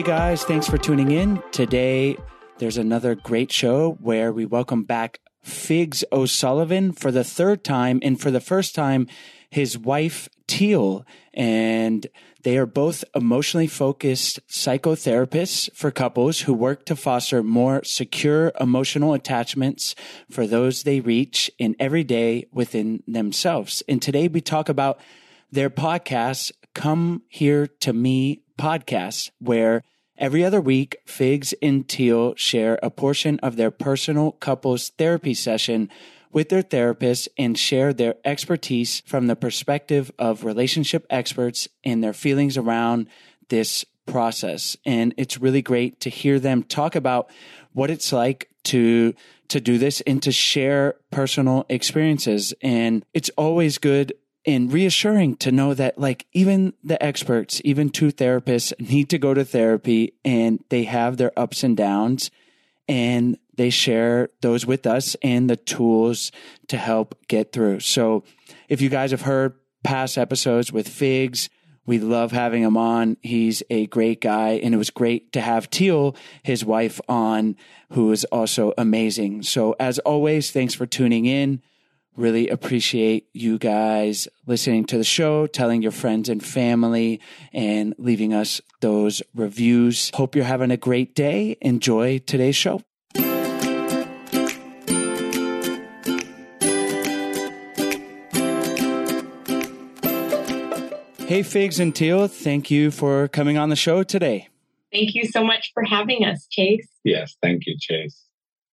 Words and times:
Hey 0.00 0.06
guys, 0.06 0.44
thanks 0.44 0.66
for 0.66 0.78
tuning 0.78 1.10
in. 1.10 1.42
Today, 1.52 2.16
there's 2.56 2.78
another 2.78 3.14
great 3.14 3.52
show 3.52 3.98
where 4.00 4.32
we 4.32 4.46
welcome 4.46 4.82
back 4.82 5.20
Figs 5.42 6.04
O'Sullivan 6.10 6.92
for 6.92 7.12
the 7.12 7.22
third 7.22 7.62
time, 7.62 8.00
and 8.02 8.18
for 8.18 8.30
the 8.30 8.40
first 8.40 8.74
time, 8.74 9.08
his 9.50 9.76
wife, 9.76 10.26
Teal. 10.46 11.04
And 11.34 12.06
they 12.44 12.56
are 12.56 12.64
both 12.64 13.04
emotionally 13.14 13.66
focused 13.66 14.40
psychotherapists 14.48 15.68
for 15.74 15.90
couples 15.90 16.40
who 16.40 16.54
work 16.54 16.86
to 16.86 16.96
foster 16.96 17.42
more 17.42 17.84
secure 17.84 18.52
emotional 18.58 19.12
attachments 19.12 19.94
for 20.30 20.46
those 20.46 20.82
they 20.82 21.00
reach 21.00 21.50
in 21.58 21.76
every 21.78 22.04
day 22.04 22.46
within 22.50 23.02
themselves. 23.06 23.82
And 23.86 24.00
today 24.00 24.28
we 24.28 24.40
talk 24.40 24.70
about 24.70 24.98
their 25.52 25.68
podcast, 25.68 26.52
Come 26.72 27.20
Here 27.28 27.66
to 27.66 27.92
Me 27.92 28.40
podcast, 28.58 29.30
where 29.40 29.82
every 30.20 30.44
other 30.44 30.60
week, 30.60 31.00
Figs 31.06 31.54
and 31.60 31.88
Teal 31.88 32.34
share 32.36 32.78
a 32.82 32.90
portion 32.90 33.40
of 33.40 33.56
their 33.56 33.70
personal 33.70 34.32
couples 34.32 34.90
therapy 34.90 35.34
session 35.34 35.88
with 36.32 36.48
their 36.48 36.62
therapist 36.62 37.28
and 37.36 37.58
share 37.58 37.92
their 37.92 38.14
expertise 38.24 39.00
from 39.06 39.26
the 39.26 39.34
perspective 39.34 40.12
of 40.18 40.44
relationship 40.44 41.04
experts 41.10 41.66
and 41.82 42.04
their 42.04 42.12
feelings 42.12 42.56
around 42.56 43.08
this 43.48 43.84
process. 44.06 44.76
And 44.84 45.14
it's 45.16 45.40
really 45.40 45.62
great 45.62 46.00
to 46.00 46.10
hear 46.10 46.38
them 46.38 46.62
talk 46.62 46.94
about 46.94 47.30
what 47.72 47.90
it's 47.90 48.12
like 48.12 48.50
to 48.64 49.14
to 49.48 49.60
do 49.60 49.78
this 49.78 50.00
and 50.02 50.22
to 50.22 50.30
share 50.30 50.94
personal 51.10 51.66
experiences. 51.68 52.54
And 52.62 53.04
it's 53.12 53.30
always 53.30 53.78
good 53.78 54.12
and 54.46 54.72
reassuring 54.72 55.36
to 55.36 55.52
know 55.52 55.74
that 55.74 55.98
like 55.98 56.26
even 56.32 56.72
the 56.82 57.02
experts, 57.02 57.60
even 57.64 57.90
two 57.90 58.10
therapists 58.10 58.72
need 58.80 59.10
to 59.10 59.18
go 59.18 59.34
to 59.34 59.44
therapy 59.44 60.14
and 60.24 60.64
they 60.70 60.84
have 60.84 61.16
their 61.16 61.38
ups 61.38 61.62
and 61.62 61.76
downs 61.76 62.30
and 62.88 63.38
they 63.56 63.70
share 63.70 64.28
those 64.40 64.64
with 64.64 64.86
us 64.86 65.14
and 65.22 65.50
the 65.50 65.56
tools 65.56 66.32
to 66.68 66.76
help 66.76 67.14
get 67.28 67.52
through. 67.52 67.80
So 67.80 68.24
if 68.68 68.80
you 68.80 68.88
guys 68.88 69.10
have 69.10 69.22
heard 69.22 69.54
past 69.82 70.18
episodes 70.18 70.72
with 70.72 70.88
Figs. 70.88 71.48
We 71.86 71.98
love 71.98 72.32
having 72.32 72.62
him 72.62 72.76
on. 72.76 73.16
He's 73.22 73.62
a 73.70 73.86
great 73.86 74.20
guy. 74.20 74.60
And 74.62 74.74
it 74.74 74.78
was 74.78 74.90
great 74.90 75.32
to 75.32 75.40
have 75.40 75.70
Teal, 75.70 76.14
his 76.42 76.64
wife, 76.64 77.00
on, 77.08 77.56
who 77.92 78.12
is 78.12 78.24
also 78.26 78.72
amazing. 78.78 79.42
So, 79.42 79.74
as 79.80 79.98
always, 80.00 80.50
thanks 80.50 80.74
for 80.74 80.86
tuning 80.86 81.26
in. 81.26 81.62
Really 82.16 82.48
appreciate 82.48 83.28
you 83.32 83.58
guys 83.58 84.28
listening 84.46 84.84
to 84.86 84.98
the 84.98 85.04
show, 85.04 85.46
telling 85.46 85.80
your 85.80 85.92
friends 85.92 86.28
and 86.28 86.44
family, 86.44 87.20
and 87.52 87.94
leaving 87.98 88.34
us 88.34 88.60
those 88.80 89.22
reviews. 89.34 90.10
Hope 90.14 90.34
you're 90.34 90.44
having 90.44 90.70
a 90.70 90.76
great 90.76 91.14
day. 91.14 91.56
Enjoy 91.60 92.18
today's 92.18 92.56
show. 92.56 92.82
Hey, 101.30 101.44
Figs 101.44 101.78
and 101.78 101.94
Teal, 101.94 102.26
thank 102.26 102.72
you 102.72 102.90
for 102.90 103.28
coming 103.28 103.56
on 103.56 103.68
the 103.68 103.76
show 103.76 104.02
today. 104.02 104.48
Thank 104.92 105.14
you 105.14 105.26
so 105.26 105.44
much 105.44 105.70
for 105.72 105.84
having 105.84 106.24
us, 106.24 106.48
Chase. 106.50 106.88
Yes, 107.04 107.36
thank 107.40 107.66
you, 107.66 107.76
Chase. 107.78 108.24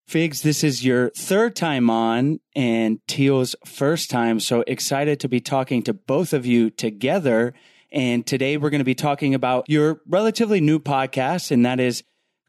Figs, 0.08 0.40
this 0.40 0.64
is 0.64 0.82
your 0.82 1.10
third 1.10 1.54
time 1.54 1.90
on 1.90 2.40
and 2.56 2.98
Teal's 3.06 3.54
first 3.66 4.08
time. 4.08 4.40
So 4.40 4.64
excited 4.66 5.20
to 5.20 5.28
be 5.28 5.38
talking 5.38 5.82
to 5.82 5.92
both 5.92 6.32
of 6.32 6.46
you 6.46 6.70
together. 6.70 7.52
And 7.92 8.26
today 8.26 8.56
we're 8.56 8.70
going 8.70 8.78
to 8.78 8.86
be 8.86 8.94
talking 8.94 9.34
about 9.34 9.68
your 9.68 10.00
relatively 10.08 10.62
new 10.62 10.78
podcast, 10.78 11.50
and 11.50 11.66
that 11.66 11.78
is 11.78 12.04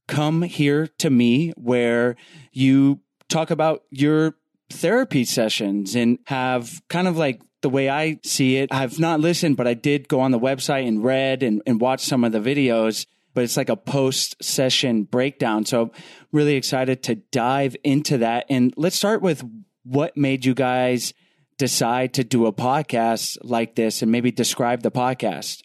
Come 0.07 0.43
Here 0.43 0.87
to 0.99 1.09
Me, 1.09 1.51
where 1.57 2.15
you 2.53 3.01
talk 3.27 3.51
about 3.51 3.83
your 3.89 4.35
therapy 4.69 5.25
sessions 5.25 5.95
and 5.95 6.19
have 6.27 6.81
kind 6.87 7.09
of 7.09 7.17
like 7.17 7.41
the 7.61 7.69
way 7.69 7.89
I 7.89 8.21
see 8.23 8.55
it. 8.55 8.69
I've 8.71 8.99
not 8.99 9.19
listened, 9.19 9.57
but 9.57 9.67
I 9.67 9.73
did 9.73 10.07
go 10.07 10.21
on 10.21 10.31
the 10.31 10.39
website 10.39 10.87
and 10.87 11.03
read 11.03 11.43
and, 11.43 11.61
and 11.67 11.81
watch 11.81 12.05
some 12.05 12.23
of 12.23 12.31
the 12.31 12.39
videos 12.39 13.05
but 13.33 13.43
it's 13.43 13.57
like 13.57 13.69
a 13.69 13.75
post 13.75 14.35
session 14.43 15.03
breakdown. 15.03 15.65
So 15.65 15.91
really 16.31 16.55
excited 16.55 17.03
to 17.03 17.15
dive 17.15 17.75
into 17.83 18.17
that. 18.19 18.45
And 18.49 18.73
let's 18.77 18.95
start 18.95 19.21
with 19.21 19.43
what 19.83 20.17
made 20.17 20.45
you 20.45 20.53
guys 20.53 21.13
decide 21.57 22.13
to 22.13 22.23
do 22.23 22.45
a 22.45 22.53
podcast 22.53 23.37
like 23.43 23.75
this 23.75 24.01
and 24.01 24.11
maybe 24.11 24.31
describe 24.31 24.81
the 24.81 24.91
podcast. 24.91 25.61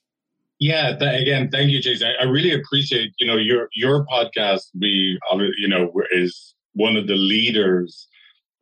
Yeah, 0.61 0.97
th- 0.97 1.23
again, 1.23 1.51
thank 1.51 1.71
you, 1.71 1.81
Jason. 1.81 2.09
I, 2.09 2.25
I, 2.25 2.27
really 2.27 2.53
appreciate, 2.53 3.13
you 3.19 3.27
know, 3.27 3.37
your 3.37 3.69
your 3.75 4.07
podcast. 4.07 4.71
We, 4.79 5.19
you 5.59 5.69
know, 5.69 5.93
is 6.13 6.55
one 6.75 6.97
of 6.97 7.07
the 7.07 7.17
leaders 7.17 8.09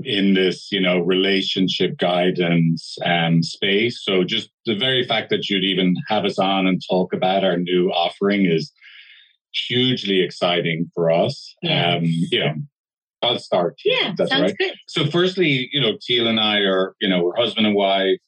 in 0.04 0.34
this, 0.34 0.72
you 0.72 0.80
know, 0.80 1.00
relationship 1.00 1.98
guidance 1.98 2.96
um, 3.04 3.42
space. 3.42 4.02
So 4.02 4.24
just 4.24 4.50
the 4.66 4.74
very 4.74 5.04
fact 5.06 5.30
that 5.30 5.48
you'd 5.48 5.64
even 5.64 5.94
have 6.08 6.24
us 6.24 6.38
on 6.38 6.66
and 6.66 6.82
talk 6.90 7.12
about 7.12 7.44
our 7.44 7.56
new 7.56 7.90
offering 7.90 8.46
is 8.46 8.72
hugely 9.52 10.22
exciting 10.22 10.90
for 10.94 11.10
us. 11.10 11.54
Yes. 11.62 11.96
Um, 11.96 12.04
you 12.04 12.40
know, 12.40 12.54
I'll 13.22 13.38
start. 13.38 13.76
Yeah, 13.84 14.12
that's 14.16 14.30
sounds 14.30 14.42
right. 14.42 14.58
good. 14.58 14.74
So, 14.88 15.06
firstly, 15.06 15.68
you 15.72 15.80
know, 15.80 15.96
Teal 16.00 16.26
and 16.26 16.40
I 16.40 16.58
are, 16.60 16.94
you 17.00 17.08
know, 17.08 17.22
we're 17.22 17.36
husband 17.36 17.66
and 17.66 17.76
wife, 17.76 18.18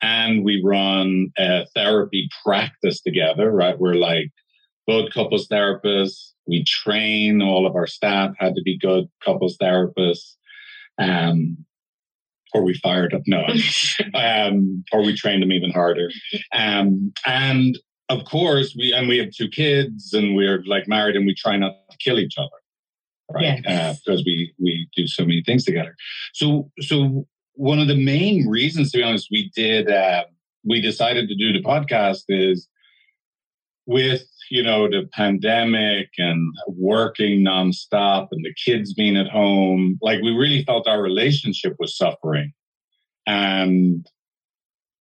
and 0.00 0.44
we 0.44 0.62
run 0.64 1.30
a 1.38 1.66
therapy 1.74 2.28
practice 2.44 3.00
together. 3.00 3.50
Right, 3.50 3.78
we're 3.78 3.94
like 3.94 4.30
both 4.86 5.12
couples 5.12 5.48
therapists. 5.48 6.32
We 6.46 6.64
train 6.64 7.42
all 7.42 7.66
of 7.66 7.76
our 7.76 7.86
staff 7.86 8.34
had 8.38 8.54
to 8.54 8.62
be 8.62 8.78
good 8.78 9.06
couples 9.22 9.58
therapists. 9.60 10.34
Um, 10.98 11.64
or 12.54 12.62
we 12.62 12.74
fired 12.74 13.14
up 13.14 13.22
no 13.26 13.44
um, 14.14 14.82
or 14.92 15.04
we 15.04 15.14
trained 15.14 15.42
them 15.42 15.52
even 15.52 15.70
harder 15.70 16.10
um, 16.52 17.12
and 17.26 17.78
of 18.08 18.24
course, 18.24 18.74
we 18.76 18.92
and 18.92 19.08
we 19.08 19.18
have 19.18 19.30
two 19.32 19.48
kids, 19.48 20.12
and 20.12 20.34
we're 20.34 20.62
like 20.64 20.88
married, 20.88 21.16
and 21.16 21.26
we 21.26 21.34
try 21.34 21.56
not 21.56 21.74
to 21.90 21.96
kill 21.98 22.18
each 22.18 22.38
other, 22.38 22.48
right? 23.32 23.60
Yes. 23.64 23.66
Uh, 23.66 23.94
because 24.04 24.24
we 24.24 24.54
we 24.58 24.88
do 24.96 25.06
so 25.06 25.24
many 25.24 25.42
things 25.44 25.64
together. 25.64 25.94
So 26.32 26.70
so 26.80 27.26
one 27.54 27.78
of 27.78 27.88
the 27.88 27.96
main 27.96 28.48
reasons, 28.48 28.92
to 28.92 28.98
be 28.98 29.04
honest, 29.04 29.28
we 29.30 29.50
did 29.54 29.90
uh, 29.90 30.24
we 30.64 30.80
decided 30.80 31.28
to 31.28 31.34
do 31.34 31.52
the 31.52 31.62
podcast 31.62 32.24
is 32.28 32.68
with 33.86 34.24
you 34.50 34.62
know 34.62 34.88
the 34.88 35.08
pandemic 35.12 36.10
and 36.18 36.54
working 36.68 37.40
nonstop 37.40 38.28
and 38.30 38.44
the 38.44 38.54
kids 38.64 38.94
being 38.94 39.16
at 39.16 39.28
home. 39.28 39.98
Like 40.00 40.22
we 40.22 40.30
really 40.30 40.64
felt 40.64 40.88
our 40.88 41.02
relationship 41.02 41.76
was 41.78 41.96
suffering, 41.96 42.52
and 43.26 44.06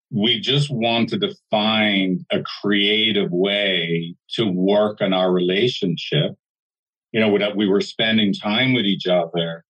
we 0.10 0.40
just 0.40 0.70
wanted 0.70 1.22
to 1.22 1.36
find 1.52 2.26
a 2.32 2.42
creative 2.62 3.32
way 3.32 4.16
to 4.36 4.46
work 4.46 5.02
on 5.02 5.14
our 5.14 5.32
relationship. 5.32 6.34
You 7.12 7.20
know, 7.20 7.38
that 7.38 7.56
we 7.56 7.68
were 7.68 7.82
spending 7.82 8.34
time 8.34 8.74
with 8.74 8.86
each 8.86 9.08
other, 9.08 9.64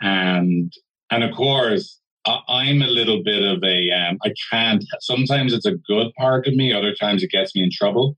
and 0.00 0.72
and 1.10 1.24
of 1.24 1.34
course, 1.34 2.00
I'm 2.26 2.82
a 2.82 2.86
little 2.86 3.22
bit 3.22 3.42
of 3.42 3.62
a 3.62 3.90
um, 3.90 4.18
I 4.24 4.32
can't. 4.50 4.84
Sometimes 5.00 5.52
it's 5.52 5.66
a 5.66 5.76
good 5.88 6.12
part 6.18 6.46
of 6.46 6.54
me. 6.54 6.72
Other 6.72 6.94
times 6.94 7.22
it 7.22 7.30
gets 7.30 7.54
me 7.54 7.62
in 7.62 7.70
trouble. 7.72 8.16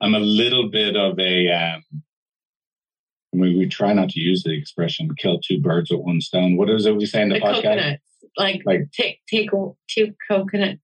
I'm 0.00 0.14
a 0.14 0.20
little 0.20 0.70
bit 0.70 0.96
of 0.96 1.18
a. 1.18 1.50
Um, 1.50 1.82
I 3.32 3.36
mean, 3.36 3.58
we 3.58 3.68
try 3.68 3.92
not 3.92 4.10
to 4.10 4.20
use 4.20 4.42
the 4.42 4.56
expression 4.56 5.08
"kill 5.18 5.40
two 5.40 5.60
birds 5.60 5.90
with 5.90 6.00
one 6.00 6.20
stone." 6.20 6.56
What 6.56 6.70
is 6.70 6.86
it 6.86 6.96
we 6.96 7.06
say 7.06 7.22
in 7.22 7.30
the, 7.30 7.36
the 7.36 7.40
podcast? 7.40 7.62
Coconuts. 7.62 8.02
Like, 8.36 8.62
like 8.66 8.90
take 8.92 9.20
take 9.30 9.50
two 9.88 10.14
coconuts 10.28 10.80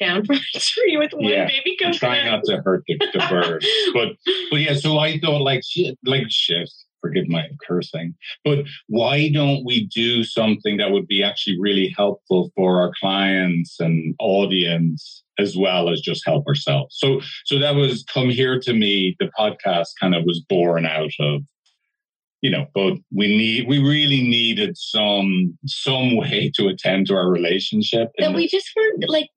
down 0.00 0.24
from 0.24 0.36
a 0.36 0.58
tree 0.58 0.96
with 0.96 1.12
one 1.12 1.24
yeah, 1.24 1.46
baby 1.46 1.76
coconut. 1.76 1.98
Try 1.98 2.24
not 2.24 2.44
to 2.44 2.60
hurt 2.64 2.84
the, 2.86 2.98
the 3.12 3.26
birds, 3.30 3.66
but 3.92 4.16
but 4.50 4.60
yeah. 4.60 4.74
So 4.74 4.98
I 4.98 5.18
thought 5.18 5.42
like 5.42 5.62
shit, 5.66 5.98
like 6.04 6.26
shit. 6.28 6.70
Forgive 7.00 7.28
my 7.28 7.46
cursing, 7.66 8.14
but 8.46 8.60
why 8.86 9.28
don't 9.28 9.62
we 9.62 9.86
do 9.88 10.24
something 10.24 10.78
that 10.78 10.90
would 10.90 11.06
be 11.06 11.22
actually 11.22 11.60
really 11.60 11.92
helpful 11.94 12.50
for 12.56 12.80
our 12.80 12.92
clients 12.98 13.78
and 13.78 14.14
audience 14.20 15.22
as 15.38 15.54
well 15.54 15.90
as 15.90 16.00
just 16.00 16.22
help 16.24 16.46
ourselves? 16.46 16.96
So 16.98 17.20
so 17.44 17.58
that 17.58 17.74
was 17.74 18.04
come 18.04 18.30
here 18.30 18.58
to 18.58 18.72
me. 18.72 19.16
The 19.20 19.30
podcast 19.38 19.88
kind 20.00 20.14
of 20.14 20.24
was 20.24 20.40
born 20.48 20.86
out 20.86 21.12
of 21.20 21.42
you 22.44 22.50
know, 22.50 22.66
but 22.74 22.92
we 23.10 23.34
need, 23.34 23.66
we 23.66 23.78
really 23.78 24.20
needed 24.20 24.76
some, 24.76 25.56
some 25.64 26.14
way 26.14 26.52
to 26.56 26.68
attend 26.68 27.06
to 27.06 27.14
our 27.14 27.30
relationship. 27.30 28.10
That 28.18 28.34
we 28.34 28.46
just 28.46 28.70
weren't 28.76 29.08
like, 29.08 29.30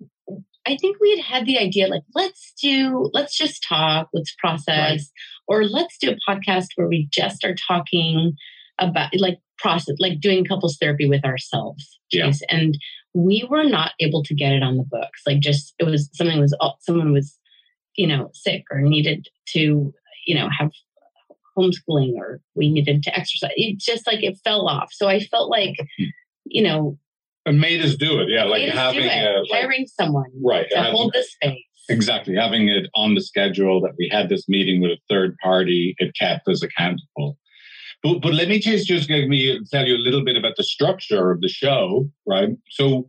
I 0.67 0.75
think 0.75 0.97
we 0.99 1.11
had 1.11 1.25
had 1.25 1.45
the 1.45 1.57
idea 1.57 1.87
like, 1.87 2.03
let's 2.13 2.53
do, 2.61 3.09
let's 3.13 3.37
just 3.37 3.63
talk, 3.67 4.09
let's 4.13 4.35
process, 4.37 4.67
right. 4.67 5.01
or 5.47 5.63
let's 5.63 5.97
do 5.97 6.11
a 6.11 6.31
podcast 6.31 6.67
where 6.75 6.89
we 6.89 7.07
just 7.09 7.45
are 7.45 7.55
talking 7.55 8.33
about 8.77 9.09
like 9.17 9.39
process, 9.57 9.95
like 9.99 10.19
doing 10.19 10.43
couples 10.43 10.77
therapy 10.77 11.07
with 11.07 11.23
ourselves. 11.23 11.97
Yeah. 12.11 12.31
And 12.49 12.77
we 13.13 13.47
were 13.49 13.63
not 13.63 13.93
able 14.01 14.23
to 14.23 14.35
get 14.35 14.51
it 14.51 14.61
on 14.61 14.75
the 14.75 14.83
books. 14.83 15.21
Like 15.25 15.39
just, 15.39 15.73
it 15.79 15.85
was, 15.85 16.09
something 16.13 16.37
was, 16.37 16.55
someone 16.81 17.13
was, 17.13 17.39
you 17.95 18.05
know, 18.05 18.29
sick 18.33 18.65
or 18.69 18.81
needed 18.81 19.25
to, 19.53 19.93
you 20.25 20.35
know, 20.35 20.49
have 20.59 20.71
homeschooling 21.57 22.15
or 22.17 22.41
we 22.55 22.69
needed 22.69 23.03
to 23.03 23.17
exercise. 23.17 23.51
It 23.55 23.79
just 23.79 24.05
like 24.05 24.21
it 24.21 24.37
fell 24.43 24.67
off. 24.67 24.89
So 24.91 25.07
I 25.07 25.21
felt 25.21 25.49
like, 25.49 25.75
you 26.45 26.61
know, 26.61 26.97
made 27.53 27.83
us 27.83 27.95
do 27.95 28.19
it. 28.19 28.29
Yeah, 28.29 28.43
like 28.43 28.69
having 28.69 29.03
a, 29.03 29.43
like, 29.49 29.61
hiring 29.61 29.87
someone 29.87 30.29
right 30.43 30.67
to 30.71 30.83
hold 30.83 31.13
the 31.13 31.23
space. 31.23 31.63
Exactly, 31.89 32.35
having 32.35 32.67
it 32.67 32.89
on 32.95 33.15
the 33.15 33.21
schedule 33.21 33.79
that 33.81 33.93
we 33.97 34.09
had 34.11 34.29
this 34.29 34.47
meeting 34.49 34.81
with 34.81 34.91
a 34.91 34.97
third 35.09 35.35
party, 35.41 35.95
it 35.99 36.13
kept 36.19 36.47
us 36.47 36.61
accountable. 36.61 37.37
But, 38.03 38.19
but 38.19 38.33
let 38.33 38.49
me 38.49 38.59
just 38.59 38.87
just 38.87 39.07
give 39.07 39.27
me 39.27 39.59
tell 39.71 39.87
you 39.87 39.95
a 39.95 39.97
little 39.97 40.23
bit 40.23 40.37
about 40.37 40.55
the 40.57 40.63
structure 40.63 41.31
of 41.31 41.41
the 41.41 41.47
show, 41.47 42.09
right? 42.25 42.49
So 42.69 43.07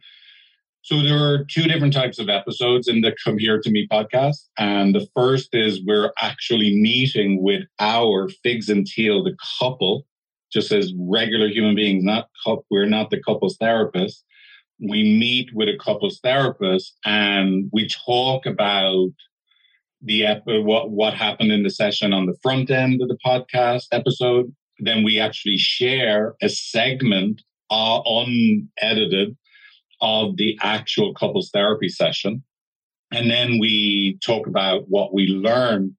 so 0.83 1.03
there 1.03 1.19
are 1.19 1.45
two 1.45 1.65
different 1.65 1.93
types 1.93 2.19
of 2.19 2.31
episodes 2.31 2.89
in 2.89 3.03
the 3.03 3.15
Come 3.23 3.37
Here 3.37 3.61
to 3.61 3.71
Me 3.71 3.87
podcast. 3.93 4.47
And 4.59 4.95
the 4.95 5.07
first 5.15 5.51
is 5.53 5.85
we're 5.85 6.13
actually 6.23 6.75
meeting 6.81 7.43
with 7.43 7.65
our 7.79 8.31
Figs 8.43 8.71
and 8.71 8.87
Teal, 8.87 9.23
the 9.23 9.37
couple, 9.59 10.07
just 10.51 10.73
as 10.73 10.95
regular 10.99 11.49
human 11.49 11.75
beings, 11.75 12.05
not 12.05 12.29
we're 12.71 12.87
not 12.87 13.11
the 13.11 13.23
couple's 13.23 13.59
therapist. 13.59 14.25
We 14.81 15.03
meet 15.19 15.51
with 15.55 15.69
a 15.69 15.77
couple's 15.77 16.21
therapist 16.21 16.97
and 17.05 17.69
we 17.73 17.89
talk 17.89 18.47
about 18.47 19.11
the 20.03 20.25
what 20.47 20.91
what 20.91 21.15
happened 21.15 21.51
in 21.51 21.65
the 21.65 21.71
session 21.71 22.13
on 22.13 22.27
the 22.27 22.37
front 22.43 22.71
end 22.71 23.03
of 23.03 23.09
the 23.09 23.19
podcast 23.25 23.87
episode. 23.93 24.55
Then 24.79 25.03
we 25.03 25.19
actually 25.19 25.59
share 25.59 26.37
a 26.41 26.49
segment 26.49 27.43
uh, 27.71 28.01
unedited 28.07 29.37
of 30.01 30.37
the 30.37 30.59
actual 30.63 31.13
couples 31.15 31.51
therapy 31.53 31.89
session. 31.89 32.43
And 33.11 33.31
then 33.31 33.59
we 33.59 34.19
talk 34.23 34.47
about 34.47 34.85
what 34.89 35.13
we 35.13 35.27
learned, 35.27 35.95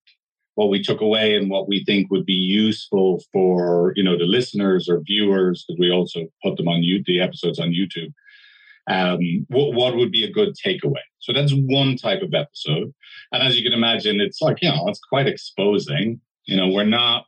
what 0.55 0.69
we 0.69 0.81
took 0.81 1.01
away 1.01 1.35
and 1.35 1.49
what 1.49 1.67
we 1.67 1.83
think 1.83 2.09
would 2.11 2.25
be 2.25 2.33
useful 2.33 3.21
for, 3.33 3.93
you 3.95 4.03
know, 4.03 4.17
the 4.17 4.25
listeners 4.25 4.87
or 4.87 5.01
viewers, 5.01 5.65
because 5.67 5.79
we 5.79 5.91
also 5.91 6.27
put 6.43 6.55
them 6.55 6.67
on 6.67 6.83
you, 6.83 7.03
the 7.05 7.19
episodes 7.19 7.59
on 7.59 7.71
YouTube. 7.71 8.13
Um, 8.89 9.45
what, 9.49 9.73
what 9.75 9.95
would 9.95 10.11
be 10.11 10.23
a 10.23 10.31
good 10.31 10.55
takeaway? 10.65 11.03
So 11.19 11.31
that's 11.31 11.53
one 11.53 11.95
type 11.95 12.21
of 12.21 12.33
episode. 12.33 12.91
And 13.31 13.43
as 13.43 13.55
you 13.55 13.63
can 13.63 13.73
imagine, 13.73 14.19
it's 14.19 14.41
like, 14.41 14.57
you 14.61 14.69
know, 14.69 14.87
it's 14.87 14.99
quite 14.99 15.27
exposing. 15.27 16.19
You 16.45 16.57
know, 16.57 16.69
we're 16.69 16.85
not, 16.85 17.25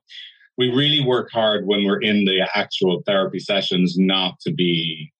we 0.57 0.69
really 0.69 1.01
work 1.05 1.29
hard 1.31 1.67
when 1.67 1.85
we're 1.85 2.01
in 2.01 2.25
the 2.25 2.47
actual 2.55 3.03
therapy 3.05 3.39
sessions 3.39 3.95
not 3.97 4.39
to 4.41 4.51
be, 4.53 5.11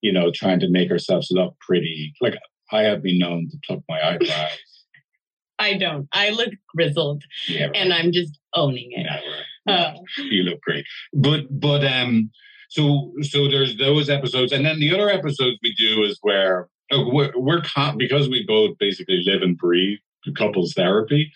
you 0.00 0.12
know, 0.12 0.30
trying 0.34 0.60
to 0.60 0.68
make 0.68 0.90
ourselves 0.90 1.28
look 1.30 1.54
pretty. 1.60 2.12
Like 2.20 2.36
I 2.72 2.82
have 2.82 3.02
been 3.02 3.18
known 3.18 3.48
to 3.50 3.58
pluck 3.64 3.80
my 3.88 4.00
eyebrows. 4.02 4.58
I 5.58 5.74
don't. 5.78 6.06
I 6.12 6.30
look 6.30 6.50
grizzled 6.74 7.22
Yeah, 7.48 7.66
right. 7.66 7.76
and 7.76 7.92
I'm 7.92 8.12
just 8.12 8.38
owning 8.54 8.90
it. 8.92 9.06
Yeah, 9.06 9.20
right. 9.74 9.80
Uh, 9.80 9.94
you 10.18 10.42
look 10.42 10.60
great. 10.60 10.84
But 11.14 11.46
but 11.50 11.82
um 11.84 12.30
so 12.68 13.12
so 13.22 13.48
there's 13.48 13.76
those 13.76 14.08
episodes. 14.08 14.52
And 14.52 14.64
then 14.64 14.80
the 14.80 14.94
other 14.94 15.08
episodes 15.08 15.58
we 15.62 15.74
do 15.74 16.02
is 16.02 16.18
where 16.22 16.68
oh, 16.92 17.08
we're, 17.12 17.32
we're 17.36 17.62
con- 17.62 17.98
because 17.98 18.28
we 18.28 18.44
both 18.46 18.76
basically 18.78 19.22
live 19.24 19.42
and 19.42 19.56
breathe 19.56 19.98
couples 20.36 20.72
therapy 20.72 21.30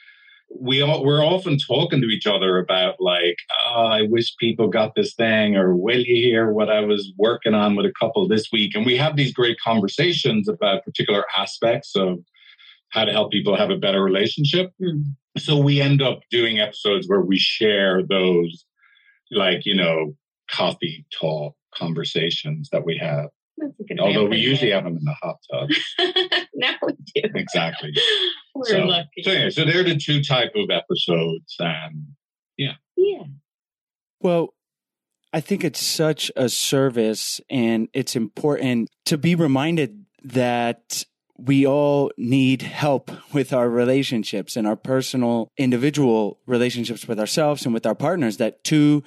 we 0.58 0.82
all 0.82 1.04
we're 1.04 1.24
often 1.24 1.58
talking 1.58 2.00
to 2.00 2.08
each 2.08 2.26
other 2.26 2.58
about 2.58 2.96
like 2.98 3.36
oh, 3.68 3.84
I 3.84 4.02
wish 4.02 4.36
people 4.36 4.68
got 4.68 4.94
this 4.94 5.14
thing 5.14 5.56
or 5.56 5.76
will 5.76 6.00
you 6.00 6.16
hear 6.16 6.52
what 6.52 6.70
I 6.70 6.80
was 6.80 7.12
working 7.16 7.54
on 7.54 7.76
with 7.76 7.86
a 7.86 7.92
couple 7.98 8.26
this 8.26 8.48
week? 8.52 8.74
And 8.74 8.84
we 8.84 8.96
have 8.96 9.16
these 9.16 9.32
great 9.32 9.58
conversations 9.60 10.48
about 10.48 10.84
particular 10.84 11.24
aspects 11.36 11.94
of 11.94 12.18
how 12.90 13.04
to 13.04 13.12
help 13.12 13.30
people 13.30 13.56
have 13.56 13.70
a 13.70 13.76
better 13.76 14.02
relationship. 14.02 14.72
Hmm. 14.82 15.02
so 15.38 15.56
we 15.56 15.80
end 15.80 16.02
up 16.02 16.20
doing 16.30 16.58
episodes 16.58 17.08
where 17.08 17.20
we 17.20 17.38
share 17.38 18.02
those 18.04 18.64
like 19.30 19.64
you 19.64 19.74
know 19.74 20.16
coffee 20.50 21.06
talk 21.18 21.54
conversations 21.74 22.68
that 22.72 22.84
we 22.84 22.96
have 22.98 23.28
That's 23.58 23.72
a 23.80 23.84
good 23.84 24.00
way 24.00 24.10
of 24.10 24.16
although 24.16 24.28
we 24.30 24.38
usually 24.38 24.70
it. 24.70 24.74
have 24.74 24.84
them 24.84 24.96
in 24.96 25.04
the 25.04 25.14
hot 25.22 25.36
tub 25.52 25.68
now 26.54 26.74
we 26.82 26.92
do. 27.14 27.28
exactly 27.34 27.92
We're 28.54 28.64
so, 28.66 28.78
lucky. 28.84 29.22
so 29.22 29.32
yeah 29.32 29.48
so 29.50 29.64
they're 29.64 29.84
the 29.84 29.96
two 29.96 30.22
type 30.22 30.52
of 30.56 30.70
episodes 30.70 31.54
and 31.58 32.06
yeah. 32.96 33.22
Well, 34.20 34.54
I 35.32 35.40
think 35.40 35.64
it's 35.64 35.80
such 35.80 36.30
a 36.36 36.48
service 36.48 37.40
and 37.48 37.88
it's 37.94 38.14
important 38.16 38.90
to 39.06 39.16
be 39.16 39.34
reminded 39.34 40.04
that 40.24 41.04
we 41.38 41.66
all 41.66 42.10
need 42.18 42.62
help 42.62 43.10
with 43.32 43.52
our 43.52 43.70
relationships 43.70 44.56
and 44.56 44.66
our 44.66 44.76
personal 44.76 45.48
individual 45.56 46.38
relationships 46.46 47.08
with 47.08 47.18
ourselves 47.18 47.64
and 47.64 47.72
with 47.72 47.86
our 47.86 47.94
partners 47.94 48.36
that 48.36 48.62
two 48.64 49.02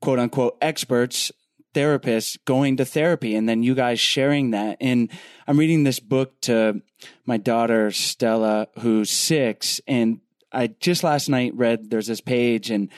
quote 0.00 0.18
unquote 0.18 0.56
experts 0.60 1.32
therapists 1.74 2.36
going 2.44 2.76
to 2.78 2.84
therapy 2.84 3.34
and 3.34 3.48
then 3.48 3.62
you 3.62 3.74
guys 3.74 4.00
sharing 4.00 4.50
that. 4.50 4.76
And 4.80 5.10
i'm 5.46 5.58
reading 5.58 5.84
this 5.84 6.00
book 6.00 6.40
to 6.42 6.82
my 7.26 7.36
daughter 7.36 7.90
stella 7.90 8.68
who's 8.80 9.10
six. 9.10 9.80
And 9.86 10.20
i 10.52 10.68
just 10.80 11.04
last 11.04 11.28
night 11.28 11.54
read 11.54 11.90
there's 11.90 12.08
this 12.08 12.20
page 12.20 12.70
and 12.70 12.88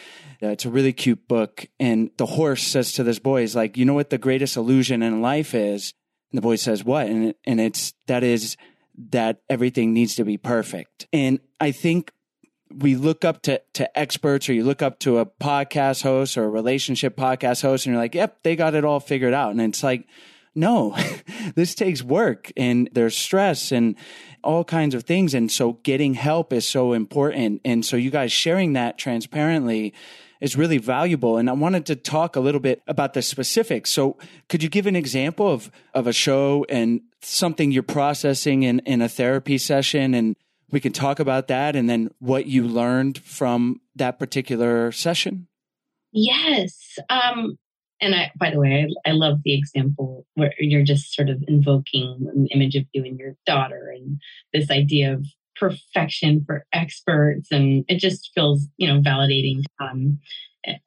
uh, 0.42 0.48
it's 0.48 0.64
a 0.64 0.70
really 0.70 0.92
cute 0.92 1.28
book. 1.28 1.66
And 1.78 2.10
the 2.16 2.26
horse 2.26 2.62
says 2.62 2.92
to 2.94 3.04
this 3.04 3.18
boy 3.18 3.42
is 3.42 3.54
like 3.54 3.76
you 3.76 3.84
know 3.84 3.94
what 3.94 4.10
the 4.10 4.18
greatest 4.18 4.56
illusion 4.56 5.02
in 5.02 5.22
life 5.22 5.54
is? 5.54 5.92
And 6.30 6.38
the 6.38 6.42
boy 6.42 6.56
says 6.56 6.84
what? 6.84 7.06
And 7.06 7.34
and 7.44 7.60
it's 7.60 7.92
that 8.06 8.24
is 8.24 8.56
that 9.10 9.40
everything 9.48 9.92
needs 9.92 10.14
to 10.16 10.24
be 10.24 10.38
perfect. 10.38 11.06
And 11.12 11.40
i 11.60 11.72
think 11.72 12.12
we 12.78 12.96
look 12.96 13.24
up 13.24 13.42
to, 13.42 13.60
to 13.74 13.98
experts 13.98 14.48
or 14.48 14.52
you 14.52 14.64
look 14.64 14.82
up 14.82 14.98
to 15.00 15.18
a 15.18 15.26
podcast 15.26 16.02
host 16.02 16.36
or 16.36 16.44
a 16.44 16.48
relationship 16.48 17.16
podcast 17.16 17.62
host 17.62 17.86
and 17.86 17.94
you're 17.94 18.02
like, 18.02 18.14
yep, 18.14 18.42
they 18.42 18.56
got 18.56 18.74
it 18.74 18.84
all 18.84 19.00
figured 19.00 19.34
out. 19.34 19.50
And 19.50 19.60
it's 19.60 19.82
like, 19.82 20.06
no, 20.54 20.96
this 21.54 21.74
takes 21.74 22.02
work 22.02 22.52
and 22.56 22.88
there's 22.92 23.16
stress 23.16 23.72
and 23.72 23.96
all 24.44 24.64
kinds 24.64 24.94
of 24.94 25.04
things. 25.04 25.34
And 25.34 25.50
so 25.50 25.74
getting 25.82 26.14
help 26.14 26.52
is 26.52 26.66
so 26.66 26.92
important. 26.92 27.60
And 27.64 27.84
so 27.84 27.96
you 27.96 28.10
guys 28.10 28.32
sharing 28.32 28.72
that 28.74 28.98
transparently 28.98 29.94
is 30.40 30.56
really 30.56 30.78
valuable. 30.78 31.36
And 31.36 31.48
I 31.48 31.52
wanted 31.52 31.86
to 31.86 31.96
talk 31.96 32.34
a 32.34 32.40
little 32.40 32.60
bit 32.60 32.82
about 32.88 33.14
the 33.14 33.22
specifics. 33.22 33.90
So 33.90 34.18
could 34.48 34.62
you 34.62 34.68
give 34.68 34.86
an 34.86 34.96
example 34.96 35.48
of, 35.48 35.70
of 35.94 36.08
a 36.08 36.12
show 36.12 36.66
and 36.68 37.00
something 37.20 37.70
you're 37.70 37.84
processing 37.84 38.64
in, 38.64 38.80
in 38.80 39.00
a 39.00 39.08
therapy 39.08 39.56
session 39.56 40.14
and 40.14 40.34
we 40.72 40.80
can 40.80 40.92
talk 40.92 41.20
about 41.20 41.46
that 41.48 41.76
and 41.76 41.88
then 41.88 42.10
what 42.18 42.46
you 42.46 42.66
learned 42.66 43.18
from 43.18 43.80
that 43.94 44.18
particular 44.18 44.90
session. 44.90 45.46
Yes. 46.12 46.98
Um, 47.08 47.58
and 48.00 48.14
I, 48.14 48.32
by 48.38 48.50
the 48.50 48.58
way, 48.58 48.88
I, 49.06 49.10
I 49.10 49.12
love 49.12 49.38
the 49.44 49.54
example 49.54 50.26
where 50.34 50.52
you're 50.58 50.82
just 50.82 51.14
sort 51.14 51.28
of 51.28 51.42
invoking 51.46 52.26
an 52.34 52.48
image 52.50 52.74
of 52.74 52.84
you 52.92 53.04
and 53.04 53.18
your 53.18 53.36
daughter 53.46 53.92
and 53.94 54.20
this 54.52 54.70
idea 54.70 55.12
of 55.12 55.26
perfection 55.54 56.42
for 56.44 56.66
experts. 56.72 57.52
And 57.52 57.84
it 57.86 57.98
just 57.98 58.30
feels, 58.34 58.66
you 58.78 58.88
know, 58.88 59.00
validating 59.00 59.62
um, 59.80 60.18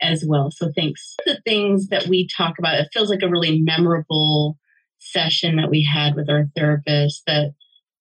as 0.02 0.26
well. 0.28 0.52
So 0.52 0.72
thanks. 0.76 1.16
The 1.26 1.40
things 1.46 1.88
that 1.88 2.08
we 2.08 2.28
talk 2.28 2.56
about, 2.60 2.80
it 2.80 2.90
feels 2.92 3.10
like 3.10 3.22
a 3.22 3.30
really 3.30 3.62
memorable 3.62 4.58
session 5.00 5.58
that 5.58 5.70
we 5.70 5.84
had 5.84 6.16
with 6.16 6.30
our 6.30 6.48
therapist 6.56 7.24
that 7.28 7.54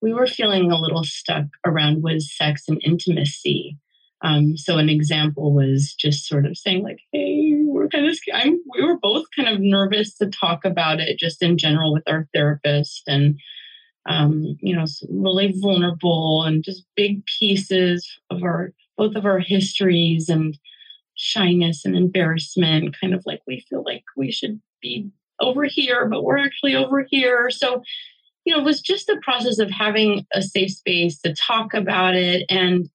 we 0.04 0.12
were 0.12 0.26
feeling 0.26 0.70
a 0.70 0.78
little 0.78 1.02
stuck 1.02 1.46
around 1.64 2.02
was 2.02 2.30
sex 2.30 2.64
and 2.68 2.78
intimacy. 2.84 3.78
Um, 4.20 4.54
so 4.54 4.76
an 4.76 4.90
example 4.90 5.54
was 5.54 5.94
just 5.98 6.28
sort 6.28 6.44
of 6.44 6.58
saying 6.58 6.82
like, 6.82 6.98
"Hey, 7.10 7.54
we're 7.64 7.88
kind 7.88 8.06
of 8.06 8.18
I'm, 8.34 8.58
we 8.74 8.84
were 8.84 8.98
both 8.98 9.24
kind 9.34 9.48
of 9.48 9.60
nervous 9.60 10.14
to 10.18 10.26
talk 10.28 10.66
about 10.66 11.00
it 11.00 11.18
just 11.18 11.42
in 11.42 11.56
general 11.56 11.94
with 11.94 12.02
our 12.06 12.28
therapist, 12.34 13.04
and 13.06 13.40
um, 14.06 14.58
you 14.60 14.76
know, 14.76 14.84
really 15.08 15.54
vulnerable 15.56 16.42
and 16.42 16.62
just 16.62 16.84
big 16.96 17.24
pieces 17.38 18.06
of 18.30 18.42
our 18.42 18.74
both 18.98 19.16
of 19.16 19.24
our 19.24 19.38
histories 19.38 20.28
and 20.28 20.58
shyness 21.14 21.86
and 21.86 21.96
embarrassment. 21.96 22.94
Kind 23.00 23.14
of 23.14 23.22
like 23.24 23.40
we 23.46 23.64
feel 23.70 23.82
like 23.82 24.04
we 24.18 24.30
should 24.30 24.60
be 24.82 25.10
over 25.40 25.64
here, 25.64 26.06
but 26.10 26.24
we're 26.24 26.38
actually 26.38 26.74
over 26.74 27.06
here. 27.08 27.50
So 27.50 27.82
you 28.44 28.54
know, 28.54 28.60
it 28.60 28.64
was 28.64 28.80
just 28.80 29.06
the 29.06 29.20
process 29.22 29.58
of 29.58 29.70
having 29.70 30.26
a 30.32 30.42
safe 30.42 30.72
space 30.72 31.20
to 31.20 31.34
talk 31.34 31.74
about 31.74 32.14
it 32.14 32.44
and 32.48 32.88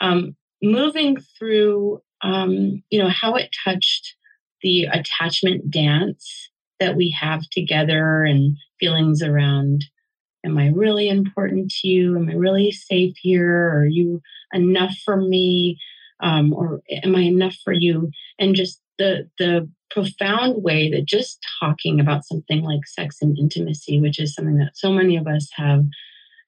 um, 0.00 0.36
moving 0.62 1.16
through, 1.38 2.00
um, 2.22 2.82
you 2.90 2.98
know, 2.98 3.08
how 3.08 3.34
it 3.34 3.54
touched 3.64 4.14
the 4.62 4.84
attachment 4.84 5.70
dance 5.70 6.50
that 6.80 6.96
we 6.96 7.10
have 7.10 7.42
together 7.50 8.24
and 8.24 8.56
feelings 8.78 9.22
around 9.22 9.84
am 10.44 10.56
I 10.58 10.68
really 10.68 11.08
important 11.08 11.72
to 11.80 11.88
you? 11.88 12.16
Am 12.16 12.28
I 12.28 12.34
really 12.34 12.70
safe 12.70 13.14
here? 13.20 13.68
Are 13.74 13.86
you 13.86 14.22
enough 14.52 14.96
for 15.04 15.16
me? 15.16 15.78
Um, 16.20 16.54
or 16.54 16.80
am 17.02 17.16
I 17.16 17.22
enough 17.22 17.56
for 17.64 17.72
you? 17.72 18.10
And 18.38 18.54
just 18.54 18.80
the 18.98 19.28
the 19.38 19.68
profound 19.90 20.62
way 20.62 20.90
that 20.90 21.04
just 21.06 21.38
talking 21.60 22.00
about 22.00 22.24
something 22.24 22.62
like 22.62 22.86
sex 22.86 23.18
and 23.22 23.38
intimacy, 23.38 24.00
which 24.00 24.18
is 24.18 24.34
something 24.34 24.56
that 24.58 24.76
so 24.76 24.90
many 24.92 25.16
of 25.16 25.26
us 25.26 25.48
have, 25.54 25.84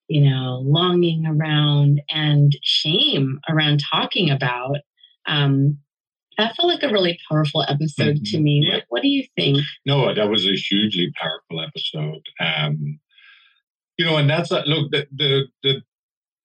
you 0.09 0.21
know, 0.29 0.61
longing 0.65 1.25
around 1.27 2.01
and 2.11 2.57
shame 2.63 3.39
around 3.49 3.81
talking 3.91 4.31
about. 4.31 4.77
Um, 5.27 5.79
that 6.37 6.55
felt 6.55 6.69
like 6.69 6.83
a 6.85 6.93
really 6.93 7.19
powerful 7.29 7.65
episode 7.69 8.25
to 8.27 8.37
Mhm. 8.39 8.43
me. 8.43 8.61
Yeah. 8.65 8.75
What, 8.77 8.85
what 8.89 9.03
do 9.03 9.09
you 9.09 9.25
think? 9.37 9.59
no 9.87 10.13
that 10.15 10.29
was 10.29 10.47
a 10.47 10.55
hugely 10.55 11.13
powerful 11.21 11.61
episode 11.61 12.23
um 12.41 13.01
you 13.97 14.05
know 14.05 14.17
and 14.17 14.31
that's 14.31 14.53
uh, 14.53 14.63
look 14.67 14.91
the 14.93 15.07
the 15.17 15.47
the, 15.65 15.83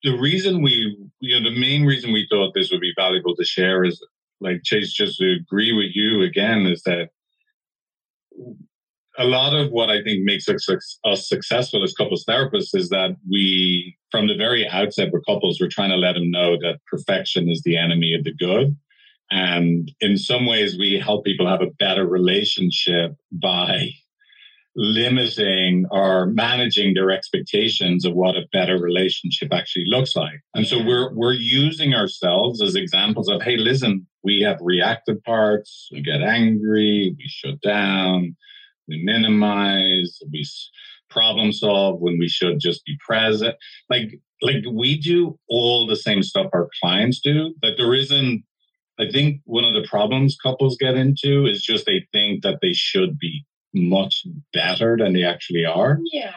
the 0.04 0.18
reason 0.18 0.62
we 0.64 0.98
you 1.20 1.40
know 1.40 1.48
the 1.50 1.60
main 1.60 1.86
reason 1.86 2.12
we 2.12 2.26
thought 2.30 2.54
this 2.56 2.72
would 2.72 2.82
be 2.82 2.94
valuable 2.98 3.36
to 3.36 3.44
share 3.46 3.84
is 3.84 4.04
like 4.44 4.64
chase 4.64 4.94
just 4.94 5.18
to 5.20 5.38
agree 5.42 5.74
with 5.74 5.92
you 5.94 6.22
again 6.22 6.66
is 6.66 6.84
that 6.84 7.10
a 9.18 9.26
lot 9.26 9.54
of 9.54 9.72
what 9.72 9.90
I 9.90 10.02
think 10.04 10.24
makes 10.24 10.50
us, 10.50 10.68
us 11.06 11.30
successful 11.30 11.84
as 11.84 11.94
couples 11.94 12.26
therapists 12.28 12.74
is 12.74 12.90
that 12.90 13.16
we, 13.30 13.96
from 14.12 14.28
the 14.28 14.36
very 14.36 14.68
outset, 14.68 15.12
with 15.14 15.26
couples, 15.26 15.60
we're 15.60 15.70
trying 15.70 15.92
to 15.92 15.96
let 15.98 16.14
them 16.14 16.32
know 16.32 16.58
that 16.58 16.80
perfection 16.88 17.50
is 17.50 17.62
the 17.64 17.78
enemy 17.78 18.16
of 18.16 18.24
the 18.24 18.34
good. 18.34 18.76
And 19.30 19.92
in 20.02 20.18
some 20.18 20.46
ways, 20.46 20.78
we 20.78 21.00
help 21.00 21.26
people 21.26 21.48
have 21.48 21.62
a 21.62 21.72
better 21.80 22.06
relationship 22.08 23.16
by 23.32 23.90
limiting 24.76 25.86
or 25.92 26.26
managing 26.28 26.94
their 26.94 27.12
expectations 27.12 28.06
of 28.06 28.14
what 28.14 28.36
a 28.36 28.48
better 28.52 28.78
relationship 28.78 29.54
actually 29.54 29.86
looks 29.88 30.16
like. 30.16 30.42
And 30.56 30.66
so 30.66 30.84
we're 30.84 31.14
we're 31.14 31.34
using 31.34 31.94
ourselves 31.94 32.62
as 32.62 32.76
examples 32.76 33.30
of, 33.30 33.42
hey, 33.42 33.58
listen, 33.58 34.08
we 34.24 34.42
have 34.42 34.58
reactive 34.62 35.24
parts, 35.24 35.90
we 35.92 36.02
get 36.02 36.22
angry, 36.22 37.16
we 37.18 37.26
shut 37.28 37.62
down, 37.62 38.36
we 38.88 39.04
minimize, 39.04 40.18
we 40.32 40.46
problem 41.10 41.54
solve 41.54 42.00
when 42.02 42.18
we 42.18 42.28
should 42.28 42.60
just 42.60 42.84
be 42.86 42.98
present. 43.06 43.56
Like 43.90 44.20
like 44.42 44.64
we 44.72 44.98
do 45.00 45.40
all 45.48 45.88
the 45.88 45.96
same 45.96 46.24
stuff 46.24 46.48
our 46.54 46.70
clients 46.82 47.20
do. 47.20 47.54
That 47.62 47.74
there 47.78 47.94
isn't 47.94 48.44
I 49.00 49.10
think 49.12 49.42
one 49.46 49.64
of 49.64 49.74
the 49.74 49.88
problems 49.88 50.36
couples 50.42 50.78
get 50.80 50.96
into 50.96 51.46
is 51.46 51.64
just 51.64 51.86
they 51.86 52.08
think 52.12 52.44
that 52.44 52.60
they 52.62 52.74
should 52.74 53.18
be 53.18 53.46
much 53.74 54.26
better 54.54 54.98
than 54.98 55.14
they 55.14 55.24
actually 55.24 55.66
are. 55.66 56.00
Yeah. 56.12 56.32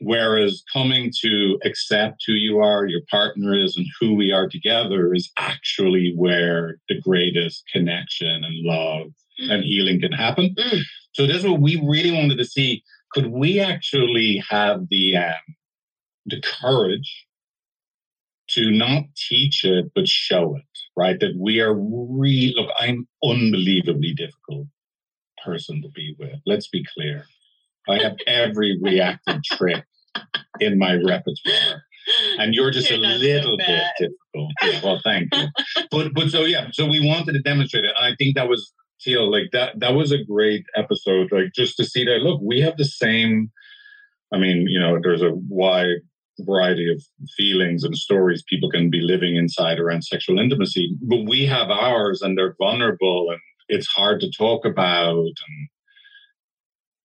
Whereas 0.00 0.62
coming 0.72 1.12
to 1.20 1.58
accept 1.64 2.24
who 2.26 2.32
you 2.32 2.58
are, 2.58 2.86
your 2.86 3.02
partner 3.10 3.54
is, 3.54 3.76
and 3.76 3.86
who 4.00 4.14
we 4.14 4.32
are 4.32 4.48
together 4.48 5.14
is 5.14 5.30
actually 5.38 6.12
where 6.16 6.78
the 6.88 7.00
greatest 7.00 7.64
connection 7.72 8.44
and 8.44 8.54
love 8.64 9.06
and 9.38 9.64
healing 9.64 10.00
can 10.00 10.12
happen. 10.12 10.54
Mm. 10.58 10.80
So 11.14 11.26
that's 11.26 11.44
what 11.44 11.60
we 11.60 11.76
really 11.76 12.12
wanted 12.12 12.38
to 12.38 12.44
see. 12.44 12.82
Could 13.12 13.28
we 13.28 13.60
actually 13.60 14.42
have 14.48 14.88
the 14.90 15.16
um, 15.16 15.54
the 16.26 16.42
courage 16.60 17.26
to 18.50 18.70
not 18.70 19.04
teach 19.28 19.64
it 19.64 19.92
but 19.94 20.08
show 20.08 20.56
it? 20.56 20.62
Right? 20.96 21.18
That 21.20 21.36
we 21.38 21.60
are 21.60 21.74
really 21.74 22.54
look. 22.56 22.70
I'm 22.78 23.06
unbelievably 23.22 24.14
difficult 24.14 24.66
person 25.44 25.82
to 25.82 25.88
be 25.90 26.16
with. 26.18 26.40
Let's 26.46 26.68
be 26.68 26.84
clear. 26.94 27.26
I 27.88 28.02
have 28.02 28.16
every 28.26 28.78
reactive 28.80 29.42
trick 29.44 29.84
in 30.60 30.78
my 30.78 30.94
repertoire. 30.94 31.82
And 32.38 32.54
you're 32.54 32.70
just 32.70 32.90
You're 32.90 32.98
a 32.98 33.02
not 33.02 33.20
so 33.20 33.26
little 33.26 33.56
bit 33.56 33.82
difficult. 33.98 34.52
Yeah, 34.62 34.80
well, 34.82 35.00
thank 35.04 35.28
you. 35.34 35.46
But 35.90 36.14
but 36.14 36.30
so 36.30 36.42
yeah, 36.42 36.68
so 36.72 36.86
we 36.86 37.04
wanted 37.06 37.32
to 37.32 37.40
demonstrate 37.40 37.84
it. 37.84 37.92
And 37.96 38.12
I 38.12 38.16
think 38.16 38.34
that 38.34 38.48
was 38.48 38.72
Teal, 39.00 39.30
like 39.30 39.50
that 39.52 39.78
that 39.80 39.94
was 39.94 40.12
a 40.12 40.22
great 40.22 40.64
episode. 40.76 41.30
Like 41.30 41.52
just 41.54 41.76
to 41.76 41.84
see 41.84 42.04
that 42.04 42.18
look, 42.22 42.40
we 42.42 42.60
have 42.60 42.76
the 42.76 42.84
same 42.84 43.50
I 44.32 44.38
mean, 44.38 44.66
you 44.68 44.80
know, 44.80 44.98
there's 45.00 45.22
a 45.22 45.34
wide 45.48 46.00
variety 46.40 46.90
of 46.90 47.02
feelings 47.36 47.84
and 47.84 47.96
stories 47.96 48.42
people 48.48 48.70
can 48.70 48.90
be 48.90 49.00
living 49.00 49.36
inside 49.36 49.78
around 49.78 50.02
sexual 50.02 50.38
intimacy, 50.38 50.96
but 51.02 51.24
we 51.28 51.46
have 51.46 51.70
ours 51.70 52.22
and 52.22 52.36
they're 52.36 52.56
vulnerable 52.58 53.30
and 53.30 53.38
it's 53.74 53.86
hard 53.88 54.20
to 54.20 54.30
talk 54.36 54.64
about 54.66 55.16
and 55.18 55.68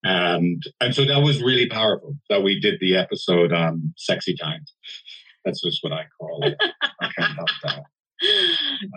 and 0.03 0.63
and 0.81 0.93
so 0.95 1.05
that 1.05 1.19
was 1.21 1.41
really 1.41 1.67
powerful 1.67 2.15
that 2.29 2.43
we 2.43 2.59
did 2.59 2.75
the 2.79 2.95
episode 2.95 3.51
on 3.51 3.93
sexy 3.97 4.36
time. 4.36 4.62
That's 5.43 5.62
just 5.63 5.79
what 5.81 5.93
I 5.93 6.05
call 6.19 6.43
it. 6.43 6.55
I 7.01 7.09
can't 7.17 7.36
help 7.36 7.50
that. 7.63 7.83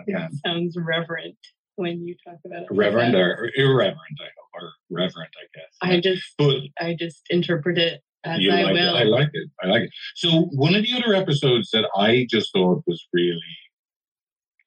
It 0.07 0.31
sounds 0.45 0.75
reverent 0.77 1.37
when 1.75 2.05
you 2.05 2.15
talk 2.27 2.37
about 2.45 2.63
it. 2.63 2.67
like 2.71 2.79
Reverend 2.79 3.13
that. 3.13 3.19
or 3.19 3.51
irreverent, 3.55 4.17
I 4.19 4.23
hope, 4.25 4.61
or 4.63 4.71
reverent, 4.89 5.29
I 5.39 5.45
guess. 5.57 5.77
I 5.81 5.99
just 5.99 6.23
but 6.37 6.57
I 6.79 6.95
just 6.99 7.21
interpret 7.29 7.77
it 7.77 8.01
as 8.25 8.39
you 8.41 8.51
I 8.51 8.63
like 8.63 8.73
will. 8.73 8.95
it. 8.95 8.99
I 8.99 9.03
like 9.03 9.29
it. 9.33 9.49
I 9.63 9.67
like 9.67 9.83
it. 9.83 9.89
So 10.15 10.49
one 10.53 10.73
of 10.75 10.83
the 10.83 10.93
other 10.93 11.13
episodes 11.13 11.69
that 11.71 11.87
I 11.95 12.25
just 12.29 12.51
thought 12.53 12.83
was 12.87 13.05
really 13.13 13.39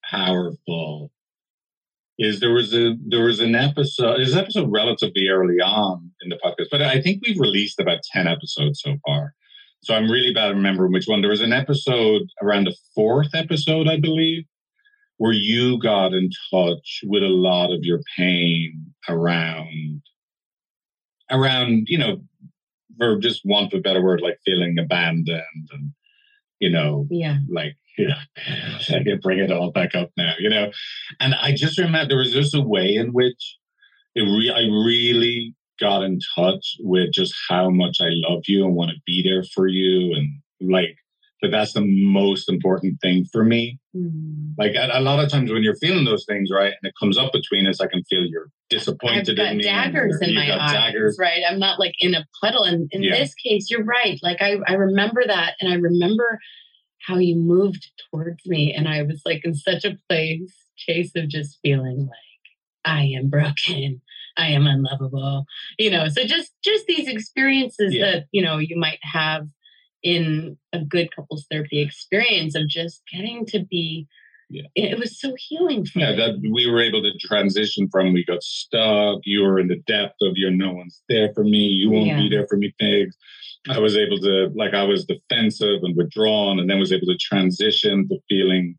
powerful 0.08 1.10
is 2.18 2.40
there 2.40 2.52
was 2.52 2.72
a 2.74 2.96
there 3.08 3.24
was 3.24 3.40
an 3.40 3.54
episode 3.54 4.18
there's 4.18 4.34
an 4.34 4.38
episode 4.38 4.70
relatively 4.70 5.28
early 5.28 5.60
on 5.60 6.10
in 6.22 6.28
the 6.28 6.38
podcast, 6.44 6.66
but 6.70 6.82
I 6.82 7.00
think 7.00 7.22
we've 7.26 7.40
released 7.40 7.80
about 7.80 7.98
ten 8.12 8.26
episodes 8.26 8.80
so 8.82 8.96
far. 9.04 9.34
So 9.82 9.94
I'm 9.94 10.10
really 10.10 10.32
bad 10.32 10.50
at 10.50 10.56
remembering 10.56 10.92
which 10.92 11.06
one. 11.06 11.20
There 11.20 11.30
was 11.30 11.42
an 11.42 11.52
episode 11.52 12.22
around 12.40 12.64
the 12.64 12.76
fourth 12.94 13.34
episode, 13.34 13.86
I 13.88 13.98
believe, 14.00 14.44
where 15.18 15.32
you 15.32 15.78
got 15.78 16.14
in 16.14 16.30
touch 16.50 17.00
with 17.04 17.22
a 17.22 17.28
lot 17.28 17.70
of 17.70 17.84
your 17.84 18.00
pain 18.16 18.94
around 19.08 20.02
around, 21.30 21.88
you 21.88 21.98
know, 21.98 22.22
for 22.98 23.18
just 23.18 23.42
want 23.44 23.72
of 23.72 23.80
a 23.80 23.82
better 23.82 24.02
word, 24.02 24.20
like 24.20 24.38
feeling 24.44 24.78
abandoned 24.78 25.68
and 25.72 25.92
you 26.60 26.70
know, 26.70 27.06
yeah. 27.10 27.38
like 27.50 27.76
yeah, 27.98 28.16
I 28.90 29.02
can 29.02 29.20
bring 29.22 29.38
it 29.38 29.52
all 29.52 29.70
back 29.70 29.94
up 29.94 30.10
now, 30.16 30.34
you 30.38 30.48
know. 30.50 30.70
And 31.20 31.34
I 31.34 31.52
just 31.54 31.78
remember 31.78 32.08
there 32.08 32.18
was 32.18 32.32
just 32.32 32.54
a 32.54 32.60
way 32.60 32.94
in 32.96 33.12
which 33.12 33.56
it 34.14 34.22
re- 34.22 34.50
I 34.54 34.60
really 34.84 35.54
got 35.80 36.02
in 36.02 36.20
touch 36.36 36.76
with 36.80 37.12
just 37.12 37.34
how 37.48 37.68
much 37.70 37.98
I 38.00 38.08
love 38.28 38.42
you 38.46 38.64
and 38.64 38.74
want 38.74 38.90
to 38.90 38.96
be 39.06 39.22
there 39.22 39.42
for 39.54 39.66
you, 39.68 40.14
and 40.14 40.28
like 40.70 40.96
that. 41.42 41.50
That's 41.50 41.72
the 41.74 41.82
most 41.84 42.48
important 42.48 43.00
thing 43.02 43.26
for 43.32 43.44
me. 43.44 43.78
Mm. 43.94 44.54
Like 44.56 44.74
a, 44.76 44.88
a 44.92 45.00
lot 45.00 45.22
of 45.22 45.30
times 45.30 45.52
when 45.52 45.62
you're 45.62 45.76
feeling 45.76 46.04
those 46.04 46.24
things, 46.26 46.48
right, 46.52 46.72
and 46.72 46.88
it 46.88 46.94
comes 46.98 47.18
up 47.18 47.32
between 47.32 47.66
us, 47.66 47.80
I 47.80 47.86
can 47.86 48.02
feel 48.04 48.24
you're 48.24 48.44
I've 48.46 48.68
disappointed 48.70 49.36
got 49.36 49.48
in 49.52 49.58
me. 49.58 49.64
daggers 49.64 50.18
in 50.22 50.34
my 50.34 50.50
eyes, 50.58 50.72
daggers. 50.72 51.16
right? 51.20 51.42
I'm 51.48 51.58
not 51.58 51.78
like 51.78 51.94
in 52.00 52.14
a 52.14 52.24
puddle. 52.40 52.64
And 52.64 52.88
in 52.92 53.02
Yeah. 53.02 53.18
this 53.18 53.34
case, 53.34 53.70
you're 53.70 53.84
right. 53.84 54.18
Like 54.22 54.40
I, 54.40 54.56
I 54.66 54.72
remember 54.74 55.22
that, 55.26 55.54
and 55.60 55.70
I 55.72 55.76
remember 55.76 56.38
how 57.06 57.18
you 57.18 57.36
moved 57.36 57.88
towards 58.10 58.46
me, 58.46 58.72
and 58.72 58.88
I 58.88 59.02
was 59.02 59.22
like 59.24 59.44
in 59.44 59.54
such 59.54 59.84
a 59.84 59.96
place, 60.08 60.52
chase 60.76 61.12
of 61.16 61.28
just 61.28 61.58
feeling 61.62 62.00
like 62.00 62.44
I 62.84 63.02
am 63.18 63.28
broken, 63.30 64.00
I 64.36 64.48
am 64.48 64.66
unlovable, 64.66 65.44
you 65.78 65.90
know. 65.90 66.08
So 66.08 66.24
just 66.24 66.52
just 66.62 66.86
these 66.86 67.08
experiences 67.08 67.94
Yeah. 67.94 68.04
that 68.04 68.24
you 68.32 68.42
know 68.42 68.58
you 68.58 68.76
might 68.76 69.00
have 69.02 69.46
in 70.02 70.58
a 70.72 70.80
good 70.84 71.14
couples 71.14 71.46
therapy 71.50 71.80
experience 71.80 72.54
of 72.54 72.68
just 72.68 73.02
getting 73.12 73.46
to 73.46 73.60
be. 73.64 74.06
Yeah. 74.54 74.90
It 74.90 74.98
was 74.98 75.18
so 75.18 75.34
healing 75.36 75.84
for 75.84 75.98
Yeah, 75.98 76.10
me. 76.12 76.16
that 76.16 76.50
we 76.52 76.70
were 76.70 76.80
able 76.80 77.02
to 77.02 77.10
transition 77.18 77.88
from 77.90 78.12
we 78.12 78.24
got 78.24 78.42
stuck, 78.42 79.20
you 79.24 79.42
were 79.42 79.58
in 79.58 79.68
the 79.68 79.82
depth 79.86 80.16
of 80.22 80.34
you're 80.36 80.50
no 80.50 80.72
one's 80.72 81.02
there 81.08 81.32
for 81.34 81.42
me, 81.44 81.58
you 81.66 81.90
won't 81.90 82.06
Yeah. 82.06 82.18
be 82.18 82.28
there 82.28 82.46
for 82.46 82.56
me, 82.56 82.72
Figs. 82.78 83.16
I 83.68 83.78
was 83.78 83.96
able 83.96 84.18
to 84.18 84.50
like 84.54 84.74
I 84.74 84.84
was 84.84 85.06
defensive 85.06 85.82
and 85.82 85.96
withdrawn 85.96 86.58
and 86.60 86.68
then 86.68 86.78
was 86.78 86.92
able 86.92 87.06
to 87.06 87.16
transition 87.16 88.06
to 88.08 88.18
feeling, 88.28 88.78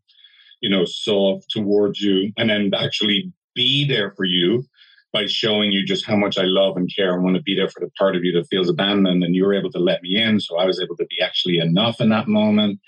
you 0.60 0.70
know, 0.70 0.84
soft 0.84 1.50
towards 1.50 2.00
you 2.00 2.32
and 2.38 2.48
then 2.48 2.72
actually 2.74 3.32
be 3.54 3.84
there 3.86 4.12
for 4.16 4.24
you 4.24 4.64
by 5.12 5.26
showing 5.26 5.72
you 5.72 5.84
just 5.84 6.04
how 6.06 6.16
much 6.16 6.38
I 6.38 6.44
love 6.44 6.76
and 6.76 6.90
care 6.94 7.14
and 7.14 7.24
want 7.24 7.36
to 7.36 7.42
be 7.42 7.54
there 7.56 7.68
for 7.68 7.80
the 7.80 7.90
part 7.98 8.16
of 8.16 8.24
you 8.24 8.32
that 8.32 8.48
feels 8.48 8.68
abandoned 8.68 9.24
and 9.24 9.34
you 9.34 9.44
were 9.44 9.54
able 9.54 9.72
to 9.72 9.78
let 9.78 10.02
me 10.02 10.16
in. 10.22 10.40
So 10.40 10.56
I 10.58 10.64
was 10.66 10.80
able 10.80 10.96
to 10.96 11.06
be 11.06 11.20
actually 11.22 11.58
enough 11.58 12.00
in 12.00 12.08
that 12.10 12.28
moment. 12.28 12.80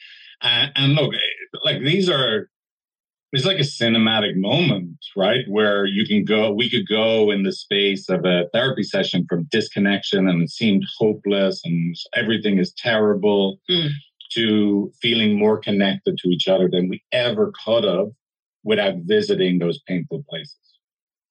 And, 0.42 0.70
and 0.76 0.92
look, 0.94 1.14
eh, 1.14 1.58
like 1.64 1.80
these 1.82 2.08
are 2.08 2.48
it's 3.32 3.44
like 3.44 3.58
a 3.58 3.62
cinematic 3.62 4.36
moment, 4.36 4.96
right? 5.16 5.44
Where 5.48 5.84
you 5.84 6.06
can 6.06 6.24
go, 6.24 6.50
we 6.50 6.70
could 6.70 6.88
go 6.88 7.30
in 7.30 7.42
the 7.42 7.52
space 7.52 8.08
of 8.08 8.24
a 8.24 8.48
therapy 8.54 8.82
session 8.82 9.26
from 9.28 9.48
disconnection 9.50 10.28
and 10.28 10.42
it 10.42 10.50
seemed 10.50 10.84
hopeless 10.98 11.60
and 11.64 11.94
everything 12.14 12.58
is 12.58 12.72
terrible 12.74 13.60
Mm. 13.70 13.90
to 14.32 14.92
feeling 15.00 15.38
more 15.38 15.58
connected 15.58 16.16
to 16.18 16.28
each 16.28 16.48
other 16.48 16.68
than 16.70 16.88
we 16.88 17.02
ever 17.12 17.52
could 17.64 17.84
have 17.84 18.08
without 18.64 18.94
visiting 19.04 19.58
those 19.58 19.80
painful 19.86 20.24
places. 20.28 20.56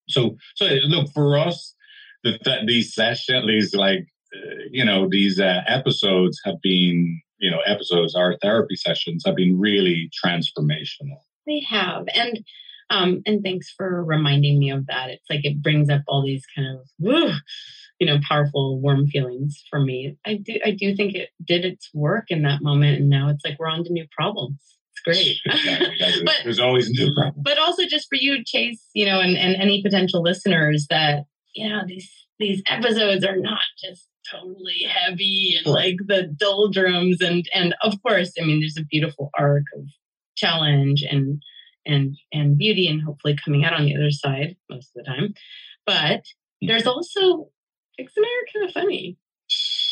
So, 0.08 0.38
so 0.56 0.66
look 0.86 1.12
for 1.14 1.38
us, 1.38 1.76
the, 2.24 2.38
th- 2.40 2.66
these 2.68 2.94
sessions, 2.94 3.46
these 3.48 3.74
like, 3.76 4.08
uh, 4.36 4.64
you 4.72 4.86
know, 4.86 5.08
these 5.10 5.40
uh, 5.40 5.62
episodes 5.68 6.40
have 6.46 6.62
been, 6.62 7.22
you 7.40 7.50
know, 7.52 7.60
episodes, 7.66 8.16
our 8.16 8.38
therapy 8.42 8.76
sessions 8.76 9.24
have 9.26 9.36
been 9.36 9.60
really 9.60 10.10
transformational. 10.24 11.20
They 11.48 11.62
have, 11.70 12.06
and 12.14 12.44
um, 12.90 13.22
and 13.26 13.42
thanks 13.44 13.74
for 13.76 14.04
reminding 14.04 14.60
me 14.60 14.70
of 14.72 14.86
that. 14.88 15.10
It's 15.10 15.26
like 15.30 15.44
it 15.46 15.62
brings 15.64 15.90
up 15.90 16.02
all 16.08 16.24
these 16.24 16.44
kind 16.56 16.78
of, 16.78 17.34
you 18.00 18.06
know, 18.08 18.20
powerful, 18.28 18.80
warm 18.80 19.08
feelings 19.08 19.64
for 19.70 19.80
me. 19.80 20.16
I 20.26 20.36
do, 20.36 20.60
I 20.64 20.72
do 20.72 20.96
think 20.96 21.16
it 21.16 21.30
did 21.44 21.66
its 21.66 21.90
work 21.94 22.26
in 22.30 22.44
that 22.44 22.62
moment, 22.62 23.00
and 23.00 23.10
now 23.10 23.30
it's 23.30 23.44
like 23.44 23.58
we're 23.60 23.70
on 23.70 23.84
to 23.86 23.92
new 23.94 24.06
problems. 24.16 24.60
It's 24.92 25.02
great. 25.04 25.38
Exactly. 25.46 25.96
There's- 26.00 26.22
But- 26.26 26.36
There's 26.44 26.60
always 26.60 26.90
new 26.90 27.14
problems. 27.14 27.42
but 27.44 27.58
also 27.60 27.84
just 27.86 28.08
for 28.10 28.16
you, 28.16 28.44
Chase, 28.46 28.84
you 28.94 29.06
know, 29.06 29.20
and, 29.20 29.38
and 29.38 29.56
any 29.56 29.82
potential 29.82 30.22
listeners 30.22 30.88
that, 30.90 31.24
you 31.56 31.68
know, 31.70 31.82
these 31.88 32.10
these 32.40 32.62
episodes 32.68 33.24
are 33.26 33.38
not 33.38 33.60
just 33.84 34.08
totally 34.32 34.86
heavy 34.88 35.56
and 35.58 35.66
like 35.74 35.96
the 36.06 36.24
doldrums 36.40 37.20
and 37.22 37.48
and 37.54 37.74
of 37.82 37.94
course, 38.04 38.32
I 38.40 38.46
mean 38.46 38.60
there's 38.60 38.78
a 38.78 38.84
beautiful 38.86 39.30
arc 39.38 39.64
of 39.76 39.84
challenge 40.38 41.04
and 41.04 41.41
and 41.86 42.15
and 42.32 42.58
beauty 42.58 42.88
and 42.88 43.02
hopefully 43.02 43.38
coming 43.43 43.65
out 43.65 43.73
on 43.73 43.86
the 43.86 43.95
other 43.95 44.12
side 44.12 44.56
most 44.69 44.91
of 44.95 45.04
the 45.04 45.12
time. 45.12 45.34
But 45.86 46.23
there's 46.62 46.88
also 46.88 47.50
and 47.97 48.08
I 48.17 48.21
are 48.21 48.54
kind 48.54 48.65
of 48.67 48.73
funny. 48.73 49.17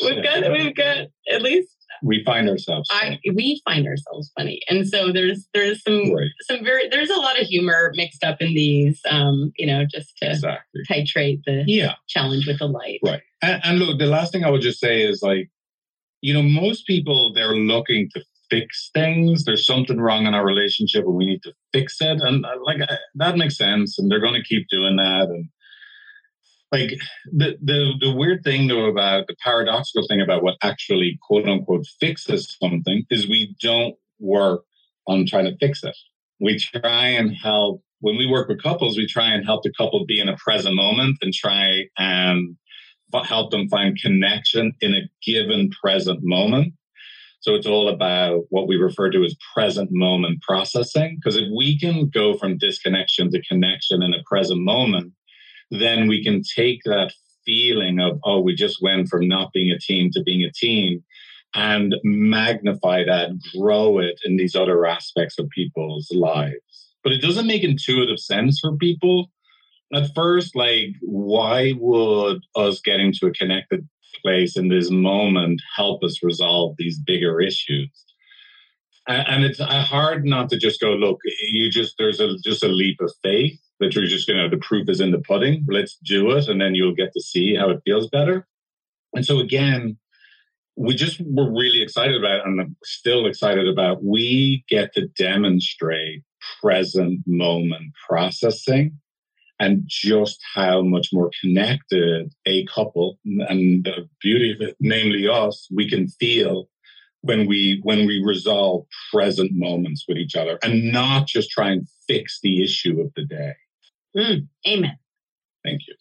We've 0.02 0.22
got 0.22 0.50
we've 0.52 0.74
got 0.74 1.08
at 1.30 1.42
least 1.42 1.68
we 2.02 2.22
find 2.24 2.48
ourselves. 2.48 2.88
I 2.92 3.18
we 3.34 3.60
find 3.64 3.86
ourselves 3.86 4.30
funny. 4.36 4.60
And 4.68 4.86
so 4.86 5.12
there's 5.12 5.48
there's 5.54 5.82
some 5.82 6.12
right. 6.12 6.28
some 6.42 6.62
very 6.64 6.88
there's 6.88 7.10
a 7.10 7.16
lot 7.16 7.40
of 7.40 7.46
humor 7.46 7.92
mixed 7.94 8.22
up 8.22 8.40
in 8.42 8.48
these 8.54 9.00
um 9.10 9.52
you 9.56 9.66
know 9.66 9.84
just 9.90 10.16
to 10.18 10.30
Exactly. 10.30 10.82
titrate 10.88 11.42
the 11.46 11.64
Yeah. 11.66 11.94
challenge 12.08 12.46
with 12.46 12.58
the 12.58 12.66
light 12.68 13.00
Right. 13.02 13.22
And, 13.42 13.60
and 13.64 13.78
look, 13.78 13.98
the 13.98 14.06
last 14.06 14.32
thing 14.32 14.44
I 14.44 14.50
would 14.50 14.62
just 14.62 14.80
say 14.80 15.02
is 15.02 15.22
like, 15.22 15.50
you 16.20 16.34
know, 16.34 16.42
most 16.42 16.86
people 16.86 17.32
they're 17.34 17.54
looking 17.54 18.10
to 18.14 18.22
fix 18.50 18.90
things. 18.94 19.44
There's 19.44 19.66
something 19.66 20.00
wrong 20.00 20.26
in 20.26 20.34
our 20.34 20.44
relationship, 20.44 21.04
and 21.04 21.14
we 21.14 21.26
need 21.26 21.42
to 21.42 21.52
fix 21.72 21.96
it. 22.00 22.20
And 22.20 22.44
uh, 22.44 22.56
like 22.62 22.80
uh, 22.80 22.96
that 23.16 23.36
makes 23.36 23.56
sense, 23.56 23.98
and 23.98 24.10
they're 24.10 24.20
going 24.20 24.40
to 24.40 24.48
keep 24.48 24.68
doing 24.68 24.96
that. 24.96 25.28
And 25.28 25.48
like 26.72 26.98
the 27.32 27.56
the 27.62 27.92
the 28.00 28.14
weird 28.14 28.42
thing 28.44 28.66
though 28.66 28.86
about 28.86 29.26
the 29.26 29.36
paradoxical 29.42 30.06
thing 30.08 30.20
about 30.20 30.42
what 30.42 30.56
actually 30.62 31.18
quote 31.22 31.48
unquote 31.48 31.86
fixes 32.00 32.56
something 32.60 33.04
is 33.10 33.28
we 33.28 33.54
don't 33.60 33.94
work 34.18 34.62
on 35.06 35.26
trying 35.26 35.44
to 35.44 35.56
fix 35.58 35.84
it. 35.84 35.96
We 36.40 36.58
try 36.58 37.06
and 37.06 37.34
help 37.34 37.82
when 38.00 38.16
we 38.16 38.26
work 38.26 38.48
with 38.48 38.62
couples. 38.62 38.96
We 38.96 39.06
try 39.06 39.28
and 39.28 39.44
help 39.44 39.62
the 39.62 39.72
couple 39.76 40.04
be 40.04 40.20
in 40.20 40.28
a 40.28 40.36
present 40.36 40.74
moment 40.74 41.18
and 41.22 41.32
try 41.32 41.84
and 41.98 42.56
help 43.24 43.50
them 43.50 43.68
find 43.68 43.96
connection 44.00 44.72
in 44.80 44.94
a 44.94 45.08
given 45.24 45.70
present 45.70 46.20
moment. 46.22 46.74
So 47.40 47.54
it's 47.54 47.66
all 47.66 47.88
about 47.88 48.44
what 48.50 48.66
we 48.66 48.76
refer 48.76 49.10
to 49.10 49.24
as 49.24 49.36
present 49.54 49.90
moment 49.92 50.42
processing. 50.42 51.16
Because 51.16 51.36
if 51.36 51.48
we 51.56 51.78
can 51.78 52.08
go 52.08 52.36
from 52.36 52.58
disconnection 52.58 53.30
to 53.30 53.42
connection 53.42 54.02
in 54.02 54.14
a 54.14 54.22
present 54.26 54.60
moment, 54.60 55.12
then 55.70 56.08
we 56.08 56.24
can 56.24 56.42
take 56.56 56.80
that 56.84 57.12
feeling 57.44 58.00
of, 58.00 58.18
oh, 58.24 58.40
we 58.40 58.54
just 58.54 58.82
went 58.82 59.08
from 59.08 59.28
not 59.28 59.52
being 59.52 59.70
a 59.70 59.78
team 59.78 60.10
to 60.12 60.22
being 60.22 60.42
a 60.42 60.52
team 60.52 61.04
and 61.54 61.94
magnify 62.04 63.04
that, 63.04 63.30
grow 63.56 63.98
it 63.98 64.20
in 64.24 64.36
these 64.36 64.54
other 64.54 64.84
aspects 64.84 65.38
of 65.38 65.48
people's 65.50 66.10
lives. 66.10 66.90
But 67.02 67.12
it 67.12 67.22
doesn't 67.22 67.46
make 67.46 67.62
intuitive 67.62 68.18
sense 68.18 68.58
for 68.58 68.76
people 68.76 69.30
at 69.94 70.14
first. 70.14 70.56
Like, 70.56 70.88
why 71.00 71.72
would 71.78 72.42
us 72.56 72.80
getting 72.80 73.12
to 73.14 73.28
a 73.28 73.32
connected 73.32 73.88
place 74.22 74.56
in 74.56 74.68
this 74.68 74.90
moment 74.90 75.60
help 75.74 76.02
us 76.02 76.22
resolve 76.22 76.74
these 76.78 76.98
bigger 76.98 77.40
issues? 77.40 77.90
And, 79.08 79.44
it's 79.44 79.60
uh, 79.60 79.66
hard 79.66 80.24
not 80.24 80.48
to 80.50 80.58
just 80.58 80.80
go, 80.80 80.94
look, 80.94 81.20
you 81.52 81.70
just, 81.70 81.94
there's 81.96 82.18
a, 82.18 82.36
just 82.38 82.64
a 82.64 82.68
leap 82.68 83.00
of 83.00 83.12
faith 83.22 83.56
that 83.78 83.94
you're 83.94 84.06
just 84.06 84.26
going 84.26 84.42
to, 84.42 84.48
the 84.48 84.60
proof 84.60 84.88
is 84.88 85.00
in 85.00 85.12
the 85.12 85.20
pudding. 85.20 85.64
Let's 85.68 85.96
do 86.04 86.32
it. 86.32 86.48
And 86.48 86.60
then 86.60 86.74
you'll 86.74 86.94
get 86.94 87.12
to 87.12 87.20
see 87.20 87.54
how 87.54 87.70
it 87.70 87.82
feels 87.84 88.08
better. 88.08 88.48
And 89.14 89.24
so 89.24 89.38
again, 89.38 89.96
we 90.76 90.94
just 90.94 91.20
were 91.24 91.50
really 91.50 91.82
excited 91.82 92.16
about 92.16 92.46
and 92.46 92.60
I'm 92.60 92.76
still 92.84 93.26
excited 93.26 93.68
about 93.68 94.02
we 94.02 94.64
get 94.68 94.92
to 94.94 95.06
demonstrate 95.08 96.22
present 96.60 97.20
moment 97.26 97.92
processing 98.08 98.98
and 99.58 99.82
just 99.86 100.38
how 100.54 100.82
much 100.82 101.08
more 101.12 101.30
connected 101.40 102.32
a 102.46 102.64
couple 102.66 103.18
and 103.24 103.84
the 103.84 104.08
beauty 104.20 104.52
of 104.52 104.60
it 104.60 104.76
namely 104.80 105.26
us 105.28 105.66
we 105.74 105.88
can 105.88 106.08
feel 106.08 106.68
when 107.22 107.46
we 107.46 107.80
when 107.82 108.06
we 108.06 108.22
resolve 108.24 108.86
present 109.12 109.50
moments 109.54 110.04
with 110.06 110.16
each 110.18 110.36
other 110.36 110.58
and 110.62 110.92
not 110.92 111.26
just 111.26 111.50
try 111.50 111.70
and 111.70 111.88
fix 112.06 112.38
the 112.42 112.62
issue 112.62 113.00
of 113.00 113.12
the 113.16 113.24
day 113.24 113.54
Mm, 114.16 114.48
amen. 114.66 114.98
thank 115.64 115.82
you 115.86 115.94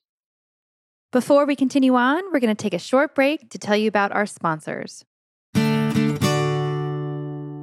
Before 1.12 1.46
we 1.46 1.56
continue 1.56 1.96
on, 1.96 2.24
we're 2.32 2.40
going 2.40 2.56
to 2.56 2.62
take 2.62 2.74
a 2.74 2.80
short 2.80 3.16
break 3.16 3.50
to 3.50 3.58
tell 3.58 3.76
you 3.76 3.88
about 3.88 4.12
our 4.12 4.26
sponsors. 4.26 5.06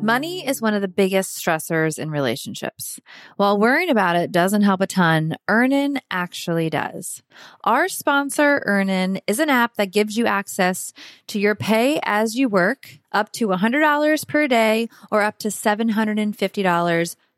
Money 0.02 0.44
is 0.44 0.60
one 0.60 0.74
of 0.74 0.82
the 0.82 0.88
biggest 0.88 1.38
stressors 1.38 1.96
in 1.96 2.10
relationships. 2.10 2.98
While 3.36 3.56
worrying 3.56 3.88
about 3.88 4.16
it 4.16 4.32
doesn't 4.32 4.62
help 4.62 4.80
a 4.80 4.86
ton, 4.88 5.36
Earnin 5.46 6.00
actually 6.10 6.68
does. 6.68 7.22
Our 7.62 7.86
sponsor, 7.88 8.64
Earnin, 8.66 9.20
is 9.28 9.38
an 9.38 9.48
app 9.48 9.76
that 9.76 9.92
gives 9.92 10.16
you 10.16 10.26
access 10.26 10.92
to 11.28 11.38
your 11.38 11.54
pay 11.54 12.00
as 12.02 12.34
you 12.34 12.48
work, 12.48 12.98
up 13.12 13.30
to 13.34 13.46
$100 13.46 14.26
per 14.26 14.48
day 14.48 14.88
or 15.12 15.22
up 15.22 15.38
to 15.38 15.48
$750 15.48 17.16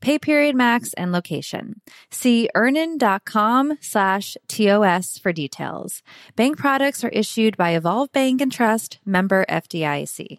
pay 0.00 0.18
period 0.18 0.54
max, 0.54 0.92
and 0.94 1.12
location. 1.12 1.80
See 2.10 2.48
earnin.com 2.54 3.78
slash 3.80 4.36
TOS 4.48 5.18
for 5.18 5.32
details. 5.32 6.02
Bank 6.36 6.58
products 6.58 7.04
are 7.04 7.10
issued 7.10 7.56
by 7.56 7.70
Evolve 7.70 8.12
Bank 8.12 8.40
and 8.40 8.52
Trust, 8.52 8.98
member 9.04 9.44
FDIC. 9.48 10.38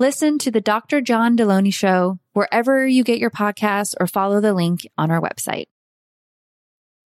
Listen 0.00 0.38
to 0.38 0.52
the 0.52 0.60
Dr. 0.60 1.00
John 1.00 1.36
Delony 1.36 1.74
Show 1.74 2.20
wherever 2.32 2.86
you 2.86 3.02
get 3.02 3.18
your 3.18 3.30
podcasts 3.30 3.94
or 3.98 4.06
follow 4.06 4.40
the 4.40 4.54
link 4.54 4.86
on 4.96 5.10
our 5.10 5.20
website. 5.20 5.64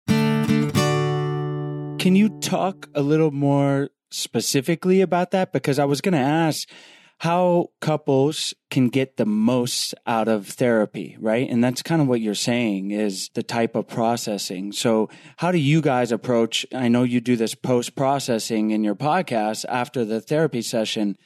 Can 0.07 2.15
you 2.15 2.29
talk 2.41 2.87
a 2.93 3.01
little 3.01 3.31
more 3.31 3.89
specifically 4.11 5.01
about 5.01 5.31
that? 5.31 5.51
Because 5.51 5.79
I 5.79 5.85
was 5.85 5.99
going 5.99 6.13
to 6.13 6.19
ask 6.19 6.69
how 7.17 7.69
couples 7.81 8.53
can 8.69 8.89
get 8.89 9.17
the 9.17 9.25
most 9.25 9.95
out 10.05 10.27
of 10.27 10.47
therapy, 10.47 11.17
right? 11.19 11.49
And 11.49 11.63
that's 11.63 11.81
kind 11.81 12.03
of 12.03 12.07
what 12.07 12.21
you're 12.21 12.35
saying 12.35 12.91
is 12.91 13.31
the 13.33 13.41
type 13.41 13.75
of 13.75 13.87
processing. 13.87 14.71
So 14.71 15.09
how 15.37 15.51
do 15.51 15.57
you 15.57 15.81
guys 15.81 16.11
approach? 16.11 16.67
I 16.71 16.89
know 16.89 17.01
you 17.01 17.19
do 17.19 17.35
this 17.35 17.55
post 17.55 17.95
processing 17.95 18.69
in 18.69 18.83
your 18.83 18.93
podcast 18.93 19.65
after 19.67 20.05
the 20.05 20.21
therapy 20.21 20.61
session. 20.61 21.17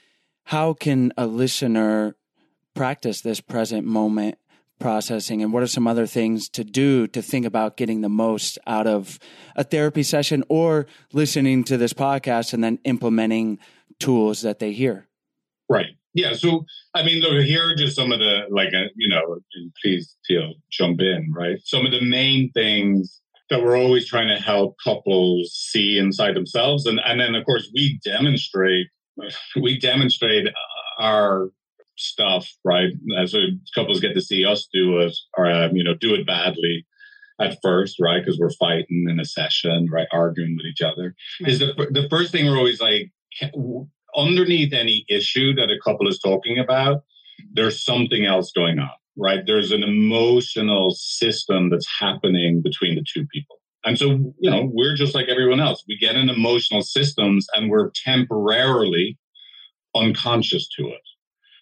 How 0.49 0.73
can 0.73 1.13
a 1.15 1.27
listener 1.27 2.15
practice 2.73 3.21
this 3.21 3.39
present 3.39 3.85
moment 3.85 4.37
processing 4.79 5.43
and 5.43 5.53
what 5.53 5.61
are 5.61 5.67
some 5.67 5.85
other 5.85 6.07
things 6.07 6.49
to 6.49 6.63
do 6.63 7.05
to 7.07 7.21
think 7.21 7.45
about 7.45 7.77
getting 7.77 8.01
the 8.01 8.09
most 8.09 8.57
out 8.65 8.87
of 8.87 9.19
a 9.55 9.63
therapy 9.63 10.01
session 10.01 10.43
or 10.49 10.87
listening 11.13 11.63
to 11.65 11.77
this 11.77 11.93
podcast 11.93 12.53
and 12.53 12.63
then 12.63 12.79
implementing 12.83 13.59
tools 13.99 14.41
that 14.41 14.59
they 14.59 14.71
hear 14.71 15.09
Right. 15.69 15.91
Yeah. 16.15 16.33
So, 16.33 16.65
I 16.95 17.03
mean, 17.03 17.21
look, 17.21 17.43
here 17.45 17.69
are 17.69 17.75
just 17.75 17.95
some 17.95 18.11
of 18.11 18.17
the, 18.17 18.45
like, 18.49 18.73
uh, 18.73 18.85
you 18.95 19.07
know, 19.07 19.37
please, 19.81 20.17
know, 20.31 20.53
jump 20.71 20.99
in, 20.99 21.31
right? 21.31 21.59
Some 21.63 21.85
of 21.85 21.91
the 21.91 22.01
main 22.01 22.51
things 22.53 23.21
that 23.51 23.61
we're 23.61 23.77
always 23.77 24.07
trying 24.07 24.29
to 24.29 24.43
help 24.43 24.77
couples 24.83 25.53
see 25.53 25.99
inside 25.99 26.35
themselves. 26.35 26.87
And, 26.87 26.99
and 27.05 27.19
then, 27.19 27.35
of 27.35 27.45
course, 27.45 27.69
we 27.73 27.99
demonstrate, 28.03 28.87
we 29.61 29.79
demonstrate 29.79 30.47
our 30.99 31.49
stuff, 31.97 32.47
right? 32.63 32.91
As 33.17 33.35
couples 33.75 33.99
get 33.99 34.13
to 34.13 34.21
see 34.21 34.45
us 34.45 34.67
do 34.73 34.99
it 34.99 35.15
or, 35.37 35.49
um, 35.49 35.75
you 35.75 35.83
know, 35.83 35.93
do 35.93 36.13
it 36.13 36.25
badly. 36.25 36.85
at 37.39 37.57
first, 37.61 37.95
right? 38.01 38.23
Because 38.23 38.37
we're 38.37 38.49
fighting 38.51 39.07
in 39.09 39.19
a 39.19 39.25
session, 39.25 39.87
right? 39.89 40.07
Arguing 40.11 40.57
with 40.57 40.65
each 40.65 40.81
other. 40.81 41.15
Is 41.41 41.59
the, 41.59 41.73
the 41.91 42.07
first 42.09 42.31
thing 42.31 42.45
we're 42.45 42.57
always 42.57 42.81
like, 42.81 43.11
underneath 44.15 44.73
any 44.73 45.05
issue 45.09 45.53
that 45.55 45.69
a 45.69 45.79
couple 45.83 46.07
is 46.07 46.19
talking 46.19 46.59
about, 46.59 47.03
there's 47.53 47.83
something 47.83 48.25
else 48.25 48.51
going 48.51 48.79
on, 48.79 48.89
right? 49.17 49.45
There's 49.45 49.71
an 49.71 49.83
emotional 49.83 50.91
system 50.91 51.69
that's 51.69 51.87
happening 51.99 52.61
between 52.61 52.95
the 52.95 53.05
two 53.13 53.25
people. 53.27 53.58
And 53.85 53.97
so, 53.97 54.09
you 54.39 54.49
know, 54.49 54.69
we're 54.73 54.95
just 54.95 55.15
like 55.15 55.27
everyone 55.27 55.59
else. 55.59 55.83
We 55.87 55.97
get 55.97 56.15
in 56.15 56.29
emotional 56.29 56.81
systems 56.81 57.47
and 57.53 57.69
we're 57.69 57.91
temporarily 58.03 59.17
unconscious 59.95 60.67
to 60.77 60.87
it. 60.87 61.01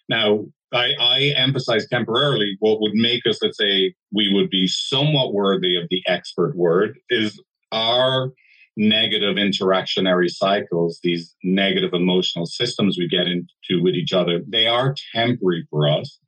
Now, 0.08 0.46
I, 0.72 0.92
I 1.00 1.20
emphasize 1.36 1.86
temporarily 1.88 2.56
what 2.60 2.80
would 2.80 2.94
make 2.94 3.26
us, 3.26 3.38
let's 3.42 3.56
say, 3.56 3.94
we 4.12 4.32
would 4.32 4.50
be 4.50 4.66
somewhat 4.66 5.32
worthy 5.32 5.76
of 5.76 5.84
the 5.90 6.02
expert 6.06 6.56
word 6.56 6.98
is 7.08 7.40
our 7.72 8.32
negative 8.76 9.36
interactionary 9.36 10.28
cycles, 10.28 11.00
these 11.02 11.34
negative 11.42 11.90
emotional 11.92 12.46
systems 12.46 12.96
we 12.98 13.08
get 13.08 13.26
into 13.26 13.82
with 13.82 13.94
each 13.94 14.12
other, 14.12 14.40
they 14.46 14.66
are 14.66 14.94
temporary 15.14 15.66
for 15.70 15.88
us 15.88 16.18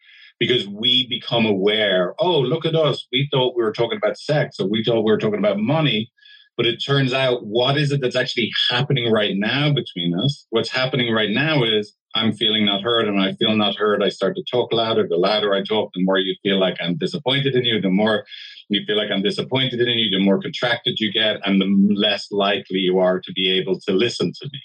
because 0.40 0.66
we 0.66 1.06
become 1.08 1.44
aware, 1.44 2.14
oh, 2.18 2.40
look 2.40 2.64
at 2.64 2.74
us. 2.74 3.06
We 3.12 3.28
thought 3.30 3.54
we 3.54 3.62
were 3.62 3.72
talking 3.72 3.98
about 3.98 4.18
sex 4.18 4.58
or 4.58 4.68
we 4.68 4.82
thought 4.82 5.02
we 5.02 5.12
were 5.12 5.18
talking 5.18 5.38
about 5.38 5.58
money. 5.58 6.10
But 6.56 6.66
it 6.66 6.78
turns 6.78 7.12
out, 7.12 7.46
what 7.46 7.78
is 7.78 7.92
it 7.92 8.00
that's 8.02 8.16
actually 8.16 8.50
happening 8.70 9.12
right 9.12 9.34
now 9.36 9.72
between 9.72 10.18
us? 10.18 10.46
What's 10.50 10.68
happening 10.68 11.12
right 11.14 11.30
now 11.30 11.62
is 11.62 11.94
I'm 12.14 12.32
feeling 12.32 12.66
not 12.66 12.82
heard 12.82 13.06
and 13.06 13.20
I 13.20 13.34
feel 13.34 13.54
not 13.56 13.76
heard. 13.76 14.02
I 14.02 14.08
start 14.08 14.34
to 14.36 14.42
talk 14.50 14.72
louder. 14.72 15.06
The 15.08 15.16
louder 15.16 15.54
I 15.54 15.62
talk, 15.62 15.90
the 15.94 16.02
more 16.02 16.18
you 16.18 16.34
feel 16.42 16.58
like 16.58 16.76
I'm 16.80 16.96
disappointed 16.96 17.54
in 17.54 17.64
you. 17.64 17.80
The 17.80 17.90
more 17.90 18.24
you 18.68 18.84
feel 18.84 18.96
like 18.96 19.10
I'm 19.10 19.22
disappointed 19.22 19.80
in 19.80 19.98
you, 19.98 20.10
the 20.10 20.24
more 20.24 20.40
contracted 20.40 20.98
you 20.98 21.12
get 21.12 21.36
and 21.46 21.60
the 21.60 21.94
less 21.94 22.28
likely 22.30 22.78
you 22.78 22.98
are 22.98 23.20
to 23.20 23.32
be 23.32 23.50
able 23.50 23.78
to 23.80 23.92
listen 23.92 24.32
to 24.40 24.48
me. 24.52 24.60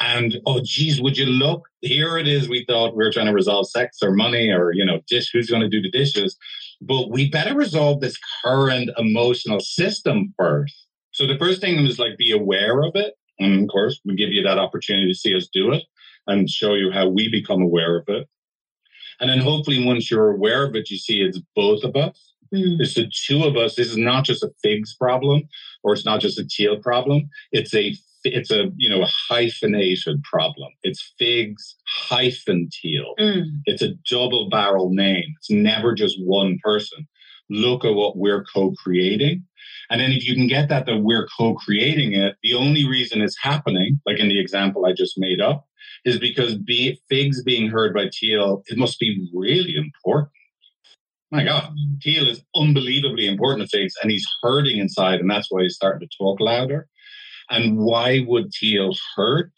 And 0.00 0.40
oh, 0.46 0.60
geez, 0.64 1.00
would 1.00 1.18
you 1.18 1.26
look? 1.26 1.68
Here 1.82 2.16
it 2.16 2.26
is. 2.26 2.48
We 2.48 2.64
thought 2.64 2.96
we 2.96 3.04
were 3.04 3.12
trying 3.12 3.26
to 3.26 3.34
resolve 3.34 3.68
sex 3.68 3.98
or 4.02 4.12
money 4.12 4.50
or, 4.50 4.72
you 4.72 4.84
know, 4.84 5.00
dish, 5.08 5.30
who's 5.30 5.50
going 5.50 5.62
to 5.62 5.68
do 5.68 5.82
the 5.82 5.90
dishes? 5.90 6.36
But 6.80 7.10
we 7.10 7.28
better 7.28 7.54
resolve 7.54 8.00
this 8.00 8.18
current 8.42 8.90
emotional 8.96 9.60
system 9.60 10.32
first. 10.38 10.74
So 11.12 11.26
the 11.26 11.38
first 11.38 11.60
thing 11.60 11.84
is 11.84 11.98
like 11.98 12.16
be 12.16 12.32
aware 12.32 12.82
of 12.82 12.92
it. 12.94 13.14
And 13.38 13.64
of 13.64 13.68
course, 13.68 14.00
we 14.04 14.16
give 14.16 14.30
you 14.30 14.42
that 14.42 14.58
opportunity 14.58 15.08
to 15.08 15.18
see 15.18 15.36
us 15.36 15.48
do 15.52 15.72
it 15.72 15.82
and 16.26 16.48
show 16.48 16.74
you 16.74 16.90
how 16.90 17.08
we 17.08 17.30
become 17.30 17.60
aware 17.62 17.98
of 17.98 18.04
it. 18.08 18.26
And 19.20 19.28
then 19.28 19.40
hopefully 19.40 19.84
once 19.84 20.10
you're 20.10 20.30
aware 20.30 20.64
of 20.64 20.74
it, 20.74 20.88
you 20.88 20.96
see 20.96 21.20
it's 21.20 21.40
both 21.54 21.84
of 21.84 21.94
us. 21.94 22.34
Mm. 22.54 22.80
It's 22.80 22.94
the 22.94 23.10
two 23.26 23.44
of 23.44 23.56
us. 23.56 23.74
This 23.74 23.90
is 23.90 23.98
not 23.98 24.24
just 24.24 24.42
a 24.42 24.50
figs 24.62 24.94
problem 24.94 25.42
or 25.82 25.92
it's 25.92 26.06
not 26.06 26.20
just 26.20 26.38
a 26.38 26.46
teal 26.48 26.78
problem. 26.78 27.28
It's 27.52 27.74
a 27.74 27.94
it's 28.24 28.50
a 28.50 28.70
you 28.76 28.88
know 28.88 29.02
a 29.02 29.10
hyphenated 29.28 30.22
problem. 30.24 30.72
It's 30.82 31.14
figs 31.18 31.76
hyphen 31.86 32.68
teal. 32.72 33.14
Mm. 33.18 33.44
It's 33.66 33.82
a 33.82 33.94
double 34.08 34.48
barrel 34.48 34.90
name. 34.90 35.34
It's 35.38 35.50
never 35.50 35.94
just 35.94 36.16
one 36.22 36.58
person. 36.62 37.06
Look 37.48 37.84
at 37.84 37.94
what 37.94 38.16
we're 38.16 38.44
co-creating. 38.44 39.44
And 39.90 40.00
then 40.00 40.12
if 40.12 40.26
you 40.26 40.34
can 40.34 40.46
get 40.46 40.68
that 40.68 40.86
that 40.86 40.98
we're 40.98 41.28
co-creating 41.36 42.12
it, 42.12 42.36
the 42.42 42.54
only 42.54 42.86
reason 42.86 43.20
it's 43.20 43.36
happening, 43.40 44.00
like 44.06 44.18
in 44.18 44.28
the 44.28 44.38
example 44.38 44.86
I 44.86 44.92
just 44.92 45.18
made 45.18 45.40
up, 45.40 45.66
is 46.04 46.18
because 46.18 46.56
be, 46.56 47.00
figs 47.08 47.42
being 47.42 47.68
heard 47.68 47.92
by 47.92 48.08
teal, 48.12 48.62
it 48.66 48.78
must 48.78 48.98
be 49.00 49.28
really 49.34 49.74
important. 49.76 50.30
My 51.32 51.44
God, 51.44 51.72
teal 52.00 52.26
is 52.26 52.42
unbelievably 52.56 53.26
important 53.26 53.68
to 53.68 53.76
figs, 53.76 53.94
and 54.02 54.10
he's 54.10 54.26
hurting 54.42 54.78
inside, 54.78 55.20
and 55.20 55.30
that's 55.30 55.46
why 55.50 55.62
he's 55.62 55.76
starting 55.76 56.08
to 56.08 56.16
talk 56.18 56.40
louder. 56.40 56.88
And 57.50 57.78
why 57.78 58.24
would 58.26 58.52
teal 58.52 58.94
hurt 59.16 59.52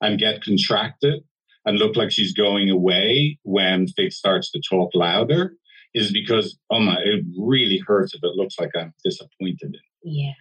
and 0.00 0.18
get 0.18 0.42
contracted 0.42 1.22
and 1.64 1.78
look 1.78 1.96
like 1.96 2.12
she's 2.12 2.32
going 2.32 2.70
away 2.70 3.38
when 3.42 3.88
fig 3.88 4.12
starts 4.12 4.50
to 4.52 4.60
talk 4.68 4.92
louder? 4.94 5.54
Is 5.94 6.12
because 6.12 6.58
oh 6.70 6.80
my, 6.80 6.96
it 7.02 7.24
really 7.38 7.82
hurts 7.86 8.14
if 8.14 8.22
it 8.22 8.36
looks 8.36 8.56
like 8.58 8.70
I'm 8.76 8.92
disappointed 9.04 9.74
in. 9.74 9.80
Yeah. 10.02 10.32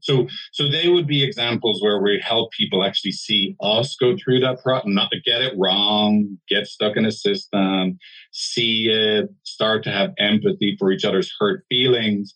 So, 0.00 0.28
so 0.52 0.68
they 0.68 0.88
would 0.88 1.06
be 1.06 1.22
examples 1.24 1.82
where 1.82 2.00
we 2.00 2.20
help 2.22 2.52
people 2.52 2.84
actually 2.84 3.12
see 3.12 3.56
us 3.60 3.96
go 3.96 4.16
through 4.16 4.40
that 4.40 4.62
process, 4.62 4.86
not 4.86 5.10
to 5.10 5.20
get 5.20 5.42
it 5.42 5.54
wrong, 5.56 6.38
get 6.48 6.66
stuck 6.66 6.96
in 6.96 7.04
a 7.04 7.12
system, 7.12 7.98
see 8.32 8.88
it, 8.88 9.28
start 9.44 9.82
to 9.84 9.90
have 9.90 10.12
empathy 10.18 10.76
for 10.78 10.92
each 10.92 11.04
other's 11.04 11.32
hurt 11.38 11.64
feelings, 11.68 12.34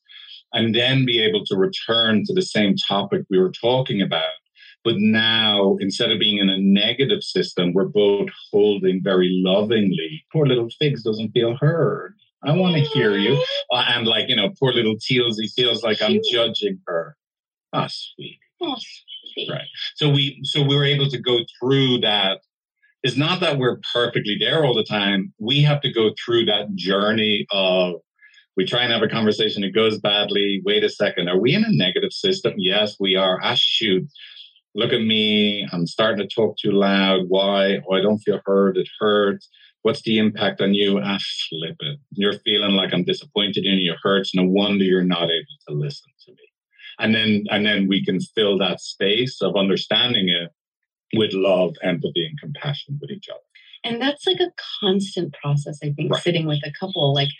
and 0.52 0.74
then 0.74 1.04
be 1.04 1.22
able 1.22 1.44
to 1.46 1.56
return 1.56 2.24
to 2.26 2.34
the 2.34 2.42
same 2.42 2.74
topic 2.88 3.22
we 3.30 3.38
were 3.38 3.52
talking 3.52 4.02
about. 4.02 4.32
But 4.82 4.94
now, 4.96 5.76
instead 5.80 6.10
of 6.10 6.18
being 6.18 6.38
in 6.38 6.48
a 6.48 6.58
negative 6.58 7.22
system, 7.22 7.72
we're 7.74 7.84
both 7.84 8.28
holding 8.50 9.02
very 9.02 9.28
lovingly. 9.44 10.24
Poor 10.32 10.46
little 10.46 10.70
Figs 10.78 11.02
doesn't 11.02 11.32
feel 11.32 11.56
heard. 11.60 12.14
I 12.42 12.52
want 12.52 12.74
to 12.76 12.80
hear 12.80 13.16
you. 13.16 13.42
Uh, 13.70 13.84
and 13.88 14.06
like, 14.06 14.28
you 14.28 14.36
know, 14.36 14.50
poor 14.58 14.72
little 14.72 14.96
Tealsy 14.96 15.52
feels 15.54 15.82
like 15.82 16.00
I'm 16.00 16.18
judging 16.32 16.80
her. 16.86 17.16
Ah, 17.72 17.88
sweet. 17.88 18.38
Oh, 18.62 18.76
sweet. 19.34 19.50
Right. 19.50 19.68
So 19.96 20.08
we 20.08 20.40
so 20.42 20.62
we 20.62 20.74
were 20.74 20.84
able 20.84 21.08
to 21.08 21.18
go 21.18 21.38
through 21.60 22.00
that. 22.00 22.40
It's 23.02 23.16
not 23.16 23.40
that 23.40 23.58
we're 23.58 23.78
perfectly 23.92 24.36
there 24.38 24.64
all 24.64 24.74
the 24.74 24.84
time. 24.84 25.32
We 25.38 25.62
have 25.62 25.80
to 25.82 25.92
go 25.92 26.10
through 26.24 26.46
that 26.46 26.74
journey 26.74 27.46
of 27.50 27.94
we 28.60 28.66
try 28.66 28.82
and 28.82 28.92
have 28.92 29.02
a 29.02 29.08
conversation, 29.08 29.64
it 29.64 29.70
goes 29.74 29.98
badly. 29.98 30.60
Wait 30.66 30.84
a 30.84 30.90
second, 30.90 31.28
are 31.30 31.40
we 31.40 31.54
in 31.54 31.64
a 31.64 31.72
negative 31.72 32.12
system? 32.12 32.52
Yes, 32.58 32.96
we 33.00 33.16
are. 33.16 33.40
Ah 33.42 33.54
shoot. 33.56 34.06
Look 34.74 34.92
at 34.92 35.00
me. 35.00 35.66
I'm 35.72 35.86
starting 35.86 36.20
to 36.28 36.32
talk 36.34 36.56
too 36.58 36.70
loud. 36.72 37.22
Why? 37.28 37.78
Oh, 37.88 37.94
I 37.94 38.02
don't 38.02 38.18
feel 38.18 38.40
heard. 38.44 38.76
It 38.76 38.88
hurts. 39.00 39.48
What's 39.80 40.02
the 40.02 40.18
impact 40.18 40.60
on 40.60 40.74
you? 40.74 41.00
Ah, 41.02 41.18
flip 41.48 41.76
it. 41.80 41.98
You're 42.12 42.38
feeling 42.40 42.72
like 42.72 42.92
I'm 42.92 43.02
disappointed 43.04 43.64
in 43.64 43.78
you. 43.78 43.92
It 43.92 43.98
hurts. 44.02 44.34
No 44.34 44.44
wonder 44.44 44.84
you're 44.84 45.02
not 45.02 45.30
able 45.30 45.56
to 45.68 45.74
listen 45.74 46.10
to 46.26 46.32
me 46.32 46.36
and 46.98 47.14
then 47.14 47.44
and 47.50 47.64
then 47.64 47.88
we 47.88 48.04
can 48.04 48.20
fill 48.20 48.58
that 48.58 48.78
space 48.80 49.40
of 49.40 49.56
understanding 49.56 50.28
it 50.28 50.50
with 51.18 51.32
love 51.32 51.72
empathy 51.82 52.26
and 52.26 52.38
compassion 52.38 52.98
with 53.00 53.10
each 53.10 53.28
other 53.30 53.40
And 53.84 54.02
that's 54.02 54.26
like 54.26 54.40
a 54.40 54.52
constant 54.80 55.32
process, 55.40 55.78
I 55.82 55.90
think, 55.96 56.12
Right. 56.12 56.22
sitting 56.22 56.46
with 56.46 56.60
a 56.70 56.72
couple. 56.78 57.14
Like 57.14 57.30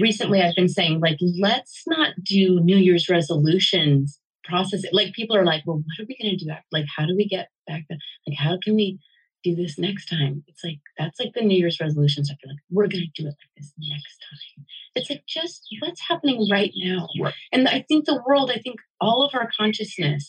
recently, 0.00 0.42
I've 0.42 0.54
been 0.54 0.68
saying, 0.68 1.00
like, 1.00 1.18
let's 1.40 1.82
not 1.86 2.14
do 2.22 2.60
New 2.60 2.76
Year's 2.76 3.08
resolutions 3.08 4.20
process 4.44 4.84
it. 4.84 4.94
Like, 4.94 5.12
people 5.12 5.36
are 5.36 5.44
like, 5.44 5.62
well, 5.66 5.76
what 5.76 6.02
are 6.02 6.06
we 6.08 6.16
going 6.20 6.36
to 6.36 6.44
do? 6.44 6.50
Like, 6.72 6.86
how 6.96 7.06
do 7.06 7.14
we 7.16 7.26
get 7.28 7.48
back? 7.66 7.84
The, 7.88 7.98
like, 8.26 8.38
how 8.38 8.58
can 8.62 8.74
we 8.76 8.98
do 9.44 9.54
this 9.54 9.78
next 9.78 10.06
time? 10.06 10.42
It's 10.46 10.64
like, 10.64 10.78
that's 10.98 11.20
like 11.20 11.32
the 11.34 11.42
New 11.42 11.56
Year's 11.56 11.80
resolutions. 11.80 12.30
I 12.30 12.34
feel 12.40 12.50
like 12.50 12.62
we're 12.70 12.88
going 12.88 13.04
to 13.04 13.22
do 13.22 13.28
it 13.28 13.36
like 13.38 13.50
this 13.56 13.72
next 13.78 14.18
time. 14.30 14.66
It's 14.94 15.10
like, 15.10 15.24
just 15.28 15.66
what's 15.80 16.00
happening 16.08 16.48
right 16.50 16.72
now. 16.76 17.08
Right. 17.20 17.34
And 17.52 17.68
I 17.68 17.84
think 17.88 18.04
the 18.04 18.22
world, 18.26 18.50
I 18.50 18.58
think 18.58 18.76
all 19.00 19.22
of 19.22 19.34
our 19.34 19.50
consciousness 19.56 20.28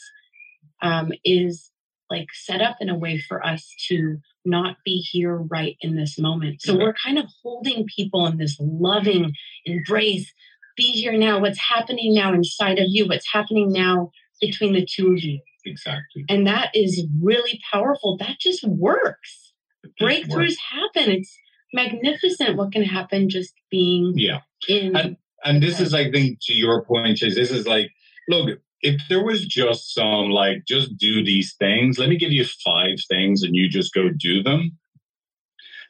um, 0.81 1.11
is 1.25 1.68
like 2.09 2.27
set 2.33 2.61
up 2.61 2.77
in 2.81 2.89
a 2.89 2.97
way 2.97 3.19
for 3.19 3.45
us 3.45 3.73
to 3.87 4.17
not 4.45 4.77
be 4.83 4.97
here 4.97 5.35
right 5.35 5.77
in 5.81 5.95
this 5.95 6.17
moment. 6.17 6.61
So 6.61 6.75
we're 6.77 6.95
kind 7.03 7.17
of 7.19 7.25
holding 7.43 7.85
people 7.95 8.25
in 8.25 8.37
this 8.37 8.57
loving 8.59 9.33
embrace. 9.65 10.33
Be 10.75 10.83
here 10.83 11.17
now. 11.17 11.39
What's 11.39 11.59
happening 11.59 12.13
now 12.15 12.33
inside 12.33 12.79
of 12.79 12.85
you? 12.87 13.07
What's 13.07 13.31
happening 13.31 13.71
now 13.71 14.11
between 14.41 14.73
the 14.73 14.85
two 14.85 15.13
of 15.13 15.23
you? 15.23 15.39
exactly 15.65 16.23
And 16.29 16.47
that 16.47 16.69
is 16.73 17.05
really 17.21 17.61
powerful. 17.71 18.17
That 18.17 18.39
just 18.39 18.63
works. 18.63 19.53
Breakthroughs 20.01 20.55
happen. 20.71 21.11
It's 21.11 21.37
magnificent 21.73 22.57
what 22.57 22.71
can 22.71 22.83
happen 22.83 23.29
just 23.29 23.53
being 23.69 24.13
yeah 24.15 24.39
in. 24.67 24.95
And- 24.95 25.17
and 25.45 25.63
this 25.63 25.79
is 25.79 25.93
i 25.93 26.11
think 26.11 26.39
to 26.41 26.53
your 26.53 26.83
point 26.83 27.17
Chase, 27.17 27.35
this 27.35 27.51
is 27.51 27.65
like 27.65 27.91
look 28.27 28.59
if 28.81 29.01
there 29.09 29.23
was 29.23 29.45
just 29.45 29.93
some 29.93 30.29
like 30.29 30.65
just 30.65 30.97
do 30.97 31.23
these 31.23 31.55
things 31.59 31.97
let 31.97 32.09
me 32.09 32.17
give 32.17 32.31
you 32.31 32.45
five 32.63 32.97
things 33.09 33.43
and 33.43 33.55
you 33.55 33.69
just 33.69 33.93
go 33.93 34.09
do 34.09 34.41
them. 34.43 34.77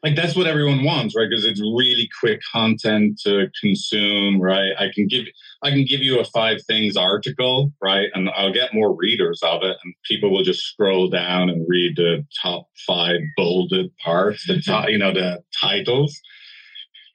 Like 0.02 0.16
that's 0.16 0.36
what 0.36 0.48
everyone 0.48 0.84
wants 0.84 1.16
right? 1.16 1.28
Because 1.30 1.46
it's 1.46 1.60
really 1.60 2.10
quick 2.20 2.40
content 2.52 3.20
to 3.26 3.48
consume 3.62 4.42
right? 4.42 4.72
I 4.80 4.88
can 4.94 5.08
give 5.08 5.26
i 5.62 5.70
can 5.70 5.84
give 5.84 6.00
you 6.00 6.20
a 6.20 6.26
five 6.26 6.62
things 6.66 6.96
article 6.96 7.72
right? 7.82 8.10
And 8.14 8.30
i'll 8.30 8.54
get 8.54 8.74
more 8.74 8.96
readers 8.96 9.42
of 9.44 9.62
it 9.64 9.78
and 9.84 9.94
people 10.06 10.32
will 10.32 10.44
just 10.44 10.62
scroll 10.62 11.10
down 11.10 11.50
and 11.50 11.66
read 11.68 11.98
the 11.98 12.26
top 12.42 12.68
five 12.88 13.20
bolded 13.36 13.92
parts 13.98 14.48
the 14.48 14.62
top 14.62 14.90
you 14.90 14.98
know 14.98 15.14
the 15.14 15.44
titles. 15.62 16.20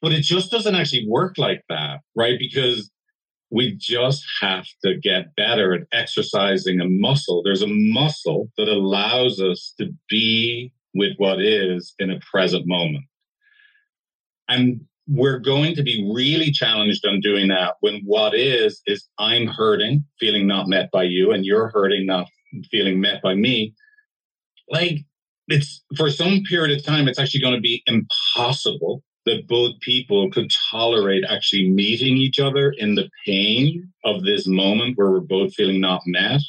But 0.02 0.12
it 0.12 0.20
just 0.20 0.50
doesn't 0.50 0.74
actually 0.74 1.08
work 1.08 1.38
like 1.38 1.64
that 1.68 2.00
right? 2.14 2.38
Because 2.38 2.90
we 3.54 3.76
just 3.78 4.24
have 4.40 4.66
to 4.82 4.96
get 4.98 5.36
better 5.36 5.74
at 5.74 5.86
exercising 5.92 6.80
a 6.80 6.88
muscle. 6.88 7.40
There's 7.44 7.62
a 7.62 7.68
muscle 7.68 8.50
that 8.58 8.68
allows 8.68 9.40
us 9.40 9.72
to 9.78 9.90
be 10.10 10.72
with 10.92 11.12
what 11.18 11.40
is 11.40 11.94
in 12.00 12.10
a 12.10 12.18
present 12.28 12.66
moment. 12.66 13.04
And 14.48 14.80
we're 15.06 15.38
going 15.38 15.76
to 15.76 15.84
be 15.84 16.10
really 16.12 16.50
challenged 16.50 17.06
on 17.06 17.20
doing 17.20 17.46
that 17.48 17.74
when 17.78 18.00
what 18.04 18.34
is, 18.34 18.82
is 18.86 19.08
I'm 19.20 19.46
hurting, 19.46 20.04
feeling 20.18 20.48
not 20.48 20.68
met 20.68 20.90
by 20.90 21.04
you, 21.04 21.30
and 21.30 21.44
you're 21.44 21.68
hurting, 21.68 22.06
not 22.06 22.26
feeling 22.72 23.00
met 23.00 23.22
by 23.22 23.34
me. 23.34 23.72
Like, 24.68 24.98
it's 25.46 25.84
for 25.96 26.10
some 26.10 26.42
period 26.48 26.76
of 26.76 26.84
time, 26.84 27.06
it's 27.06 27.20
actually 27.20 27.42
going 27.42 27.54
to 27.54 27.60
be 27.60 27.84
impossible 27.86 29.04
that 29.26 29.48
both 29.48 29.78
people 29.80 30.30
could 30.30 30.50
tolerate 30.70 31.24
actually 31.28 31.70
meeting 31.70 32.16
each 32.16 32.38
other 32.38 32.74
in 32.78 32.94
the 32.94 33.08
pain 33.24 33.92
of 34.04 34.22
this 34.22 34.46
moment 34.46 34.96
where 34.96 35.10
we're 35.10 35.20
both 35.20 35.54
feeling 35.54 35.80
not 35.80 36.02
met. 36.06 36.40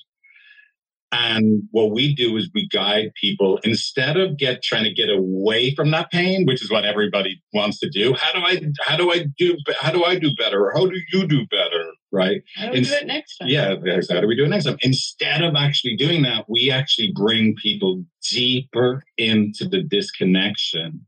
And 1.12 1.64
what 1.72 1.92
we 1.92 2.14
do 2.14 2.36
is 2.36 2.50
we 2.54 2.68
guide 2.68 3.12
people 3.20 3.60
instead 3.64 4.18
of 4.18 4.38
get 4.38 4.62
trying 4.62 4.84
to 4.84 4.94
get 4.94 5.10
away 5.10 5.74
from 5.74 5.92
that 5.92 6.12
pain, 6.12 6.46
which 6.46 6.62
is 6.62 6.70
what 6.70 6.84
everybody 6.84 7.42
wants 7.54 7.80
to 7.80 7.90
do. 7.90 8.14
How 8.16 8.34
do 8.34 8.40
I 8.40 8.62
how 8.82 8.98
do 8.98 9.12
I 9.12 9.28
do 9.38 9.56
how 9.80 9.92
do 9.92 10.04
I 10.04 10.20
do 10.20 10.36
better? 10.36 10.66
Or 10.66 10.74
how 10.74 10.88
do 10.88 11.00
you 11.14 11.26
do 11.26 11.46
better? 11.48 11.94
Right? 12.12 12.42
How 12.58 12.66
do 12.66 12.72
we 12.74 12.82
do 12.82 12.92
it 12.92 13.08
next 13.08 13.38
time? 13.38 13.48
Yeah, 13.48 13.76
how 14.10 14.22
do 14.22 14.28
we 14.28 14.36
do 14.36 14.46
it 14.46 14.50
next 14.50 14.66
time? 14.66 14.78
Instead 14.82 15.42
of 15.42 15.56
actually 15.56 15.96
doing 15.96 16.24
that, 16.24 16.50
we 16.50 16.70
actually 16.70 17.14
bring 17.16 17.56
people 17.56 18.04
deeper 18.30 19.02
into 19.18 19.70
the 19.70 19.84
disconnection 19.84 21.06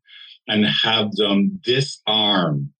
and 0.48 0.66
have 0.66 1.12
them 1.14 1.60
disarm, 1.64 2.72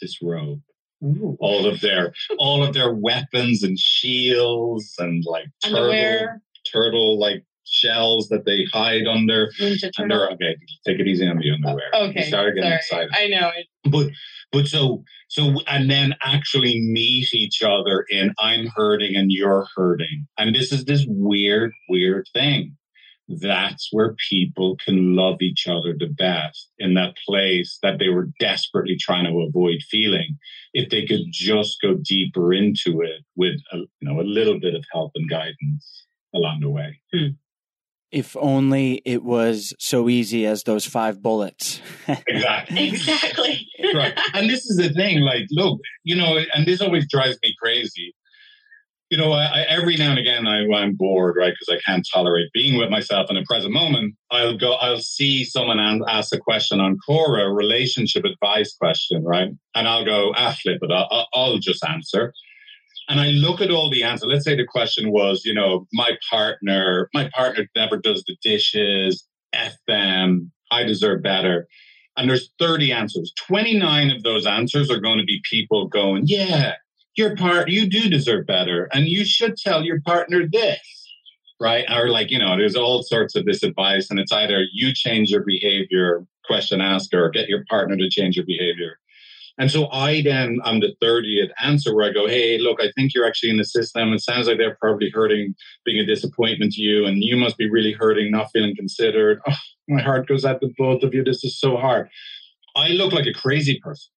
disrobe 0.00 0.60
Ooh. 1.04 1.36
all 1.40 1.66
of 1.66 1.80
their 1.80 2.12
all 2.38 2.64
of 2.64 2.74
their 2.74 2.94
weapons 2.94 3.62
and 3.62 3.78
shields 3.78 4.94
and 4.98 5.24
like 5.26 5.46
turtle 5.62 6.28
turtle 6.72 7.18
like 7.18 7.44
shells 7.68 8.28
that 8.28 8.44
they 8.44 8.64
hide 8.72 9.06
under. 9.06 9.48
Ninja 9.60 9.90
Under 9.98 10.14
Turtle. 10.18 10.34
okay, 10.34 10.56
take 10.86 11.00
it 11.00 11.06
easy 11.06 11.26
on 11.26 11.38
the 11.38 11.50
underwear. 11.50 11.90
Okay, 11.94 12.20
you 12.20 12.26
started 12.26 12.54
getting 12.54 12.78
sorry. 12.88 13.04
excited. 13.06 13.10
I 13.14 13.26
know. 13.40 13.50
It, 13.56 13.66
But 13.90 14.10
but 14.52 14.66
so 14.68 15.02
so 15.28 15.60
and 15.66 15.90
then 15.90 16.14
actually 16.22 16.80
meet 16.80 17.34
each 17.34 17.62
other 17.62 18.04
in 18.08 18.32
I'm 18.38 18.68
hurting 18.74 19.16
and 19.16 19.30
you're 19.32 19.66
hurting. 19.76 20.26
And 20.38 20.54
this 20.54 20.72
is 20.72 20.84
this 20.84 21.04
weird, 21.08 21.72
weird 21.88 22.26
thing. 22.32 22.76
That's 23.28 23.88
where 23.90 24.14
people 24.28 24.76
can 24.84 25.16
love 25.16 25.42
each 25.42 25.66
other 25.66 25.94
the 25.98 26.06
best 26.06 26.70
in 26.78 26.94
that 26.94 27.16
place 27.26 27.78
that 27.82 27.98
they 27.98 28.08
were 28.08 28.28
desperately 28.38 28.96
trying 28.96 29.24
to 29.24 29.40
avoid 29.40 29.82
feeling. 29.90 30.38
If 30.72 30.90
they 30.90 31.06
could 31.06 31.24
just 31.30 31.78
go 31.82 31.94
deeper 31.94 32.52
into 32.52 33.00
it 33.00 33.22
with 33.34 33.60
a, 33.72 33.78
you 33.78 33.88
know 34.02 34.20
a 34.20 34.22
little 34.22 34.60
bit 34.60 34.74
of 34.74 34.84
help 34.92 35.12
and 35.14 35.28
guidance 35.28 36.06
along 36.34 36.60
the 36.60 36.70
way. 36.70 37.00
Hmm. 37.12 37.28
If 38.12 38.36
only 38.36 39.02
it 39.04 39.24
was 39.24 39.74
so 39.80 40.08
easy 40.08 40.46
as 40.46 40.62
those 40.62 40.86
five 40.86 41.20
bullets. 41.20 41.80
Exactly. 42.28 42.88
exactly. 42.88 43.68
right. 43.94 44.16
And 44.32 44.48
this 44.48 44.64
is 44.66 44.76
the 44.76 44.90
thing, 44.90 45.20
like, 45.20 45.46
look, 45.50 45.80
you 46.04 46.14
know, 46.14 46.38
and 46.54 46.64
this 46.66 46.80
always 46.80 47.08
drives 47.08 47.36
me 47.42 47.54
crazy. 47.60 48.14
You 49.10 49.16
know, 49.18 49.32
I, 49.32 49.44
I, 49.44 49.60
every 49.68 49.96
now 49.96 50.10
and 50.10 50.18
again, 50.18 50.48
I, 50.48 50.66
I'm 50.74 50.94
bored, 50.94 51.36
right? 51.38 51.52
Because 51.58 51.78
I 51.78 51.80
can't 51.88 52.06
tolerate 52.12 52.50
being 52.52 52.76
with 52.76 52.90
myself 52.90 53.30
in 53.30 53.36
the 53.36 53.44
present 53.48 53.72
moment. 53.72 54.14
I'll 54.32 54.56
go, 54.56 54.72
I'll 54.74 54.98
see 54.98 55.44
someone 55.44 55.78
an- 55.78 56.02
ask 56.08 56.34
a 56.34 56.38
question 56.38 56.80
on 56.80 56.98
Quora, 57.08 57.54
relationship 57.54 58.24
advice 58.24 58.74
question, 58.74 59.22
right? 59.24 59.50
And 59.76 59.86
I'll 59.86 60.04
go, 60.04 60.32
ah, 60.36 60.56
flip 60.60 60.78
it, 60.82 60.90
I'll- 60.90 61.28
I'll 61.34 61.58
just 61.58 61.84
answer. 61.84 62.32
And 63.08 63.20
I 63.20 63.28
look 63.28 63.60
at 63.60 63.70
all 63.70 63.90
the 63.90 64.02
answers. 64.02 64.28
Let's 64.28 64.44
say 64.44 64.56
the 64.56 64.64
question 64.66 65.12
was, 65.12 65.44
you 65.44 65.54
know, 65.54 65.86
my 65.92 66.18
partner, 66.28 67.08
my 67.14 67.30
partner 67.32 67.68
never 67.76 67.98
does 67.98 68.24
the 68.26 68.36
dishes, 68.42 69.24
F 69.52 69.74
them, 69.86 70.50
I 70.72 70.82
deserve 70.82 71.22
better 71.22 71.68
and 72.16 72.28
there's 72.28 72.50
30 72.58 72.92
answers. 72.92 73.32
29 73.46 74.10
of 74.10 74.22
those 74.22 74.46
answers 74.46 74.90
are 74.90 74.98
going 75.00 75.18
to 75.18 75.24
be 75.24 75.40
people 75.48 75.86
going, 75.86 76.22
yeah, 76.26 76.72
your 77.16 77.34
part, 77.36 77.68
you 77.68 77.88
do 77.88 78.08
deserve 78.08 78.46
better. 78.46 78.88
And 78.92 79.06
you 79.06 79.24
should 79.24 79.56
tell 79.56 79.82
your 79.82 80.00
partner 80.02 80.46
this, 80.50 81.08
right? 81.60 81.84
Or 81.90 82.08
like, 82.08 82.30
you 82.30 82.38
know, 82.38 82.56
there's 82.56 82.76
all 82.76 83.02
sorts 83.02 83.34
of 83.34 83.44
this 83.44 83.62
advice 83.62 84.10
and 84.10 84.18
it's 84.18 84.32
either 84.32 84.64
you 84.72 84.92
change 84.94 85.30
your 85.30 85.44
behavior, 85.44 86.26
question 86.44 86.80
asker, 86.80 87.24
or 87.24 87.30
get 87.30 87.48
your 87.48 87.64
partner 87.68 87.96
to 87.96 88.08
change 88.08 88.36
your 88.36 88.46
behavior. 88.46 88.98
And 89.58 89.70
so 89.70 89.90
I 89.90 90.20
then, 90.20 90.60
I'm 90.64 90.80
the 90.80 90.94
30th 91.02 91.50
answer 91.62 91.94
where 91.94 92.10
I 92.10 92.12
go, 92.12 92.28
Hey, 92.28 92.58
look, 92.58 92.78
I 92.80 92.90
think 92.94 93.14
you're 93.14 93.26
actually 93.26 93.50
in 93.50 93.56
the 93.56 93.64
system. 93.64 94.12
It 94.12 94.20
sounds 94.20 94.48
like 94.48 94.58
they're 94.58 94.76
probably 94.78 95.08
hurting, 95.08 95.54
being 95.84 95.98
a 95.98 96.04
disappointment 96.04 96.72
to 96.72 96.82
you. 96.82 97.06
And 97.06 97.24
you 97.24 97.36
must 97.36 97.56
be 97.56 97.70
really 97.70 97.92
hurting, 97.92 98.30
not 98.30 98.50
feeling 98.52 98.76
considered. 98.76 99.40
Oh, 99.48 99.54
my 99.88 100.02
heart 100.02 100.26
goes 100.28 100.44
out 100.44 100.60
to 100.60 100.68
both 100.76 101.02
of 101.04 101.14
you. 101.14 101.24
This 101.24 101.44
is 101.44 101.58
so 101.58 101.76
hard. 101.76 102.10
I 102.74 102.88
look 102.88 103.12
like 103.12 103.26
a 103.26 103.32
crazy 103.32 103.80
person, 103.82 104.10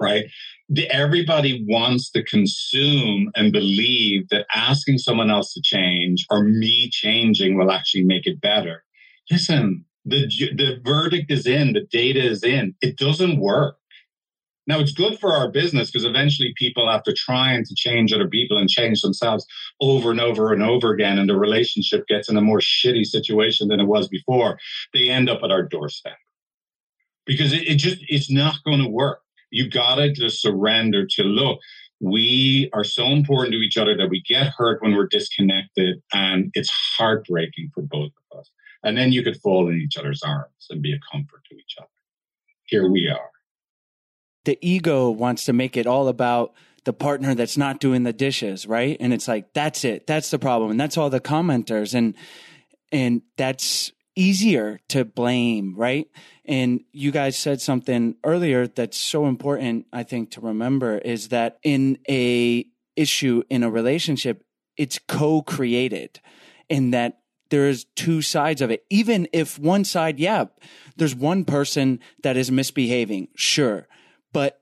right? 0.00 0.26
The, 0.68 0.90
everybody 0.90 1.64
wants 1.68 2.10
to 2.10 2.24
consume 2.24 3.30
and 3.36 3.52
believe 3.52 4.28
that 4.30 4.46
asking 4.54 4.98
someone 4.98 5.30
else 5.30 5.52
to 5.54 5.60
change 5.62 6.26
or 6.28 6.42
me 6.42 6.90
changing 6.90 7.56
will 7.56 7.70
actually 7.70 8.04
make 8.04 8.26
it 8.26 8.40
better. 8.40 8.82
Listen, 9.30 9.84
the, 10.04 10.26
the 10.56 10.80
verdict 10.84 11.30
is 11.30 11.46
in, 11.46 11.72
the 11.72 11.86
data 11.90 12.20
is 12.20 12.42
in. 12.42 12.74
It 12.80 12.96
doesn't 12.96 13.38
work. 13.38 13.76
Now 14.66 14.80
it's 14.80 14.92
good 14.92 15.18
for 15.20 15.32
our 15.32 15.50
business 15.50 15.90
because 15.90 16.04
eventually 16.04 16.52
people, 16.56 16.90
after 16.90 17.14
trying 17.16 17.64
to 17.64 17.74
change 17.76 18.12
other 18.12 18.28
people 18.28 18.58
and 18.58 18.68
change 18.68 19.00
themselves 19.00 19.46
over 19.80 20.10
and 20.10 20.20
over 20.20 20.52
and 20.52 20.62
over 20.62 20.92
again, 20.92 21.18
and 21.18 21.28
the 21.28 21.36
relationship 21.36 22.06
gets 22.08 22.28
in 22.28 22.36
a 22.36 22.40
more 22.40 22.58
shitty 22.58 23.04
situation 23.04 23.68
than 23.68 23.78
it 23.78 23.86
was 23.86 24.08
before, 24.08 24.58
they 24.92 25.08
end 25.08 25.30
up 25.30 25.40
at 25.44 25.52
our 25.52 25.62
doorstep 25.62 26.16
because 27.26 27.52
it, 27.52 27.68
it 27.68 27.76
just 27.76 27.98
it's 28.08 28.30
not 28.30 28.56
going 28.64 28.82
to 28.82 28.88
work. 28.88 29.20
You 29.56 29.70
gotta 29.70 30.12
just 30.12 30.42
surrender 30.42 31.06
to 31.16 31.22
look. 31.22 31.58
We 32.00 32.70
are 32.74 32.84
so 32.84 33.06
important 33.06 33.52
to 33.54 33.58
each 33.60 33.78
other 33.78 33.96
that 33.96 34.10
we 34.10 34.22
get 34.22 34.52
hurt 34.56 34.82
when 34.82 34.94
we're 34.94 35.08
disconnected, 35.08 36.02
and 36.12 36.50
it's 36.54 36.70
heartbreaking 36.98 37.70
for 37.74 37.82
both 37.82 38.12
of 38.32 38.38
us. 38.40 38.50
And 38.84 38.96
then 38.98 39.12
you 39.12 39.22
could 39.22 39.38
fall 39.40 39.68
in 39.68 39.76
each 39.80 39.96
other's 39.96 40.22
arms 40.22 40.66
and 40.70 40.82
be 40.82 40.92
a 40.92 41.00
comfort 41.10 41.42
to 41.50 41.56
each 41.56 41.76
other. 41.78 41.88
Here 42.66 42.90
we 42.90 43.08
are. 43.08 43.30
the 44.44 44.58
ego 44.62 45.10
wants 45.10 45.44
to 45.46 45.52
make 45.52 45.76
it 45.76 45.86
all 45.86 46.08
about 46.08 46.54
the 46.84 46.92
partner 46.92 47.34
that's 47.34 47.56
not 47.56 47.80
doing 47.80 48.04
the 48.04 48.12
dishes, 48.12 48.66
right? 48.66 48.96
And 49.00 49.12
it's 49.12 49.26
like 49.28 49.52
that's 49.54 49.84
it. 49.84 50.06
That's 50.06 50.30
the 50.30 50.38
problem. 50.38 50.70
And 50.70 50.80
that's 50.80 50.96
all 50.96 51.10
the 51.10 51.20
commenters 51.20 51.94
and 51.94 52.14
and 52.92 53.22
that's 53.36 53.92
easier 54.16 54.80
to 54.88 55.04
blame, 55.04 55.74
right? 55.76 56.08
And 56.44 56.82
you 56.92 57.12
guys 57.12 57.36
said 57.36 57.60
something 57.60 58.16
earlier 58.24 58.66
that's 58.66 58.96
so 58.96 59.26
important 59.26 59.86
I 59.92 60.02
think 60.02 60.30
to 60.32 60.40
remember 60.40 60.98
is 60.98 61.28
that 61.28 61.58
in 61.62 61.98
a 62.08 62.66
issue 62.96 63.42
in 63.50 63.62
a 63.62 63.70
relationship 63.70 64.42
it's 64.76 64.98
co-created 64.98 66.20
in 66.68 66.90
that 66.90 67.20
there's 67.50 67.84
two 67.94 68.22
sides 68.22 68.60
of 68.60 68.70
it. 68.70 68.84
Even 68.90 69.28
if 69.32 69.58
one 69.58 69.84
side, 69.84 70.18
yeah, 70.18 70.46
there's 70.96 71.14
one 71.14 71.44
person 71.44 72.00
that 72.22 72.36
is 72.36 72.50
misbehaving, 72.50 73.28
sure. 73.36 73.86
But 74.32 74.60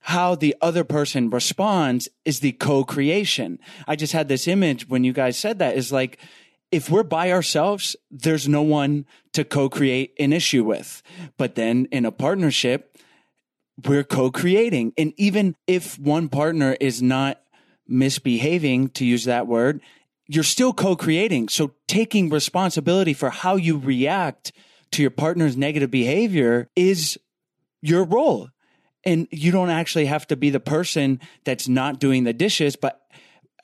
how 0.00 0.34
the 0.34 0.56
other 0.60 0.82
person 0.82 1.30
responds 1.30 2.08
is 2.24 2.40
the 2.40 2.52
co-creation. 2.52 3.58
I 3.86 3.96
just 3.96 4.12
had 4.12 4.28
this 4.28 4.48
image 4.48 4.88
when 4.88 5.04
you 5.04 5.12
guys 5.12 5.38
said 5.38 5.58
that 5.58 5.76
is 5.76 5.92
like, 5.92 6.18
if 6.72 6.90
we're 6.90 7.04
by 7.04 7.30
ourselves, 7.30 7.94
there's 8.10 8.48
no 8.48 8.62
one 8.62 9.06
to 9.34 9.44
co-create 9.44 10.14
an 10.18 10.32
issue 10.32 10.64
with. 10.64 11.02
But 11.36 11.54
then 11.54 11.86
in 11.92 12.04
a 12.04 12.10
partnership, 12.10 12.96
we're 13.86 14.04
co-creating. 14.04 14.94
And 14.96 15.12
even 15.16 15.54
if 15.66 15.98
one 15.98 16.28
partner 16.28 16.76
is 16.80 17.02
not 17.02 17.40
misbehaving, 17.86 18.88
to 18.90 19.04
use 19.04 19.24
that 19.24 19.46
word, 19.46 19.80
you're 20.28 20.44
still 20.44 20.72
co-creating. 20.72 21.48
So 21.48 21.72
taking 21.86 22.30
responsibility 22.30 23.12
for 23.12 23.30
how 23.30 23.56
you 23.56 23.78
react 23.78 24.52
to 24.92 25.02
your 25.02 25.10
partner's 25.10 25.56
negative 25.56 25.90
behavior 25.90 26.70
is 26.74 27.18
your 27.82 28.04
role. 28.04 28.48
And 29.04 29.26
you 29.30 29.50
don't 29.50 29.70
actually 29.70 30.06
have 30.06 30.26
to 30.28 30.36
be 30.36 30.50
the 30.50 30.60
person 30.60 31.20
that's 31.44 31.68
not 31.68 31.98
doing 31.98 32.24
the 32.24 32.32
dishes, 32.32 32.76
but 32.76 33.00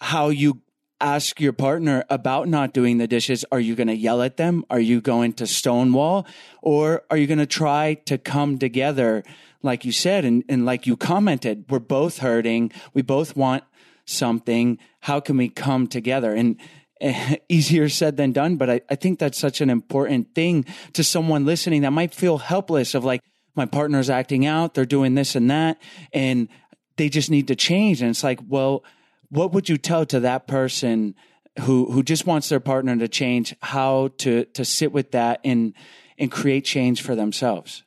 how 0.00 0.28
you 0.28 0.60
ask 1.00 1.40
your 1.40 1.52
partner 1.52 2.04
about 2.10 2.48
not 2.48 2.72
doing 2.72 2.98
the 2.98 3.06
dishes. 3.06 3.44
Are 3.52 3.60
you 3.60 3.74
going 3.74 3.88
to 3.88 3.96
yell 3.96 4.22
at 4.22 4.36
them? 4.36 4.64
Are 4.70 4.80
you 4.80 5.00
going 5.00 5.32
to 5.34 5.46
stonewall? 5.46 6.26
Or 6.62 7.02
are 7.10 7.16
you 7.16 7.26
going 7.26 7.38
to 7.38 7.46
try 7.46 7.94
to 8.06 8.18
come 8.18 8.58
together? 8.58 9.22
Like 9.62 9.84
you 9.84 9.92
said, 9.92 10.24
and, 10.24 10.44
and 10.48 10.64
like 10.64 10.86
you 10.86 10.96
commented, 10.96 11.64
we're 11.68 11.78
both 11.78 12.18
hurting. 12.18 12.72
We 12.94 13.02
both 13.02 13.36
want 13.36 13.64
something. 14.04 14.78
How 15.00 15.20
can 15.20 15.36
we 15.36 15.48
come 15.48 15.86
together? 15.86 16.34
And 16.34 16.56
eh, 17.00 17.36
easier 17.48 17.88
said 17.88 18.16
than 18.16 18.32
done, 18.32 18.56
but 18.56 18.70
I, 18.70 18.80
I 18.90 18.94
think 18.94 19.18
that's 19.18 19.38
such 19.38 19.60
an 19.60 19.70
important 19.70 20.34
thing 20.34 20.64
to 20.94 21.04
someone 21.04 21.44
listening 21.44 21.82
that 21.82 21.92
might 21.92 22.14
feel 22.14 22.38
helpless 22.38 22.94
of 22.94 23.04
like, 23.04 23.20
my 23.54 23.66
partner's 23.66 24.08
acting 24.08 24.46
out, 24.46 24.74
they're 24.74 24.86
doing 24.86 25.16
this 25.16 25.34
and 25.34 25.50
that, 25.50 25.82
and 26.12 26.48
they 26.96 27.08
just 27.08 27.28
need 27.28 27.48
to 27.48 27.56
change. 27.56 28.00
And 28.00 28.10
it's 28.10 28.22
like, 28.22 28.38
well, 28.46 28.84
what 29.30 29.52
would 29.52 29.68
you 29.68 29.76
tell 29.76 30.06
to 30.06 30.20
that 30.20 30.46
person 30.46 31.14
who 31.60 31.90
who 31.92 32.02
just 32.02 32.26
wants 32.26 32.48
their 32.48 32.60
partner 32.60 32.96
to 32.96 33.08
change 33.08 33.54
how 33.60 34.08
to 34.18 34.44
to 34.44 34.64
sit 34.64 34.92
with 34.92 35.10
that 35.12 35.40
and 35.44 35.74
and 36.18 36.30
create 36.30 36.64
change 36.64 37.02
for 37.02 37.14
themselves? 37.14 37.84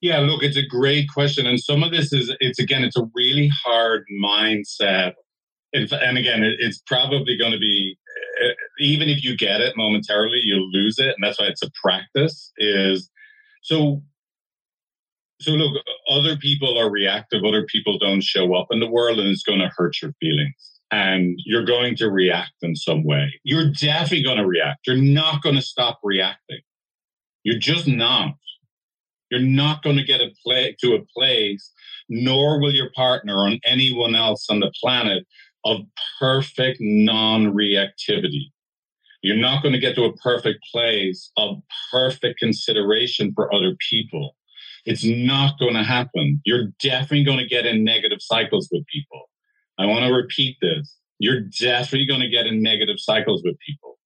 Yeah, 0.00 0.18
look, 0.20 0.42
it's 0.42 0.56
a 0.56 0.66
great 0.66 1.08
question. 1.12 1.46
And 1.46 1.58
some 1.58 1.82
of 1.82 1.90
this 1.90 2.12
is, 2.12 2.32
it's 2.38 2.60
again, 2.60 2.84
it's 2.84 2.96
a 2.96 3.08
really 3.16 3.50
hard 3.64 4.04
mindset. 4.22 5.14
And, 5.72 5.90
and 5.92 6.16
again, 6.16 6.44
it, 6.44 6.56
it's 6.60 6.78
probably 6.86 7.36
going 7.36 7.50
to 7.50 7.58
be, 7.58 7.98
uh, 8.44 8.52
even 8.78 9.08
if 9.08 9.24
you 9.24 9.36
get 9.36 9.60
it 9.60 9.76
momentarily, 9.76 10.38
you'll 10.44 10.70
lose 10.70 11.00
it. 11.00 11.08
And 11.08 11.16
that's 11.20 11.40
why 11.40 11.46
it's 11.46 11.64
a 11.64 11.70
practice 11.82 12.52
is 12.58 13.10
so. 13.62 14.02
So 15.40 15.52
look, 15.52 15.82
other 16.10 16.36
people 16.36 16.78
are 16.78 16.90
reactive. 16.90 17.44
Other 17.44 17.64
people 17.64 17.98
don't 17.98 18.22
show 18.22 18.54
up 18.54 18.68
in 18.70 18.80
the 18.80 18.90
world 18.90 19.18
and 19.18 19.28
it's 19.28 19.42
going 19.42 19.60
to 19.60 19.70
hurt 19.76 20.02
your 20.02 20.12
feelings 20.20 20.80
and 20.90 21.38
you're 21.44 21.64
going 21.64 21.96
to 21.96 22.10
react 22.10 22.54
in 22.62 22.74
some 22.74 23.04
way. 23.04 23.32
You're 23.44 23.70
definitely 23.70 24.22
going 24.22 24.38
to 24.38 24.46
react. 24.46 24.86
You're 24.86 24.96
not 24.96 25.42
going 25.42 25.56
to 25.56 25.62
stop 25.62 26.00
reacting. 26.02 26.60
You're 27.44 27.58
just 27.58 27.86
not. 27.86 28.34
You're 29.30 29.40
not 29.40 29.82
going 29.82 29.96
to 29.96 30.04
get 30.04 30.20
a 30.20 30.30
play 30.42 30.74
to 30.80 30.94
a 30.94 31.04
place, 31.14 31.70
nor 32.08 32.60
will 32.60 32.72
your 32.72 32.90
partner 32.96 33.36
or 33.36 33.52
anyone 33.64 34.14
else 34.14 34.46
on 34.48 34.60
the 34.60 34.72
planet 34.82 35.26
of 35.64 35.80
perfect 36.18 36.78
non-reactivity. 36.80 38.50
You're 39.22 39.36
not 39.36 39.62
going 39.62 39.74
to 39.74 39.80
get 39.80 39.94
to 39.96 40.04
a 40.04 40.16
perfect 40.16 40.60
place 40.72 41.30
of 41.36 41.60
perfect 41.90 42.38
consideration 42.38 43.32
for 43.34 43.52
other 43.52 43.76
people. 43.90 44.34
It's 44.88 45.04
not 45.04 45.58
going 45.58 45.74
to 45.74 45.84
happen. 45.84 46.40
You're 46.44 46.68
definitely 46.82 47.24
going 47.24 47.38
to 47.38 47.46
get 47.46 47.66
in 47.66 47.84
negative 47.84 48.18
cycles 48.20 48.68
with 48.72 48.84
people. 48.86 49.28
I 49.78 49.86
want 49.86 50.04
to 50.04 50.12
repeat 50.12 50.56
this. 50.60 50.96
You're 51.18 51.40
definitely 51.40 52.06
going 52.06 52.20
to 52.20 52.28
get 52.28 52.46
in 52.46 52.62
negative 52.62 52.96
cycles 52.98 53.42
with 53.44 53.56
people. 53.64 53.98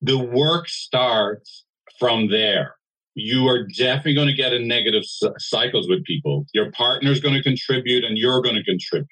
The 0.00 0.18
work 0.18 0.68
starts 0.68 1.64
from 1.98 2.28
there 2.28 2.78
you 3.18 3.48
are 3.48 3.64
definitely 3.64 4.14
going 4.14 4.28
to 4.28 4.34
get 4.34 4.52
in 4.52 4.68
negative 4.68 5.02
cycles 5.38 5.88
with 5.88 6.04
people. 6.04 6.46
Your 6.54 6.70
partner 6.72 7.10
is 7.10 7.20
going 7.20 7.34
to 7.34 7.42
contribute 7.42 8.04
and 8.04 8.16
you're 8.16 8.40
going 8.40 8.54
to 8.54 8.62
contribute, 8.62 9.08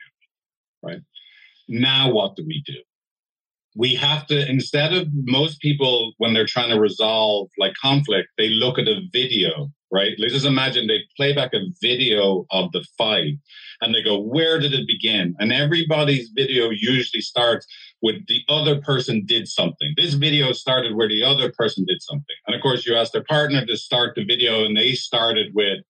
right? 0.83 1.01
Now, 1.68 2.12
what 2.12 2.37
do 2.37 2.45
we 2.47 2.62
do? 2.64 2.74
We 3.79 3.95
have 3.97 4.27
to, 4.29 4.49
instead 4.49 4.95
of 4.95 5.09
most 5.12 5.61
people, 5.61 6.14
when 6.16 6.33
they're 6.33 6.47
trying 6.47 6.70
to 6.70 6.81
resolve 6.81 7.49
like 7.59 7.74
conflict, 7.74 8.29
they 8.39 8.49
look 8.49 8.79
at 8.79 8.89
a 8.89 9.03
video, 9.12 9.70
right? 9.93 10.12
Let's 10.18 10.33
just 10.33 10.47
imagine 10.47 10.87
they 10.87 11.01
play 11.14 11.35
back 11.35 11.53
a 11.53 11.61
video 11.83 12.47
of 12.51 12.72
the 12.72 12.85
fight 12.97 13.35
and 13.83 13.95
they 13.95 14.03
go, 14.03 14.18
where 14.18 14.59
did 14.59 14.72
it 14.72 14.87
begin? 14.87 15.35
And 15.39 15.53
everybody's 15.53 16.31
video 16.31 16.70
usually 16.70 17.20
starts 17.20 17.66
with 18.01 18.27
the 18.29 18.41
other 18.49 18.81
person 18.81 19.24
did 19.27 19.47
something. 19.47 19.93
This 19.97 20.14
video 20.14 20.53
started 20.53 20.95
where 20.97 21.09
the 21.09 21.22
other 21.22 21.53
person 21.53 21.85
did 21.87 22.01
something. 22.01 22.37
And 22.47 22.57
of 22.57 22.62
course, 22.62 22.87
you 22.87 22.97
ask 22.97 23.12
their 23.12 23.24
partner 23.24 23.66
to 23.66 23.77
start 23.77 24.14
the 24.14 24.24
video, 24.24 24.64
and 24.64 24.77
they 24.77 24.93
started 24.93 25.53
with 25.55 25.81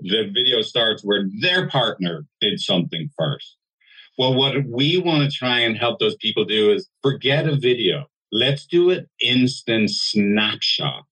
the 0.00 0.30
video 0.32 0.62
starts 0.62 1.02
where 1.04 1.28
their 1.40 1.68
partner 1.68 2.24
did 2.40 2.60
something 2.60 3.10
first. 3.18 3.56
Well, 4.16 4.34
what 4.34 4.54
we 4.66 4.98
want 4.98 5.28
to 5.28 5.36
try 5.36 5.60
and 5.60 5.76
help 5.76 5.98
those 5.98 6.16
people 6.16 6.44
do 6.44 6.72
is 6.72 6.88
forget 7.02 7.48
a 7.48 7.56
video. 7.56 8.06
Let's 8.30 8.66
do 8.66 8.90
an 8.90 9.06
instant 9.20 9.90
snapshot. 9.90 11.04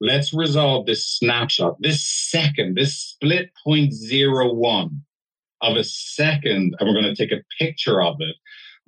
Let's 0.00 0.32
resolve 0.32 0.86
this 0.86 1.06
snapshot, 1.06 1.76
this 1.80 2.06
second, 2.06 2.76
this 2.76 2.96
split 2.96 3.50
point 3.62 3.92
zero 3.92 4.52
one 4.52 5.02
of 5.60 5.76
a 5.76 5.84
second, 5.84 6.74
and 6.78 6.88
we're 6.88 7.00
going 7.00 7.14
to 7.14 7.14
take 7.14 7.32
a 7.32 7.44
picture 7.58 8.00
of 8.00 8.16
it 8.20 8.34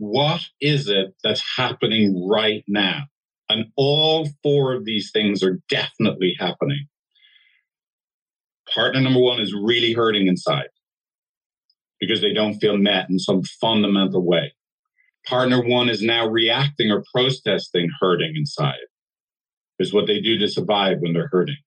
what 0.03 0.41
is 0.61 0.89
it 0.89 1.15
that's 1.23 1.43
happening 1.57 2.27
right 2.29 2.65
now? 2.67 3.05
And 3.49 3.67
all 3.77 4.29
four 4.43 4.75
of 4.75 4.85
these 4.85 5.13
things 5.13 5.45
are 5.45 5.61
definitely 5.69 6.35
happening. 6.41 6.89
Partner 8.75 9.01
number 9.01 9.21
one 9.21 9.41
is 9.41 9.55
really 9.55 9.93
hurting 9.93 10.27
inside 10.27 10.67
because 12.03 12.21
they 12.21 12.33
don't 12.33 12.59
feel 12.59 12.77
met 12.77 13.09
in 13.09 13.17
some 13.17 13.45
fundamental 13.61 14.27
way. 14.27 14.53
Partner 15.25 15.65
one 15.65 15.89
is 15.89 16.03
now 16.03 16.27
reacting 16.27 16.91
or 16.91 17.05
protesting 17.15 17.89
hurting 18.01 18.35
inside. 18.35 18.89
Is 19.79 19.93
what 19.93 20.09
they 20.09 20.21
do 20.21 20.37
to 20.39 20.49
survive 20.49 20.99
when 20.99 21.13
they're 21.13 21.31
hurting. 21.31 21.59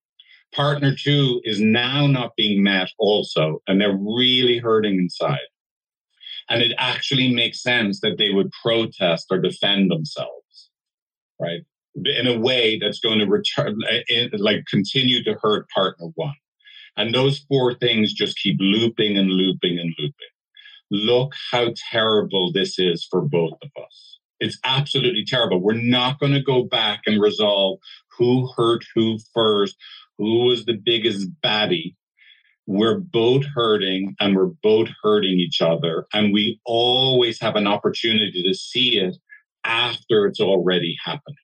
Partner 0.53 0.93
two 0.93 1.39
is 1.45 1.61
now 1.61 2.05
not 2.05 2.35
being 2.35 2.61
met 2.61 2.89
also, 2.99 3.61
and 3.65 3.79
they're 3.79 3.97
really 3.97 4.57
hurting 4.57 4.99
inside. 4.99 5.47
And 6.49 6.61
it 6.61 6.73
actually 6.77 7.33
makes 7.33 7.63
sense 7.63 8.01
that 8.01 8.17
they 8.17 8.31
would 8.31 8.51
protest 8.61 9.27
or 9.31 9.39
defend 9.39 9.89
themselves, 9.89 10.69
right? 11.39 11.61
In 11.95 12.27
a 12.27 12.37
way 12.37 12.77
that's 12.77 12.99
going 12.99 13.19
to 13.19 13.25
return, 13.25 13.79
eh, 13.89 14.27
like 14.33 14.65
continue 14.69 15.23
to 15.23 15.35
hurt 15.41 15.69
partner 15.69 16.07
one. 16.15 16.35
And 16.97 17.13
those 17.13 17.39
four 17.39 17.73
things 17.73 18.13
just 18.13 18.37
keep 18.37 18.57
looping 18.59 19.17
and 19.17 19.29
looping 19.29 19.79
and 19.79 19.93
looping. 19.97 20.13
Look 20.91 21.33
how 21.51 21.73
terrible 21.91 22.51
this 22.51 22.79
is 22.79 23.05
for 23.09 23.21
both 23.21 23.57
of 23.61 23.69
us. 23.83 24.19
It's 24.39 24.59
absolutely 24.63 25.25
terrible. 25.25 25.61
We're 25.61 25.73
not 25.73 26.19
going 26.19 26.33
to 26.33 26.41
go 26.41 26.63
back 26.63 27.01
and 27.05 27.21
resolve 27.21 27.79
who 28.17 28.49
hurt 28.55 28.83
who 28.93 29.17
first, 29.33 29.75
who 30.17 30.45
was 30.45 30.65
the 30.65 30.79
biggest 30.83 31.29
baddie 31.43 31.95
we're 32.67 32.99
both 32.99 33.45
hurting 33.45 34.15
and 34.19 34.35
we're 34.35 34.51
both 34.63 34.89
hurting 35.03 35.39
each 35.39 35.61
other. 35.61 36.05
And 36.13 36.33
we 36.33 36.59
always 36.65 37.39
have 37.41 37.55
an 37.55 37.67
opportunity 37.67 38.43
to 38.43 38.53
see 38.53 38.97
it 38.97 39.17
after 39.63 40.25
it's 40.25 40.39
already 40.39 40.97
happening. 41.03 41.37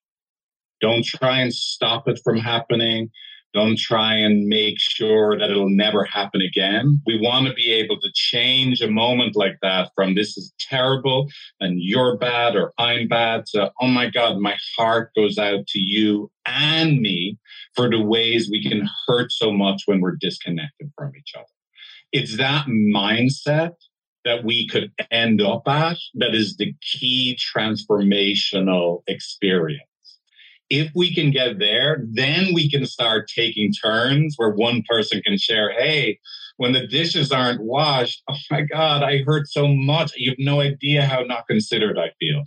Don't 0.79 1.05
try 1.05 1.39
and 1.39 1.53
stop 1.53 2.07
it 2.07 2.19
from 2.23 2.37
happening. 2.37 3.11
Don't 3.53 3.77
try 3.77 4.13
and 4.15 4.47
make 4.47 4.79
sure 4.79 5.37
that 5.37 5.49
it'll 5.49 5.69
never 5.69 6.05
happen 6.05 6.41
again. 6.41 7.01
We 7.05 7.19
want 7.19 7.47
to 7.47 7.53
be 7.53 7.71
able 7.73 7.99
to 7.99 8.09
change 8.13 8.81
a 8.81 8.89
moment 8.89 9.35
like 9.35 9.57
that 9.61 9.91
from 9.93 10.15
this 10.15 10.37
is 10.37 10.53
terrible 10.59 11.27
and 11.59 11.81
you're 11.81 12.17
bad 12.17 12.55
or 12.55 12.71
I'm 12.77 13.09
bad 13.09 13.45
to, 13.47 13.71
oh 13.81 13.87
my 13.87 14.09
God, 14.09 14.37
my 14.39 14.55
heart 14.77 15.11
goes 15.15 15.37
out 15.37 15.67
to 15.67 15.79
you 15.79 16.31
and 16.45 16.99
me 17.01 17.37
for 17.75 17.89
the 17.89 18.01
ways 18.01 18.49
we 18.49 18.63
can 18.63 18.89
hurt 19.07 19.31
so 19.33 19.51
much 19.51 19.83
when 19.85 19.99
we're 19.99 20.17
disconnected 20.19 20.89
from 20.97 21.11
each 21.17 21.33
other. 21.35 21.45
It's 22.13 22.37
that 22.37 22.67
mindset 22.67 23.73
that 24.23 24.45
we 24.45 24.67
could 24.67 24.91
end 25.09 25.41
up 25.41 25.63
at 25.67 25.97
that 26.13 26.35
is 26.35 26.55
the 26.55 26.73
key 26.81 27.37
transformational 27.55 29.01
experience 29.07 29.81
if 30.71 30.89
we 30.95 31.13
can 31.13 31.31
get 31.31 31.59
there, 31.59 32.05
then 32.09 32.53
we 32.53 32.71
can 32.71 32.85
start 32.85 33.27
taking 33.27 33.73
turns 33.73 34.35
where 34.37 34.51
one 34.51 34.81
person 34.89 35.21
can 35.21 35.37
share, 35.37 35.69
hey, 35.69 36.17
when 36.55 36.71
the 36.71 36.87
dishes 36.87 37.29
aren't 37.29 37.61
washed, 37.61 38.23
oh 38.29 38.37
my 38.49 38.61
God, 38.61 39.03
I 39.03 39.21
hurt 39.27 39.49
so 39.49 39.67
much. 39.67 40.13
You 40.15 40.31
have 40.31 40.39
no 40.39 40.61
idea 40.61 41.05
how 41.05 41.23
not 41.23 41.45
considered 41.47 41.99
I 41.99 42.11
feel. 42.21 42.43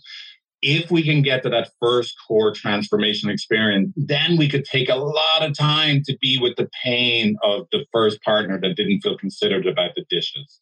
If 0.62 0.90
we 0.90 1.02
can 1.02 1.20
get 1.20 1.42
to 1.42 1.50
that 1.50 1.72
first 1.78 2.14
core 2.26 2.50
transformation 2.50 3.28
experience, 3.28 3.92
then 3.94 4.38
we 4.38 4.48
could 4.48 4.64
take 4.64 4.88
a 4.88 4.96
lot 4.96 5.42
of 5.42 5.54
time 5.54 6.02
to 6.06 6.16
be 6.22 6.38
with 6.38 6.56
the 6.56 6.70
pain 6.82 7.36
of 7.44 7.66
the 7.72 7.84
first 7.92 8.22
partner 8.22 8.58
that 8.58 8.74
didn't 8.74 9.02
feel 9.02 9.18
considered 9.18 9.66
about 9.66 9.90
the 9.94 10.06
dishes 10.08 10.60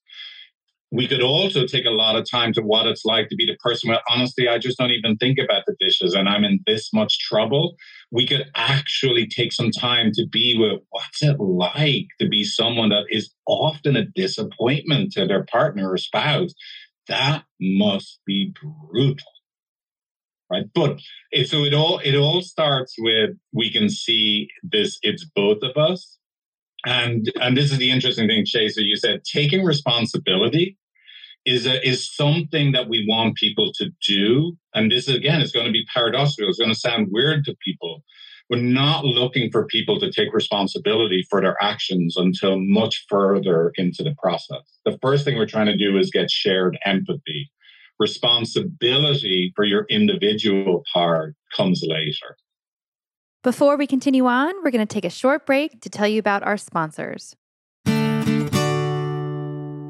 we 0.92 1.08
could 1.08 1.22
also 1.22 1.66
take 1.66 1.86
a 1.86 1.90
lot 1.90 2.16
of 2.16 2.30
time 2.30 2.52
to 2.52 2.62
what 2.62 2.86
it's 2.86 3.04
like 3.04 3.28
to 3.30 3.34
be 3.34 3.46
the 3.46 3.56
person 3.56 3.88
where 3.88 4.00
honestly 4.08 4.48
i 4.48 4.58
just 4.58 4.78
don't 4.78 4.90
even 4.90 5.16
think 5.16 5.38
about 5.38 5.64
the 5.66 5.74
dishes 5.80 6.14
and 6.14 6.28
i'm 6.28 6.44
in 6.44 6.60
this 6.66 6.92
much 6.92 7.18
trouble. 7.18 7.76
We 8.10 8.26
could 8.26 8.46
actually 8.54 9.26
take 9.26 9.52
some 9.52 9.70
time 9.70 10.12
to 10.14 10.26
be 10.26 10.56
with 10.58 10.80
what's 10.90 11.22
it 11.22 11.40
like 11.40 12.06
to 12.20 12.28
be 12.28 12.44
someone 12.44 12.90
that 12.90 13.04
is 13.10 13.30
often 13.46 13.96
a 13.96 14.04
disappointment 14.04 15.12
to 15.12 15.26
their 15.26 15.44
partner 15.44 15.90
or 15.90 15.96
spouse? 15.96 16.52
That 17.08 17.44
must 17.60 18.20
be 18.26 18.54
brutal 18.60 19.16
right? 20.50 20.66
But 20.74 21.00
it, 21.30 21.48
so 21.48 21.64
it 21.64 21.72
all 21.72 21.98
it 22.00 22.14
all 22.14 22.42
starts 22.42 22.94
with 22.98 23.30
we 23.52 23.72
can 23.72 23.88
see 23.88 24.48
this 24.62 24.98
it's 25.02 25.24
both 25.24 25.62
of 25.62 25.76
us. 25.76 26.18
And 26.84 27.32
and 27.40 27.56
this 27.56 27.72
is 27.72 27.78
the 27.78 27.90
interesting 27.90 28.28
thing 28.28 28.44
chaser 28.44 28.82
you 28.82 28.96
said 28.96 29.22
taking 29.24 29.64
responsibility 29.64 30.76
is 31.44 31.66
a, 31.66 31.86
is 31.86 32.14
something 32.14 32.72
that 32.72 32.88
we 32.88 33.04
want 33.08 33.36
people 33.36 33.72
to 33.74 33.90
do. 34.06 34.56
And 34.74 34.90
this 34.90 35.08
again 35.08 35.40
is 35.40 35.52
going 35.52 35.66
to 35.66 35.72
be 35.72 35.86
paradoxical. 35.92 36.48
It's 36.48 36.58
going 36.58 36.72
to 36.72 36.78
sound 36.78 37.08
weird 37.10 37.44
to 37.44 37.56
people. 37.64 38.02
We're 38.50 38.60
not 38.60 39.04
looking 39.04 39.50
for 39.50 39.66
people 39.66 39.98
to 40.00 40.10
take 40.10 40.32
responsibility 40.34 41.26
for 41.30 41.40
their 41.40 41.56
actions 41.62 42.16
until 42.16 42.58
much 42.58 43.06
further 43.08 43.72
into 43.76 44.02
the 44.02 44.14
process. 44.20 44.62
The 44.84 44.98
first 45.00 45.24
thing 45.24 45.36
we're 45.36 45.46
trying 45.46 45.66
to 45.66 45.76
do 45.76 45.96
is 45.96 46.10
get 46.10 46.30
shared 46.30 46.78
empathy. 46.84 47.50
Responsibility 47.98 49.52
for 49.56 49.64
your 49.64 49.86
individual 49.88 50.82
part 50.92 51.34
comes 51.56 51.82
later. 51.86 52.36
Before 53.42 53.76
we 53.76 53.86
continue 53.86 54.26
on, 54.26 54.54
we're 54.62 54.70
going 54.70 54.86
to 54.86 54.94
take 54.94 55.04
a 55.04 55.10
short 55.10 55.46
break 55.46 55.80
to 55.80 55.90
tell 55.90 56.06
you 56.06 56.18
about 56.18 56.42
our 56.42 56.56
sponsors. 56.56 57.34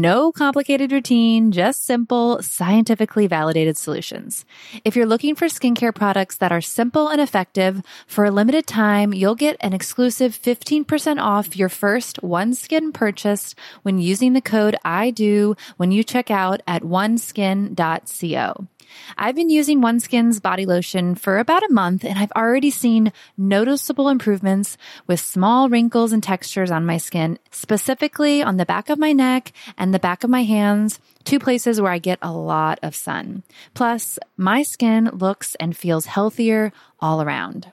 no 0.00 0.32
complicated 0.32 0.92
routine, 0.92 1.52
just 1.52 1.84
simple, 1.84 2.42
scientifically 2.42 3.26
validated 3.26 3.76
solutions. 3.76 4.44
If 4.84 4.94
you're 4.94 5.06
looking 5.06 5.34
for 5.34 5.46
skincare 5.46 5.94
products 5.94 6.36
that 6.36 6.52
are 6.52 6.60
simple 6.60 7.08
and 7.08 7.20
effective, 7.20 7.82
for 8.06 8.24
a 8.24 8.30
limited 8.30 8.66
time, 8.66 9.12
you'll 9.12 9.34
get 9.34 9.56
an 9.60 9.72
exclusive 9.72 10.32
15% 10.40 11.20
off 11.20 11.56
your 11.56 11.68
first 11.68 12.20
OneSkin 12.22 12.92
purchase 12.92 13.54
when 13.82 13.98
using 13.98 14.32
the 14.32 14.40
code 14.40 14.76
I 14.84 15.10
do 15.10 15.56
when 15.76 15.90
you 15.90 16.04
check 16.04 16.30
out 16.30 16.62
at 16.66 16.82
oneskin.co. 16.82 18.66
I've 19.16 19.34
been 19.34 19.50
using 19.50 19.80
OneSkin's 19.80 20.40
body 20.40 20.66
lotion 20.66 21.14
for 21.14 21.38
about 21.38 21.62
a 21.62 21.72
month 21.72 22.04
and 22.04 22.18
I've 22.18 22.32
already 22.32 22.70
seen 22.70 23.12
noticeable 23.36 24.08
improvements 24.08 24.76
with 25.06 25.20
small 25.20 25.68
wrinkles 25.68 26.12
and 26.12 26.22
textures 26.22 26.70
on 26.70 26.86
my 26.86 26.98
skin, 26.98 27.38
specifically 27.50 28.42
on 28.42 28.56
the 28.56 28.66
back 28.66 28.88
of 28.88 28.98
my 28.98 29.12
neck 29.12 29.52
and 29.76 29.85
the 29.92 29.98
back 29.98 30.24
of 30.24 30.30
my 30.30 30.42
hands, 30.44 31.00
two 31.24 31.38
places 31.38 31.80
where 31.80 31.92
I 31.92 31.98
get 31.98 32.18
a 32.22 32.32
lot 32.32 32.78
of 32.82 32.94
sun. 32.94 33.42
Plus, 33.74 34.18
my 34.36 34.62
skin 34.62 35.10
looks 35.12 35.54
and 35.56 35.76
feels 35.76 36.06
healthier 36.06 36.72
all 37.00 37.22
around. 37.22 37.72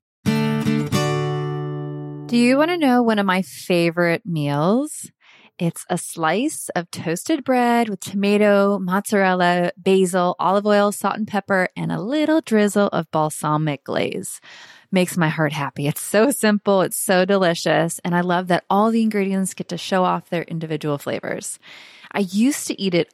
Do 2.31 2.37
you 2.37 2.55
want 2.55 2.71
to 2.71 2.77
know 2.77 3.03
one 3.03 3.19
of 3.19 3.25
my 3.25 3.41
favorite 3.41 4.25
meals? 4.25 5.11
It's 5.59 5.85
a 5.89 5.97
slice 5.97 6.69
of 6.77 6.89
toasted 6.89 7.43
bread 7.43 7.89
with 7.89 7.99
tomato, 7.99 8.79
mozzarella, 8.79 9.73
basil, 9.75 10.37
olive 10.39 10.65
oil, 10.65 10.93
salt 10.93 11.17
and 11.17 11.27
pepper, 11.27 11.67
and 11.75 11.91
a 11.91 11.99
little 11.99 12.39
drizzle 12.39 12.87
of 12.93 13.11
balsamic 13.11 13.83
glaze. 13.83 14.39
Makes 14.93 15.17
my 15.17 15.27
heart 15.27 15.51
happy. 15.51 15.87
It's 15.87 15.99
so 15.99 16.31
simple. 16.31 16.83
It's 16.83 16.95
so 16.95 17.25
delicious. 17.25 17.99
And 18.05 18.15
I 18.15 18.21
love 18.21 18.47
that 18.47 18.63
all 18.69 18.91
the 18.91 19.01
ingredients 19.01 19.53
get 19.53 19.67
to 19.67 19.77
show 19.77 20.05
off 20.05 20.29
their 20.29 20.43
individual 20.43 20.97
flavors. 20.97 21.59
I 22.13 22.19
used 22.19 22.65
to 22.67 22.81
eat 22.81 22.93
it 22.93 23.13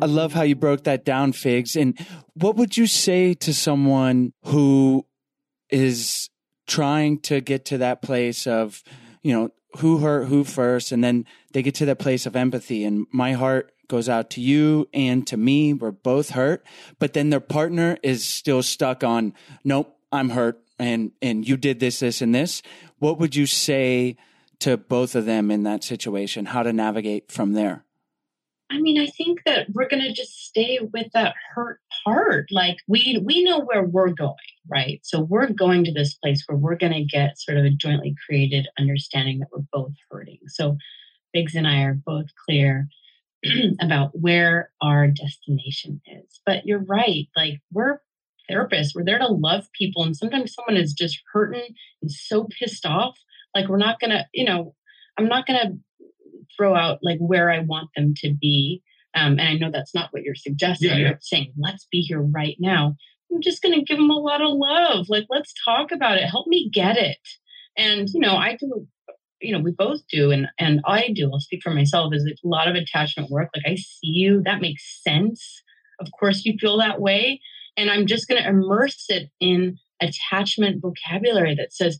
I 0.00 0.06
love 0.06 0.32
how 0.32 0.42
you 0.42 0.54
broke 0.54 0.84
that 0.84 1.04
down, 1.04 1.32
Figs. 1.32 1.74
And 1.74 1.98
what 2.34 2.56
would 2.56 2.76
you 2.76 2.86
say 2.86 3.34
to 3.34 3.52
someone 3.52 4.32
who 4.44 5.06
is 5.70 6.30
trying 6.66 7.18
to 7.20 7.40
get 7.40 7.64
to 7.66 7.78
that 7.78 8.02
place 8.02 8.46
of, 8.46 8.82
you 9.22 9.32
know, 9.32 9.50
who 9.78 9.98
hurt 9.98 10.26
who 10.28 10.44
first, 10.44 10.92
and 10.92 11.02
then 11.02 11.26
they 11.52 11.62
get 11.62 11.74
to 11.76 11.86
that 11.86 11.98
place 11.98 12.26
of 12.26 12.36
empathy. 12.36 12.84
And 12.84 13.06
my 13.12 13.32
heart 13.32 13.72
goes 13.88 14.08
out 14.08 14.30
to 14.30 14.40
you 14.40 14.88
and 14.92 15.26
to 15.26 15.36
me. 15.36 15.72
We're 15.72 15.90
both 15.90 16.30
hurt, 16.30 16.64
but 16.98 17.12
then 17.12 17.30
their 17.30 17.40
partner 17.40 17.98
is 18.02 18.26
still 18.26 18.62
stuck 18.62 19.02
on, 19.02 19.34
nope, 19.64 19.96
I'm 20.12 20.30
hurt, 20.30 20.60
and 20.78 21.12
and 21.20 21.46
you 21.46 21.56
did 21.56 21.80
this, 21.80 22.00
this, 22.00 22.22
and 22.22 22.34
this. 22.34 22.62
What 22.98 23.18
would 23.18 23.34
you 23.36 23.46
say 23.46 24.16
to 24.60 24.76
both 24.76 25.14
of 25.14 25.26
them 25.26 25.50
in 25.50 25.64
that 25.64 25.84
situation? 25.84 26.46
How 26.46 26.62
to 26.62 26.72
navigate 26.72 27.30
from 27.30 27.52
there? 27.52 27.84
I 28.70 28.80
mean, 28.80 29.00
I 29.00 29.06
think 29.06 29.40
that 29.46 29.68
we're 29.72 29.88
going 29.88 30.02
to 30.02 30.12
just 30.12 30.44
stay 30.44 30.78
with 30.92 31.06
that 31.14 31.34
hurt 31.54 31.80
part. 32.04 32.48
Like 32.50 32.76
we 32.86 33.20
we 33.24 33.42
know 33.42 33.60
where 33.60 33.82
we're 33.82 34.10
going, 34.10 34.34
right? 34.68 35.00
So 35.02 35.20
we're 35.20 35.50
going 35.50 35.84
to 35.84 35.92
this 35.92 36.14
place 36.14 36.44
where 36.46 36.58
we're 36.58 36.76
going 36.76 36.92
to 36.92 37.04
get 37.04 37.38
sort 37.38 37.56
of 37.56 37.64
a 37.64 37.70
jointly 37.70 38.14
created 38.26 38.68
understanding 38.78 39.38
that 39.38 39.48
we're 39.52 39.64
both 39.72 39.92
hurting. 40.10 40.40
So 40.48 40.76
Figs 41.32 41.54
and 41.54 41.66
I 41.66 41.82
are 41.82 41.94
both 41.94 42.26
clear 42.46 42.88
about 43.80 44.10
where 44.12 44.70
our 44.80 45.06
destination 45.08 46.00
is. 46.06 46.40
But 46.44 46.66
you're 46.66 46.84
right. 46.84 47.28
Like 47.36 47.60
we're 47.72 48.00
therapists. 48.50 48.94
We're 48.94 49.04
there 49.04 49.18
to 49.18 49.28
love 49.28 49.66
people. 49.72 50.02
And 50.02 50.16
sometimes 50.16 50.54
someone 50.54 50.82
is 50.82 50.92
just 50.92 51.20
hurting 51.32 51.74
and 52.02 52.10
so 52.10 52.48
pissed 52.58 52.86
off. 52.86 53.18
Like 53.54 53.68
we're 53.68 53.76
not 53.76 54.00
gonna, 54.00 54.26
you 54.32 54.44
know, 54.44 54.74
I'm 55.18 55.28
not 55.28 55.46
gonna 55.46 55.72
throw 56.56 56.74
out 56.74 56.98
like 57.02 57.18
where 57.18 57.50
I 57.50 57.60
want 57.60 57.90
them 57.96 58.14
to 58.18 58.34
be. 58.34 58.82
Um, 59.14 59.38
and 59.38 59.42
I 59.42 59.54
know 59.54 59.70
that's 59.70 59.94
not 59.94 60.08
what 60.12 60.22
you're 60.22 60.34
suggesting. 60.34 60.90
Yeah, 60.90 60.96
yeah. 60.96 61.08
You're 61.08 61.18
saying, 61.20 61.52
let's 61.56 61.86
be 61.90 62.00
here 62.00 62.20
right 62.20 62.56
now. 62.58 62.96
I'm 63.32 63.42
just 63.42 63.62
going 63.62 63.74
to 63.74 63.84
give 63.84 63.98
them 63.98 64.10
a 64.10 64.18
lot 64.18 64.40
of 64.40 64.48
love. 64.52 65.06
Like, 65.08 65.26
let's 65.28 65.52
talk 65.64 65.92
about 65.92 66.18
it. 66.18 66.24
Help 66.24 66.46
me 66.46 66.70
get 66.72 66.96
it. 66.96 67.18
And, 67.76 68.08
you 68.12 68.20
know, 68.20 68.36
I 68.36 68.56
do, 68.56 68.86
you 69.40 69.52
know, 69.52 69.60
we 69.60 69.70
both 69.70 70.00
do. 70.10 70.30
And, 70.30 70.48
and 70.58 70.80
I 70.86 71.10
do, 71.14 71.30
I'll 71.32 71.40
speak 71.40 71.60
for 71.62 71.70
myself, 71.70 72.12
is 72.14 72.24
a 72.24 72.48
lot 72.48 72.68
of 72.68 72.74
attachment 72.74 73.30
work. 73.30 73.50
Like, 73.54 73.66
I 73.66 73.74
see 73.76 74.08
you. 74.08 74.42
That 74.44 74.60
makes 74.60 75.02
sense. 75.02 75.62
Of 76.00 76.08
course, 76.18 76.44
you 76.44 76.56
feel 76.58 76.78
that 76.78 77.00
way. 77.00 77.40
And 77.76 77.90
I'm 77.90 78.06
just 78.06 78.28
going 78.28 78.42
to 78.42 78.48
immerse 78.48 79.06
it 79.08 79.30
in 79.40 79.78
attachment 80.00 80.82
vocabulary 80.82 81.54
that 81.56 81.72
says, 81.72 81.98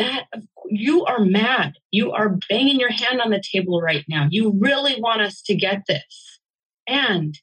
that 0.00 0.26
you 0.68 1.04
are 1.04 1.20
mad. 1.20 1.74
You 1.90 2.12
are 2.12 2.38
banging 2.48 2.80
your 2.80 2.90
hand 2.90 3.20
on 3.20 3.30
the 3.30 3.42
table 3.52 3.80
right 3.80 4.04
now. 4.08 4.28
You 4.30 4.54
really 4.58 5.00
want 5.00 5.20
us 5.20 5.42
to 5.42 5.54
get 5.54 5.82
this. 5.86 6.40
And 6.86 7.38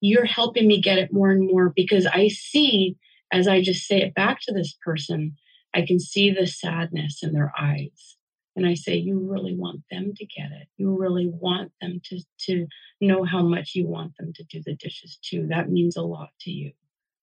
you're 0.00 0.24
helping 0.24 0.66
me 0.66 0.80
get 0.80 0.98
it 0.98 1.12
more 1.12 1.30
and 1.30 1.46
more 1.46 1.72
because 1.74 2.06
I 2.06 2.28
see, 2.28 2.96
as 3.32 3.48
I 3.48 3.62
just 3.62 3.86
say 3.86 4.02
it 4.02 4.14
back 4.14 4.40
to 4.42 4.52
this 4.52 4.76
person, 4.84 5.36
I 5.74 5.82
can 5.82 5.98
see 5.98 6.30
the 6.30 6.46
sadness 6.46 7.22
in 7.22 7.32
their 7.32 7.52
eyes. 7.58 8.16
And 8.56 8.66
I 8.66 8.74
say, 8.74 8.96
you 8.96 9.18
really 9.18 9.56
want 9.56 9.82
them 9.90 10.12
to 10.16 10.26
get 10.26 10.52
it. 10.52 10.68
You 10.76 10.96
really 10.96 11.28
want 11.28 11.72
them 11.80 12.00
to, 12.04 12.20
to 12.46 12.66
know 13.00 13.24
how 13.24 13.42
much 13.42 13.72
you 13.74 13.86
want 13.86 14.12
them 14.18 14.32
to 14.34 14.44
do 14.44 14.62
the 14.64 14.76
dishes 14.76 15.18
too. 15.22 15.48
That 15.48 15.70
means 15.70 15.96
a 15.96 16.02
lot 16.02 16.28
to 16.42 16.50
you. 16.50 16.72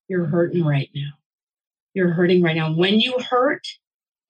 You're 0.10 0.26
hurting 0.26 0.66
right 0.66 0.90
now. 0.94 1.12
You're 1.94 2.12
hurting 2.12 2.44
right 2.44 2.56
now. 2.56 2.74
When 2.74 3.00
you 3.00 3.18
hurt, 3.30 3.66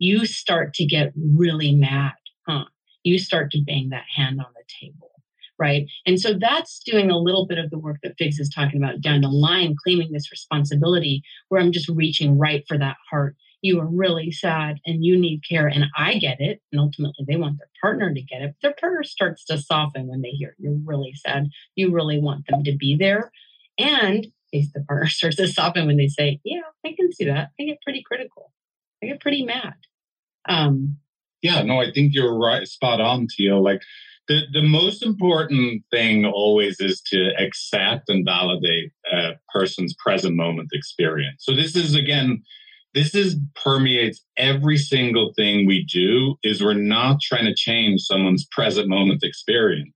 you 0.02 0.26
start 0.26 0.74
to 0.74 0.86
get 0.86 1.14
really 1.16 1.76
mad, 1.76 2.14
huh? 2.47 2.66
You 3.04 3.20
start 3.20 3.52
to 3.52 3.62
bang 3.66 3.89
that 3.89 4.06
hand 4.16 4.39
on 4.39 4.47
the 4.56 4.64
table, 4.82 5.12
right? 5.60 5.86
And 6.08 6.20
so 6.20 6.34
that's 6.34 6.82
doing 6.84 7.12
a 7.12 7.20
little 7.20 7.45
bit 7.45 7.60
of 7.60 7.70
the 7.70 7.78
work 7.78 7.97
that 8.02 8.16
Figs 8.18 8.39
is 8.39 8.49
talking 8.49 8.82
about 8.82 8.99
down 8.99 9.22
the 9.22 9.30
line, 9.30 9.76
claiming 9.84 10.12
this 10.12 10.32
responsibility 10.32 11.22
where 11.49 11.62
I'm 11.62 11.72
just 11.72 11.88
reaching 11.88 12.39
right 12.39 12.64
for 12.68 12.80
that 12.80 12.97
heart. 13.12 13.36
You 13.62 13.80
are 13.80 13.86
really 13.86 14.32
sad 14.32 14.80
and 14.88 15.06
you 15.06 15.16
need 15.16 15.41
care, 15.47 15.68
and 15.68 15.86
I 15.95 16.16
get 16.16 16.41
it. 16.41 16.64
And 16.72 16.82
ultimately, 16.82 17.24
they 17.28 17.36
want 17.36 17.60
their 17.60 17.70
partner 17.80 18.12
to 18.12 18.22
get 18.24 18.41
it. 18.41 18.56
But 18.60 18.68
their 18.70 18.76
partner 18.82 19.04
starts 19.04 19.45
to 19.45 19.60
soften 19.60 20.08
when 20.08 20.24
they 20.24 20.32
hear 20.32 20.56
you're 20.58 20.80
really 20.84 21.14
sad. 21.14 21.47
You 21.76 21.91
really 21.91 22.20
want 22.20 22.47
them 22.47 22.64
to 22.64 22.76
be 22.76 22.95
there. 22.95 23.32
And 23.78 24.26
the 24.52 24.84
partner 24.88 25.08
starts 25.10 25.36
to 25.36 25.47
soften 25.47 25.86
when 25.86 25.97
they 25.97 26.08
say, 26.08 26.39
Yeah, 26.43 26.62
I 26.84 26.95
can 26.97 27.14
see 27.14 27.26
that. 27.26 27.49
I 27.60 27.66
get 27.66 27.84
pretty 27.84 28.02
critical. 28.04 28.52
I 29.04 29.08
get 29.08 29.22
pretty 29.22 29.45
mad. 29.45 29.76
Um, 30.48 30.98
Yeah, 31.42 31.64
no, 31.64 31.80
I 31.82 31.92
think 31.92 32.14
you're 32.14 32.38
right, 32.38 32.68
spot 32.68 33.02
on, 33.02 33.28
Teal. 33.36 33.64
Like 33.64 33.82
the, 34.28 34.42
the 34.54 34.62
most 34.62 35.04
important 35.04 35.84
thing 35.92 36.26
always 36.26 36.80
is 36.80 37.02
to 37.08 37.32
accept 37.39 38.10
and 38.10 38.26
validate 38.26 38.92
a 39.12 39.32
person's 39.54 39.96
present 39.96 40.36
moment 40.36 40.70
experience. 40.74 41.44
So 41.44 41.56
this 41.56 41.76
is 41.76 41.96
again, 41.96 42.44
this 42.94 43.16
is 43.16 43.38
permeates 43.56 44.24
every 44.38 44.78
single 44.78 45.34
thing 45.36 45.66
we 45.66 45.84
do 45.86 46.36
is 46.44 46.62
we're 46.62 46.74
not 46.74 47.22
trying 47.22 47.46
to 47.46 47.56
change 47.56 48.02
someone's 48.02 48.46
present 48.52 48.88
moment 48.88 49.24
experience. 49.24 49.94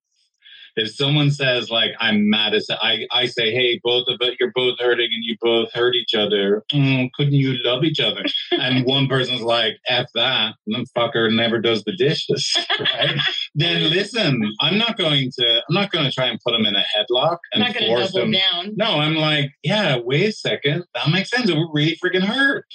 If 0.76 0.94
someone 0.94 1.32
says 1.32 1.70
like 1.70 1.92
I'm 2.00 2.30
mad 2.30 2.54
as 2.54 2.68
I, 2.70 3.08
I 3.12 3.28
say, 3.28 3.52
hey, 3.52 3.80
both 3.84 4.08
of 4.08 4.18
it, 4.22 4.38
you're 4.40 4.52
both 4.54 4.80
hurting 4.80 5.10
and 5.14 5.24
you 5.24 5.38
both 5.42 5.72
hurt 5.74 5.96
each 5.96 6.14
other. 6.14 6.64
Mm, 6.74 7.12
couldn't 7.14 7.34
you 7.34 7.58
love 7.64 7.84
each 7.84 8.00
other? 8.00 8.24
and 8.52 8.86
one 8.86 9.08
person's 9.08 9.42
like, 9.42 9.78
F 9.88 10.08
that, 10.16 10.56
and 10.68 10.76
the 10.76 10.90
fucker 10.98 11.34
never 11.34 11.60
does 11.60 11.84
the 11.84 11.96
dishes. 11.96 12.58
Right? 12.78 13.18
then 13.56 13.90
listen, 13.90 14.52
I'm 14.60 14.78
not 14.78 14.98
going 14.98 15.32
to 15.40 15.64
I'm 15.70 15.74
not 15.74 15.92
going 15.92 16.06
to 16.06 16.12
try 16.12 16.26
and 16.26 16.40
put 16.46 16.52
them 16.52 16.66
in 16.66 16.76
a 16.76 16.84
headlock 16.84 17.38
I'm 17.54 17.62
and 17.62 17.64
not 17.64 17.74
going 17.74 17.86
to 17.86 17.96
force 17.96 18.14
them. 18.14 18.32
down. 18.32 18.74
No, 18.76 19.00
I'm 19.00 19.16
like, 19.16 19.52
yeah, 19.64 19.98
wait 19.98 20.30
a 20.30 20.32
second. 20.32 20.84
That 20.94 21.10
makes 21.10 21.30
sense. 21.30 21.50
It 21.50 21.56
would 21.56 21.70
really 21.74 21.98
freaking 22.04 22.24
hurt. 22.24 22.66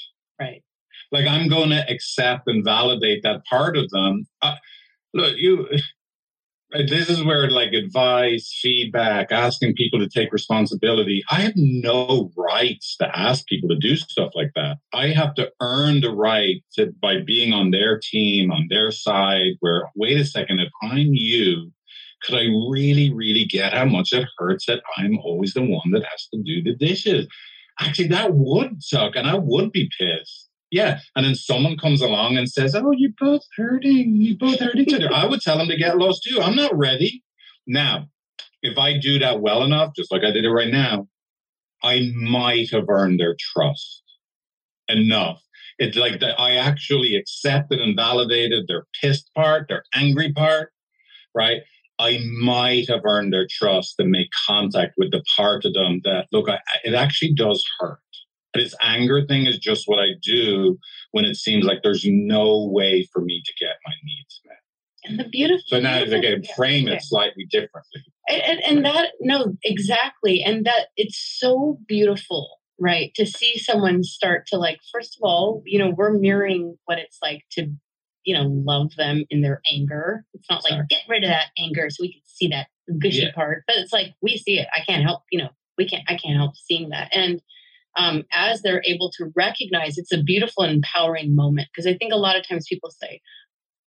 Right. 0.40 0.62
Like 1.12 1.26
I'm 1.26 1.48
going 1.48 1.70
to 1.70 1.84
accept 1.90 2.48
and 2.48 2.64
validate 2.64 3.22
that 3.24 3.44
part 3.44 3.76
of 3.76 3.90
them. 3.90 4.26
Uh, 4.42 4.56
look, 5.12 5.36
you. 5.36 5.68
This 6.72 7.10
is 7.10 7.24
where 7.24 7.50
like 7.50 7.72
advice, 7.72 8.56
feedback, 8.62 9.32
asking 9.32 9.74
people 9.74 9.98
to 9.98 10.08
take 10.08 10.32
responsibility. 10.32 11.24
I 11.28 11.40
have 11.40 11.54
no 11.56 12.30
rights 12.36 12.96
to 12.98 13.18
ask 13.18 13.44
people 13.46 13.68
to 13.70 13.76
do 13.76 13.96
stuff 13.96 14.30
like 14.36 14.52
that. 14.54 14.78
I 14.94 15.08
have 15.08 15.34
to 15.34 15.50
earn 15.60 16.00
the 16.00 16.10
right 16.10 16.62
to 16.74 16.92
by 17.02 17.22
being 17.22 17.52
on 17.52 17.72
their 17.72 17.98
team, 17.98 18.52
on 18.52 18.68
their 18.70 18.92
side. 18.92 19.54
Where 19.58 19.90
wait 19.96 20.20
a 20.20 20.24
second, 20.24 20.60
if 20.60 20.70
I'm 20.80 21.12
you, 21.12 21.72
could 22.22 22.36
I 22.36 22.44
really, 22.70 23.12
really 23.12 23.46
get 23.46 23.72
how 23.72 23.86
much 23.86 24.12
it 24.12 24.28
hurts 24.38 24.66
that 24.66 24.82
I'm 24.96 25.18
always 25.18 25.54
the 25.54 25.62
one 25.62 25.90
that 25.90 26.04
has 26.04 26.28
to 26.32 26.40
do 26.40 26.62
the 26.62 26.76
dishes? 26.76 27.26
Actually, 27.80 28.08
that 28.08 28.34
would 28.34 28.80
suck, 28.80 29.16
and 29.16 29.26
I 29.26 29.34
would 29.34 29.72
be 29.72 29.90
pissed. 29.98 30.49
Yeah. 30.70 31.00
And 31.16 31.26
then 31.26 31.34
someone 31.34 31.76
comes 31.76 32.00
along 32.00 32.36
and 32.36 32.48
says, 32.48 32.74
Oh, 32.74 32.92
you're 32.92 33.10
both 33.18 33.42
hurting. 33.56 34.16
You 34.16 34.36
both 34.38 34.60
hurt 34.60 34.76
each 34.76 34.94
other. 34.94 35.12
I 35.12 35.26
would 35.26 35.40
tell 35.40 35.58
them 35.58 35.68
to 35.68 35.76
get 35.76 35.98
lost 35.98 36.22
too. 36.22 36.40
I'm 36.40 36.54
not 36.54 36.76
ready. 36.76 37.24
Now, 37.66 38.08
if 38.62 38.78
I 38.78 38.98
do 38.98 39.18
that 39.18 39.40
well 39.40 39.64
enough, 39.64 39.94
just 39.96 40.12
like 40.12 40.22
I 40.22 40.30
did 40.30 40.44
it 40.44 40.50
right 40.50 40.70
now, 40.70 41.08
I 41.82 42.12
might 42.14 42.70
have 42.70 42.88
earned 42.88 43.18
their 43.18 43.36
trust 43.38 44.02
enough. 44.88 45.42
It's 45.78 45.96
like 45.96 46.20
that 46.20 46.38
I 46.38 46.56
actually 46.56 47.16
accepted 47.16 47.80
and 47.80 47.96
validated 47.96 48.66
their 48.68 48.86
pissed 49.00 49.30
part, 49.34 49.66
their 49.68 49.84
angry 49.94 50.32
part, 50.32 50.72
right? 51.34 51.62
I 51.98 52.20
might 52.38 52.88
have 52.88 53.00
earned 53.04 53.32
their 53.32 53.46
trust 53.50 53.94
and 53.98 54.10
make 54.10 54.28
contact 54.46 54.94
with 54.98 55.10
the 55.10 55.22
part 55.36 55.64
of 55.64 55.74
them 55.74 56.00
that, 56.04 56.26
look, 56.32 56.48
I, 56.48 56.58
it 56.84 56.94
actually 56.94 57.34
does 57.34 57.64
hurt. 57.78 57.98
This 58.54 58.74
anger 58.82 59.24
thing 59.26 59.46
is 59.46 59.58
just 59.58 59.84
what 59.86 60.00
I 60.00 60.08
do 60.22 60.78
when 61.12 61.24
it 61.24 61.36
seems 61.36 61.64
like 61.64 61.80
there's 61.82 62.04
no 62.06 62.66
way 62.66 63.06
for 63.12 63.22
me 63.22 63.42
to 63.44 63.52
get 63.64 63.76
my 63.86 63.92
needs 64.04 64.40
met. 64.46 64.56
And 65.04 65.18
the 65.20 65.28
beautiful. 65.28 65.62
So 65.66 65.80
now 65.80 65.98
beautiful- 66.04 66.18
again, 66.18 66.42
frame 66.56 66.86
Okay. 66.86 66.96
it 66.96 67.02
slightly 67.02 67.46
differently. 67.50 68.02
and, 68.28 68.42
and, 68.42 68.60
and 68.64 68.84
that 68.84 69.10
no 69.20 69.54
exactly 69.64 70.42
and 70.42 70.64
that 70.66 70.88
it's 70.96 71.18
so 71.38 71.78
beautiful 71.88 72.58
right 72.78 73.12
to 73.14 73.26
see 73.26 73.58
someone 73.58 74.02
start 74.04 74.46
to 74.46 74.56
like 74.56 74.78
first 74.92 75.16
of 75.16 75.20
all 75.22 75.62
you 75.66 75.78
know 75.78 75.90
we're 75.90 76.12
mirroring 76.18 76.76
what 76.84 76.98
it's 76.98 77.18
like 77.22 77.42
to 77.50 77.66
you 78.24 78.34
know 78.34 78.44
love 78.64 78.94
them 78.96 79.24
in 79.30 79.40
their 79.40 79.60
anger 79.72 80.24
it's 80.34 80.48
not 80.48 80.62
like 80.64 80.72
Sorry. 80.74 80.86
get 80.88 81.00
rid 81.08 81.24
of 81.24 81.30
that 81.30 81.46
anger 81.58 81.88
so 81.90 81.96
we 82.02 82.12
can 82.12 82.22
see 82.24 82.46
that 82.48 82.68
gushy 83.00 83.22
Yeah. 83.22 83.32
part 83.34 83.64
but 83.66 83.76
it's 83.76 83.92
like 83.92 84.14
we 84.22 84.36
see 84.36 84.58
it 84.60 84.68
i 84.76 84.80
can't 84.84 85.02
help 85.02 85.22
you 85.32 85.38
know 85.40 85.48
we 85.76 85.88
can't 85.88 86.04
i 86.08 86.14
can't 86.14 86.36
help 86.36 86.56
seeing 86.56 86.90
that 86.90 87.08
and 87.12 87.40
um, 87.96 88.24
as 88.32 88.62
they're 88.62 88.82
able 88.86 89.10
to 89.16 89.32
recognize 89.34 89.98
it's 89.98 90.12
a 90.12 90.22
beautiful 90.22 90.64
and 90.64 90.72
empowering 90.72 91.34
moment. 91.34 91.68
Because 91.72 91.86
i 91.86 91.96
think 91.96 92.12
a 92.12 92.16
lot 92.16 92.36
of 92.36 92.46
times 92.46 92.66
people 92.68 92.90
say 92.90 93.20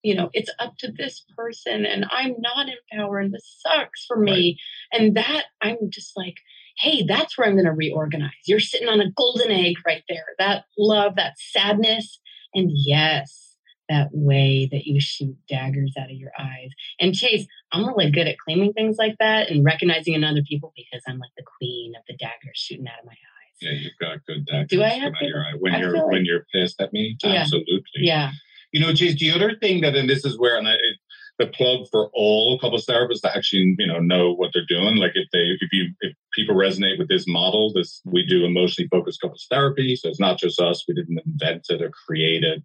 you 0.03 0.13
know 0.13 0.29
it's 0.33 0.51
up 0.59 0.73
to 0.77 0.91
this 0.91 1.25
person 1.35 1.85
and 1.85 2.05
i'm 2.11 2.35
not 2.39 2.67
empowered 2.91 3.31
this 3.31 3.57
sucks 3.65 4.05
for 4.05 4.17
me. 4.17 4.57
And 4.91 5.15
that 5.15 5.45
i'm 5.61 5.77
just 5.89 6.11
like 6.15 6.35
hey 6.77 7.03
that's 7.07 7.37
where 7.37 7.47
i'm 7.47 7.55
going 7.55 7.65
to 7.65 7.71
reorganize. 7.71 8.31
You're 8.45 8.59
sitting 8.59 8.89
on 8.89 9.01
a 9.01 9.11
golden 9.11 9.51
egg 9.51 9.75
right 9.85 10.03
there 10.09 10.25
that 10.39 10.65
love 10.77 11.15
that 11.15 11.33
sadness 11.37 12.19
and 12.53 12.69
yes 12.73 13.57
that 13.89 14.09
way 14.13 14.67
that 14.71 14.85
you 14.85 15.01
shoot 15.01 15.35
daggers 15.47 15.93
out 15.99 16.09
of 16.09 16.15
your 16.15 16.31
eyes. 16.37 16.69
And 16.99 17.15
chase 17.15 17.47
i'm 17.71 17.87
really 17.87 18.11
good 18.11 18.27
at 18.27 18.37
claiming 18.37 18.73
things 18.73 18.97
like 18.97 19.15
that 19.19 19.49
and 19.49 19.63
recognizing 19.63 20.13
in 20.13 20.23
other 20.23 20.43
people 20.47 20.73
because 20.75 21.01
i'm 21.07 21.19
like 21.19 21.31
the 21.37 21.43
queen 21.57 21.93
of 21.97 22.03
the 22.07 22.17
daggers 22.17 22.55
shooting 22.55 22.87
out 22.87 22.99
of 22.99 23.05
my 23.05 23.13
eyes 23.13 23.32
Yeah, 23.61 23.71
you've 23.71 23.93
got 23.99 24.25
good 24.25 24.45
daggers 24.45 24.67
Do 24.69 24.83
I 24.83 24.89
have 24.89 25.13
out 25.13 25.21
your 25.21 25.31
good- 25.43 25.47
eye 25.47 25.57
when 25.59 25.75
I 25.75 25.79
you're 25.79 25.93
like- 25.93 26.05
when 26.07 26.25
you're 26.25 26.45
pissed 26.53 26.81
at 26.81 26.91
me. 26.93 27.15
Yeah. 27.23 27.31
Absolutely. 27.41 27.81
yeah 27.95 28.31
You 28.71 28.79
know, 28.79 28.91
geez, 28.93 29.17
the 29.19 29.31
other 29.31 29.55
thing 29.61 29.81
that, 29.81 29.95
and 29.95 30.09
this 30.09 30.25
is 30.25 30.37
where, 30.39 30.57
and 30.57 30.67
I, 30.67 30.73
it, 30.73 30.97
the 31.39 31.47
plug 31.47 31.87
for 31.91 32.09
all 32.13 32.59
couples 32.59 32.85
therapists 32.85 33.21
that 33.21 33.35
actually, 33.35 33.75
you 33.79 33.87
know, 33.87 33.99
know 33.99 34.33
what 34.33 34.51
they're 34.53 34.65
doing. 34.67 34.97
Like 34.97 35.13
if 35.15 35.27
they, 35.31 35.39
if 35.59 35.69
you, 35.71 35.91
if 36.01 36.13
people 36.33 36.55
resonate 36.55 36.99
with 36.99 37.07
this 37.07 37.27
model, 37.27 37.71
this, 37.73 38.01
we 38.05 38.25
do 38.25 38.45
emotionally 38.45 38.87
focused 38.89 39.19
couples 39.21 39.47
therapy. 39.49 39.95
So 39.95 40.09
it's 40.09 40.19
not 40.19 40.37
just 40.39 40.59
us. 40.59 40.83
We 40.87 40.93
didn't 40.93 41.19
invent 41.25 41.65
it 41.69 41.81
or 41.81 41.89
create 42.07 42.43
it. 42.43 42.61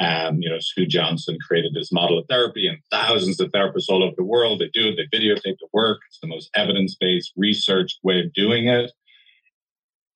Um, 0.00 0.38
you 0.40 0.48
know, 0.48 0.56
Sue 0.60 0.86
Johnson 0.86 1.36
created 1.46 1.74
this 1.74 1.92
model 1.92 2.18
of 2.18 2.24
therapy, 2.26 2.66
and 2.66 2.78
thousands 2.90 3.38
of 3.38 3.50
therapists 3.52 3.88
all 3.90 4.02
over 4.02 4.14
the 4.16 4.24
world 4.24 4.60
they 4.60 4.70
do 4.72 4.88
it. 4.88 4.96
They 4.96 5.18
videotape 5.18 5.58
the 5.60 5.68
work. 5.74 5.98
It's 6.08 6.18
the 6.20 6.28
most 6.28 6.48
evidence 6.54 6.96
based, 6.98 7.32
researched 7.36 7.98
way 8.02 8.20
of 8.20 8.32
doing 8.32 8.66
it. 8.68 8.90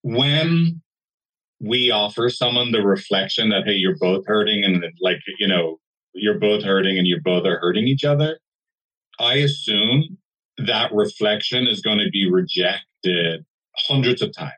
When 0.04 0.82
we 1.60 1.90
offer 1.90 2.28
someone 2.28 2.72
the 2.72 2.82
reflection 2.82 3.48
that 3.48 3.64
hey, 3.64 3.72
you're 3.72 3.96
both 3.98 4.26
hurting, 4.26 4.62
and 4.64 4.84
like 5.00 5.18
you 5.38 5.48
know, 5.48 5.78
you're 6.12 6.38
both 6.38 6.62
hurting, 6.62 6.98
and 6.98 7.06
you 7.06 7.20
both 7.24 7.46
are 7.46 7.58
hurting 7.58 7.88
each 7.88 8.04
other. 8.04 8.38
I 9.18 9.36
assume 9.36 10.18
that 10.58 10.92
reflection 10.92 11.66
is 11.66 11.80
going 11.80 11.98
to 11.98 12.10
be 12.10 12.30
rejected 12.30 13.44
hundreds 13.76 14.20
of 14.20 14.32
times. 14.34 14.52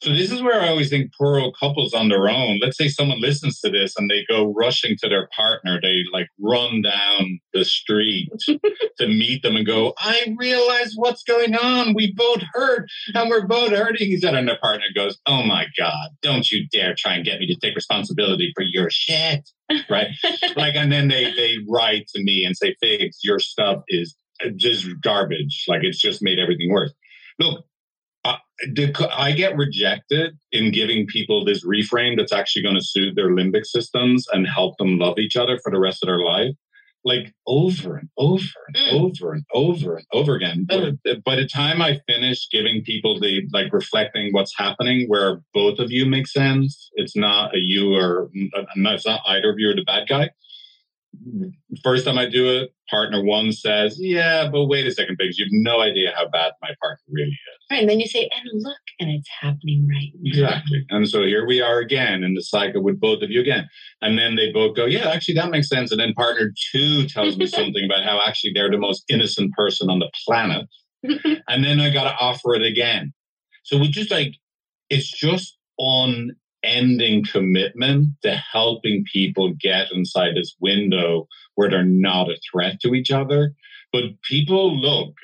So 0.00 0.10
this 0.12 0.30
is 0.30 0.42
where 0.42 0.60
I 0.60 0.68
always 0.68 0.90
think 0.90 1.12
poor 1.16 1.38
old 1.38 1.56
couples 1.58 1.94
on 1.94 2.08
their 2.08 2.28
own. 2.28 2.58
Let's 2.60 2.76
say 2.76 2.88
someone 2.88 3.20
listens 3.20 3.60
to 3.60 3.70
this 3.70 3.94
and 3.96 4.10
they 4.10 4.24
go 4.28 4.52
rushing 4.52 4.96
to 4.98 5.08
their 5.08 5.28
partner. 5.34 5.80
They 5.80 6.04
like 6.12 6.28
run 6.40 6.82
down 6.82 7.40
the 7.52 7.64
street 7.64 8.30
to 8.46 9.06
meet 9.06 9.42
them 9.42 9.56
and 9.56 9.66
go, 9.66 9.94
I 9.98 10.34
realize 10.38 10.92
what's 10.96 11.22
going 11.22 11.54
on. 11.54 11.94
We 11.94 12.12
both 12.12 12.42
hurt 12.52 12.88
and 13.14 13.30
we're 13.30 13.46
both 13.46 13.70
hurting 13.70 14.08
each 14.08 14.24
other. 14.24 14.38
And 14.38 14.48
their 14.48 14.58
partner 14.58 14.86
goes, 14.94 15.18
Oh 15.26 15.42
my 15.42 15.66
God, 15.78 16.10
don't 16.22 16.50
you 16.50 16.66
dare 16.68 16.94
try 16.96 17.14
and 17.14 17.24
get 17.24 17.38
me 17.40 17.46
to 17.46 17.56
take 17.56 17.74
responsibility 17.74 18.52
for 18.54 18.62
your 18.62 18.90
shit. 18.90 19.48
Right. 19.88 20.08
like, 20.56 20.74
and 20.74 20.92
then 20.92 21.08
they, 21.08 21.32
they 21.32 21.56
write 21.68 22.08
to 22.14 22.22
me 22.22 22.44
and 22.44 22.56
say, 22.56 22.76
Figs, 22.80 23.18
your 23.22 23.38
stuff 23.38 23.82
is 23.88 24.14
just 24.56 24.86
garbage. 25.00 25.64
Like 25.68 25.84
it's 25.84 26.00
just 26.00 26.22
made 26.22 26.38
everything 26.38 26.70
worse. 26.70 26.92
Look, 27.38 27.58
uh, 27.58 27.62
I 29.16 29.32
get 29.32 29.56
rejected 29.56 30.38
in 30.52 30.72
giving 30.72 31.06
people 31.06 31.44
this 31.44 31.64
reframe 31.64 32.16
that's 32.16 32.32
actually 32.32 32.62
going 32.62 32.76
to 32.76 32.84
soothe 32.84 33.16
their 33.16 33.30
limbic 33.30 33.66
systems 33.66 34.26
and 34.32 34.46
help 34.46 34.78
them 34.78 34.98
love 34.98 35.18
each 35.18 35.36
other 35.36 35.58
for 35.62 35.70
the 35.72 35.78
rest 35.78 36.02
of 36.02 36.06
their 36.06 36.20
life. 36.20 36.54
Like 37.06 37.34
over 37.46 37.96
and 37.98 38.08
over 38.16 38.42
and 38.68 38.76
Mm. 38.76 38.92
over 38.92 39.32
and 39.34 39.44
over 39.52 39.96
and 39.96 40.06
over 40.14 40.34
again. 40.36 40.66
Mm. 40.70 40.98
But 41.04 41.22
by 41.24 41.36
the 41.36 41.46
time 41.46 41.82
I 41.82 42.00
finish 42.08 42.48
giving 42.50 42.82
people 42.82 43.20
the 43.20 43.46
like 43.52 43.74
reflecting 43.74 44.32
what's 44.32 44.56
happening, 44.56 45.06
where 45.08 45.42
both 45.52 45.78
of 45.78 45.90
you 45.90 46.06
make 46.06 46.26
sense, 46.26 46.90
it's 46.94 47.14
not 47.14 47.54
a 47.54 47.58
you 47.58 47.94
or 47.94 48.30
it's 48.34 49.06
not 49.06 49.20
either 49.26 49.50
of 49.50 49.58
you 49.58 49.68
are 49.68 49.74
the 49.76 49.84
bad 49.84 50.08
guy. 50.08 50.30
First 51.82 52.04
time 52.04 52.18
I 52.18 52.26
do 52.26 52.48
it, 52.48 52.74
partner 52.90 53.22
one 53.22 53.52
says, 53.52 53.96
"Yeah, 53.98 54.48
but 54.50 54.66
wait 54.66 54.86
a 54.86 54.92
second, 54.92 55.16
Figs, 55.16 55.38
you 55.38 55.44
have 55.46 55.52
no 55.52 55.80
idea 55.80 56.12
how 56.14 56.28
bad 56.28 56.52
my 56.62 56.70
partner 56.80 57.04
really 57.08 57.30
is." 57.30 57.66
Right, 57.70 57.80
and 57.80 57.88
then 57.88 58.00
you 58.00 58.06
say, 58.06 58.28
and 58.34 58.62
look, 58.62 58.76
and 59.00 59.10
it's 59.10 59.28
happening 59.40 59.88
right 59.88 60.12
now. 60.20 60.28
Exactly. 60.28 60.84
And 60.90 61.08
so 61.08 61.22
here 61.22 61.46
we 61.46 61.60
are 61.60 61.78
again 61.78 62.22
in 62.22 62.34
the 62.34 62.42
cycle 62.42 62.82
with 62.82 63.00
both 63.00 63.22
of 63.22 63.30
you 63.30 63.40
again. 63.40 63.68
And 64.02 64.18
then 64.18 64.36
they 64.36 64.52
both 64.52 64.76
go, 64.76 64.84
yeah, 64.84 65.08
actually, 65.08 65.34
that 65.34 65.50
makes 65.50 65.68
sense. 65.68 65.90
And 65.90 66.00
then 66.00 66.12
partner 66.14 66.52
two 66.72 67.06
tells 67.06 67.36
me 67.36 67.46
something 67.46 67.84
about 67.84 68.04
how 68.04 68.20
actually 68.26 68.52
they're 68.54 68.70
the 68.70 68.78
most 68.78 69.04
innocent 69.08 69.52
person 69.54 69.88
on 69.88 69.98
the 69.98 70.10
planet. 70.26 70.66
and 71.02 71.64
then 71.64 71.80
I 71.80 71.90
got 71.90 72.04
to 72.04 72.16
offer 72.18 72.54
it 72.54 72.62
again. 72.62 73.12
So 73.64 73.78
we 73.78 73.88
just 73.88 74.10
like, 74.10 74.34
it's 74.90 75.10
just 75.10 75.56
unending 76.64 77.24
commitment 77.24 78.10
to 78.22 78.34
helping 78.34 79.04
people 79.12 79.54
get 79.60 79.92
inside 79.92 80.34
this 80.34 80.54
window 80.60 81.26
where 81.54 81.70
they're 81.70 81.84
not 81.84 82.30
a 82.30 82.38
threat 82.50 82.80
to 82.80 82.94
each 82.94 83.10
other. 83.10 83.54
But 83.92 84.04
people 84.22 84.76
look, 84.76 85.14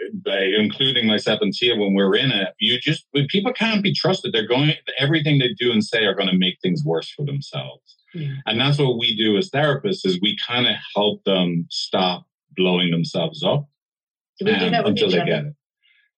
including 0.56 1.08
myself 1.08 1.40
and 1.42 1.52
Teal, 1.52 1.78
when 1.78 1.92
we're 1.92 2.14
in 2.14 2.30
it, 2.30 2.54
you 2.60 2.78
just 2.78 3.04
people 3.28 3.52
can't 3.52 3.82
be 3.82 3.92
trusted. 3.92 4.32
They're 4.32 4.46
going 4.46 4.74
everything 4.96 5.38
they 5.38 5.52
do 5.58 5.72
and 5.72 5.82
say 5.82 6.04
are 6.04 6.14
going 6.14 6.28
to 6.28 6.38
make 6.38 6.58
things 6.62 6.84
worse 6.84 7.10
for 7.10 7.24
themselves. 7.24 7.96
Yeah. 8.14 8.34
And 8.46 8.60
that's 8.60 8.78
what 8.78 8.98
we 8.98 9.16
do 9.16 9.36
as 9.36 9.50
therapists 9.50 10.06
is 10.06 10.20
we 10.22 10.36
kind 10.46 10.68
of 10.68 10.76
help 10.94 11.24
them 11.24 11.66
stop 11.70 12.26
blowing 12.56 12.90
themselves 12.90 13.42
up 13.42 13.68
Do 14.38 14.44
do 14.44 14.52
um, 14.52 14.86
until 14.86 15.10
they 15.10 15.24
get 15.24 15.46
it. 15.46 15.54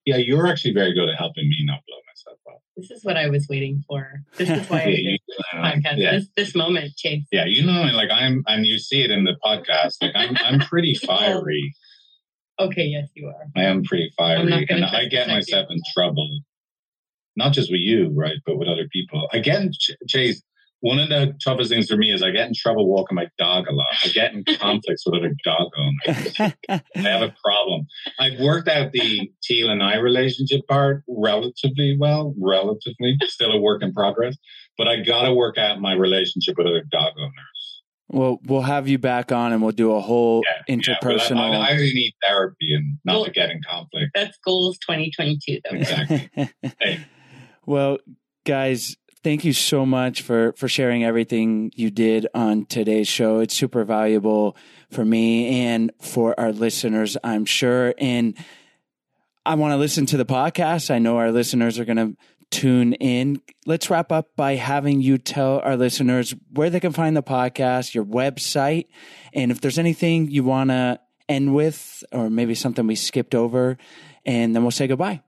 Yeah, 0.04 0.16
you're 0.16 0.46
actually 0.46 0.74
very 0.74 0.92
good 0.92 1.08
at 1.08 1.16
helping 1.16 1.48
me 1.48 1.64
not 1.64 1.80
blow. 1.86 2.01
This 2.76 2.90
is 2.90 3.04
what 3.04 3.16
I 3.16 3.28
was 3.28 3.46
waiting 3.48 3.84
for. 3.86 4.22
This 4.36 4.48
is 4.48 4.68
why 4.70 4.80
I 4.82 4.86
did 4.86 4.98
you, 4.98 5.18
this 5.28 5.46
uh, 5.52 5.56
podcast. 5.56 5.96
yeah. 5.96 6.12
This 6.12 6.28
this 6.36 6.54
moment, 6.54 6.96
Chase. 6.96 7.26
Yeah, 7.30 7.44
you 7.44 7.66
know, 7.66 7.82
like 7.92 8.10
I'm, 8.10 8.42
and 8.46 8.64
you 8.64 8.78
see 8.78 9.02
it 9.02 9.10
in 9.10 9.24
the 9.24 9.36
podcast. 9.44 9.96
Like 10.00 10.12
I'm, 10.14 10.36
I'm 10.44 10.60
pretty 10.60 10.94
fiery. 11.06 11.74
Okay, 12.58 12.84
yes, 12.84 13.08
you 13.14 13.28
are. 13.28 13.46
I 13.56 13.64
am 13.64 13.82
pretty 13.82 14.10
fiery, 14.16 14.66
and 14.68 14.84
I 14.84 15.06
get 15.06 15.28
myself 15.28 15.66
in 15.70 15.80
trouble, 15.94 16.40
not 17.36 17.52
just 17.52 17.70
with 17.70 17.80
you, 17.80 18.10
right, 18.14 18.36
but 18.46 18.56
with 18.56 18.68
other 18.68 18.86
people. 18.92 19.28
Again, 19.32 19.72
Ch- 19.72 19.96
Chase, 20.08 20.42
one 20.82 20.98
of 20.98 21.08
the 21.08 21.32
toughest 21.42 21.70
things 21.70 21.88
for 21.88 21.96
me 21.96 22.12
is 22.12 22.22
I 22.22 22.30
get 22.30 22.46
in 22.48 22.52
trouble 22.54 22.86
walking 22.88 23.14
my 23.14 23.26
dog 23.38 23.66
a 23.68 23.72
lot. 23.72 23.86
I 24.04 24.08
get 24.08 24.34
in 24.34 24.44
conflicts 24.60 25.04
with 25.06 25.14
other 25.14 25.34
dog 25.44 25.70
owners. 25.78 26.34
I 26.68 26.82
have 26.96 27.22
a 27.22 27.34
problem. 27.42 27.86
I've 28.18 28.38
worked 28.38 28.68
out 28.68 28.92
the 28.92 29.30
Teal 29.42 29.70
and 29.70 29.82
I 29.82 29.96
relationship 29.96 30.60
part 30.68 31.02
relatively 31.08 31.96
well, 31.98 32.34
relatively, 32.38 33.16
still 33.22 33.52
a 33.52 33.58
work 33.60 33.82
in 33.82 33.92
progress. 33.92 34.36
But 34.76 34.88
I 34.88 35.00
got 35.02 35.22
to 35.22 35.32
work 35.34 35.56
out 35.58 35.80
my 35.80 35.92
relationship 35.94 36.58
with 36.58 36.66
other 36.66 36.84
dog 36.90 37.12
owners. 37.18 37.82
well, 38.08 38.40
we'll 38.44 38.62
have 38.62 38.88
you 38.88 38.98
back 38.98 39.30
on 39.32 39.52
and 39.52 39.62
we'll 39.62 39.70
do 39.72 39.92
a 39.92 40.00
whole 40.00 40.42
Yeah, 40.44 40.62
Yeah, 40.66 40.74
I- 40.74 40.76
interpersonal. 41.04 41.56
I, 41.56 41.68
I 41.68 41.72
really 41.72 41.94
need 41.94 42.12
therapy 42.26 42.74
and 42.74 42.98
not 43.04 43.12
Well- 43.14 43.24
to 43.26 43.30
get 43.30 43.50
in 43.50 43.60
conflict. 43.62 44.10
That's 44.14 44.36
goals 44.44 44.78
2022, 44.78 45.60
though. 45.64 45.76
Exactly. 45.76 46.30
Hey. 46.80 47.06
well, 47.66 47.98
guys, 48.44 48.96
thank 49.22 49.44
you 49.44 49.52
so 49.52 49.86
much 49.86 50.22
for 50.22 50.52
for 50.52 50.68
sharing 50.68 51.04
everything 51.04 51.72
you 51.74 51.90
did 51.90 52.26
on 52.34 52.66
today's 52.66 53.08
show. 53.08 53.40
It's 53.40 53.54
super 53.54 53.84
valuable 53.84 54.56
for 54.90 55.04
me 55.04 55.60
and 55.66 55.92
for 56.00 56.38
our 56.38 56.52
listeners, 56.52 57.16
I'm 57.22 57.44
sure. 57.44 57.94
And 57.98 58.36
I 59.44 59.54
want 59.54 59.72
to 59.72 59.76
listen 59.76 60.06
to 60.06 60.16
the 60.16 60.24
podcast. 60.24 60.90
I 60.90 60.98
know 60.98 61.16
our 61.16 61.32
listeners 61.32 61.78
are 61.78 61.84
going 61.84 61.96
to 61.96 62.16
tune 62.50 62.92
in. 62.94 63.40
Let's 63.66 63.90
wrap 63.90 64.12
up 64.12 64.36
by 64.36 64.54
having 64.54 65.00
you 65.00 65.18
tell 65.18 65.60
our 65.60 65.76
listeners 65.76 66.34
where 66.52 66.70
they 66.70 66.80
can 66.80 66.92
find 66.92 67.16
the 67.16 67.22
podcast, 67.22 67.94
your 67.94 68.04
website, 68.04 68.86
and 69.32 69.50
if 69.50 69.60
there's 69.60 69.78
anything 69.78 70.30
you 70.30 70.44
want 70.44 70.70
to 70.70 71.00
end 71.28 71.54
with, 71.54 72.04
or 72.12 72.28
maybe 72.28 72.54
something 72.54 72.86
we 72.86 72.94
skipped 72.94 73.34
over, 73.34 73.78
and 74.24 74.54
then 74.54 74.62
we'll 74.62 74.70
say 74.70 74.86
goodbye. 74.86 75.22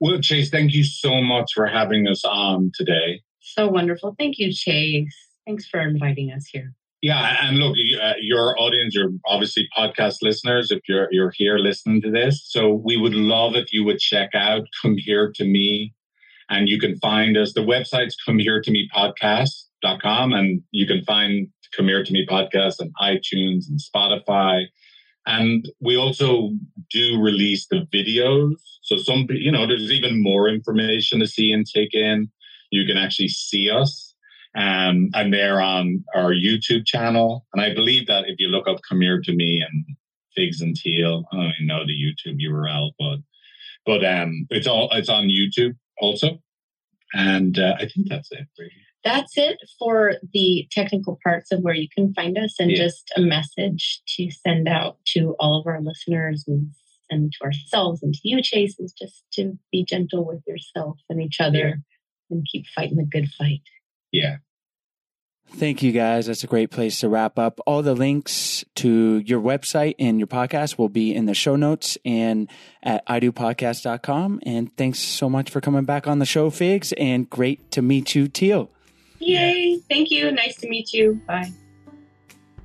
Well, 0.00 0.20
Chase, 0.20 0.50
thank 0.50 0.72
you 0.72 0.84
so 0.84 1.22
much 1.22 1.52
for 1.54 1.66
having 1.66 2.06
us 2.08 2.24
on 2.24 2.72
today. 2.74 3.22
So 3.40 3.68
wonderful. 3.68 4.14
Thank 4.18 4.38
you, 4.38 4.52
Chase. 4.52 5.14
Thanks 5.46 5.66
for 5.66 5.80
inviting 5.80 6.32
us 6.32 6.46
here. 6.46 6.72
Yeah, 7.04 7.36
and 7.42 7.58
look, 7.58 7.76
uh, 8.02 8.14
your 8.18 8.58
audience, 8.58 8.94
you're 8.94 9.10
obviously 9.26 9.68
podcast 9.76 10.22
listeners. 10.22 10.70
If 10.70 10.80
you're 10.88 11.08
you're 11.10 11.32
here 11.36 11.58
listening 11.58 12.00
to 12.00 12.10
this, 12.10 12.42
so 12.48 12.72
we 12.72 12.96
would 12.96 13.12
love 13.12 13.54
if 13.56 13.74
you 13.74 13.84
would 13.84 13.98
check 13.98 14.30
out 14.34 14.62
"Come 14.80 14.96
Here 14.96 15.30
to 15.34 15.44
Me," 15.44 15.92
and 16.48 16.66
you 16.66 16.80
can 16.80 16.96
find 17.00 17.36
us. 17.36 17.52
The 17.52 17.60
website's 17.60 18.16
"Come 18.24 18.38
Here 18.38 18.62
to 18.62 18.70
Me 18.70 18.88
Podcast.com, 18.96 20.32
and 20.32 20.62
you 20.70 20.86
can 20.86 21.04
find 21.04 21.48
"Come 21.76 21.88
Here 21.88 22.02
to 22.02 22.12
Me 22.12 22.26
Podcast" 22.26 22.80
on 22.80 22.90
iTunes 23.02 23.68
and 23.68 23.78
Spotify. 23.78 24.64
And 25.26 25.68
we 25.82 25.98
also 25.98 26.52
do 26.90 27.20
release 27.20 27.66
the 27.66 27.86
videos. 27.92 28.54
So 28.84 28.96
some, 28.98 29.26
you 29.30 29.50
know, 29.50 29.66
there's 29.66 29.90
even 29.90 30.22
more 30.22 30.48
information 30.48 31.18
to 31.20 31.26
see 31.26 31.52
and 31.52 31.66
take 31.66 31.94
in. 31.94 32.30
You 32.70 32.86
can 32.86 32.96
actually 32.98 33.28
see 33.28 33.70
us. 33.70 34.14
Um, 34.56 35.08
and 35.14 35.32
they're 35.32 35.60
on 35.60 36.04
our 36.14 36.32
YouTube 36.32 36.86
channel. 36.86 37.46
And 37.52 37.62
I 37.62 37.74
believe 37.74 38.06
that 38.06 38.24
if 38.28 38.36
you 38.38 38.48
look 38.48 38.68
up 38.68 38.78
Come 38.88 39.00
Here 39.00 39.20
to 39.20 39.34
Me 39.34 39.60
and 39.68 39.96
Figs 40.36 40.60
and 40.60 40.76
Teal, 40.76 41.24
I 41.32 41.36
don't 41.36 41.52
even 41.56 41.66
know 41.66 41.84
the 41.86 41.92
YouTube 41.92 42.38
URL, 42.40 42.90
but 42.98 43.18
but 43.86 44.04
um, 44.04 44.46
it's 44.50 44.66
all 44.66 44.88
it's 44.92 45.08
on 45.08 45.28
YouTube 45.28 45.76
also. 46.00 46.38
And 47.14 47.58
uh, 47.58 47.74
I 47.78 47.86
think 47.88 48.08
that's 48.08 48.30
it. 48.32 48.46
Really. 48.58 48.70
That's 49.02 49.36
it 49.36 49.58
for 49.78 50.14
the 50.32 50.66
technical 50.70 51.18
parts 51.22 51.52
of 51.52 51.60
where 51.60 51.74
you 51.74 51.88
can 51.94 52.14
find 52.14 52.38
us 52.38 52.54
and 52.58 52.70
Yeah. 52.70 52.84
just 52.84 53.10
a 53.16 53.20
message 53.20 54.00
to 54.16 54.30
send 54.30 54.68
out 54.68 54.98
to 55.08 55.34
all 55.38 55.60
of 55.60 55.66
our 55.66 55.80
listeners 55.80 56.44
and, 57.10 57.22
and 57.22 57.32
to 57.32 57.44
ourselves 57.44 58.02
and 58.02 58.14
to 58.14 58.20
you, 58.24 58.42
Chase, 58.42 58.78
is 58.78 58.92
just 58.92 59.24
to 59.34 59.58
be 59.72 59.84
gentle 59.84 60.24
with 60.24 60.42
yourself 60.46 60.98
and 61.08 61.20
each 61.22 61.40
other 61.40 61.58
Yeah. 61.68 61.74
and 62.30 62.46
keep 62.50 62.66
fighting 62.74 62.96
the 62.96 63.04
good 63.04 63.28
fight. 63.30 63.62
Yeah. 64.12 64.36
Thank 65.56 65.82
you 65.82 65.92
guys. 65.92 66.26
That's 66.26 66.42
a 66.42 66.46
great 66.46 66.70
place 66.70 67.00
to 67.00 67.08
wrap 67.08 67.38
up. 67.38 67.60
All 67.66 67.82
the 67.82 67.94
links 67.94 68.64
to 68.76 69.18
your 69.18 69.40
website 69.40 69.94
and 69.98 70.18
your 70.18 70.26
podcast 70.26 70.78
will 70.78 70.88
be 70.88 71.14
in 71.14 71.26
the 71.26 71.34
show 71.34 71.54
notes 71.54 71.98
and 72.04 72.48
at 72.82 73.06
idopodcast.com. 73.06 74.40
And 74.44 74.74
thanks 74.76 74.98
so 75.00 75.28
much 75.28 75.50
for 75.50 75.60
coming 75.60 75.84
back 75.84 76.06
on 76.06 76.18
the 76.18 76.24
show, 76.26 76.48
Figs, 76.50 76.92
and 76.96 77.28
great 77.28 77.70
to 77.72 77.82
meet 77.82 78.14
you, 78.14 78.26
Teal. 78.26 78.70
Yay! 79.20 79.78
Thank 79.88 80.10
you. 80.10 80.30
Nice 80.32 80.56
to 80.56 80.68
meet 80.68 80.92
you. 80.92 81.20
Bye. 81.26 81.52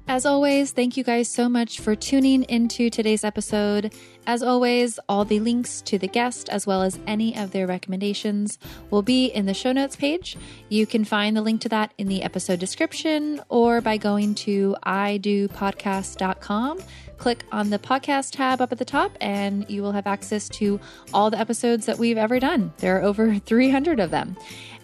As 0.10 0.26
always, 0.26 0.72
thank 0.72 0.97
you 0.97 1.03
guys 1.03 1.30
so 1.30 1.47
much 1.47 1.82
for 1.82 1.95
tuning 1.95 2.41
into 2.45 2.89
today's 2.89 3.24
episode. 3.24 3.93
As 4.26 4.41
always, 4.41 4.99
all 5.07 5.24
the 5.24 5.39
links 5.39 5.82
to 5.82 5.99
the 5.99 6.07
guest 6.07 6.49
as 6.49 6.66
well 6.66 6.82
as 6.82 6.97
any 7.05 7.38
of 7.38 7.51
their 7.51 7.68
recommendations 7.68 8.57
will 8.89 9.03
be 9.03 9.28
in 9.28 9.45
the 9.45 9.53
show 9.53 9.72
notes 9.72 9.95
page. 9.95 10.36
You 10.68 10.88
can 10.88 11.05
find 11.05 11.38
the 11.38 11.43
link 11.43 11.62
to 11.62 11.70
that 11.70 11.93
in 11.99 12.07
the 12.07 12.24
episode 12.24 12.60
description 12.60 13.39
or 13.49 13.82
by 13.82 13.97
going 13.97 14.34
to 14.36 14.76
idopodcast.com. 14.84 16.80
Click 17.20 17.43
on 17.51 17.70
the 17.70 17.78
podcast 17.78 18.32
tab 18.32 18.62
up 18.62 18.72
at 18.72 18.80
the 18.80 18.86
top 18.86 19.16
and 19.22 19.70
you 19.70 19.84
will 19.84 19.91
have 19.91 20.07
access 20.07 20.49
to 20.49 20.80
all 21.14 21.30
the 21.30 21.38
episodes 21.38 21.86
that 21.86 21.99
we've 21.99 22.18
ever 22.18 22.39
done. 22.39 22.74
There 22.78 22.97
are 22.97 23.03
over 23.03 23.38
300 23.38 23.99
of 23.99 24.10
them. 24.10 24.38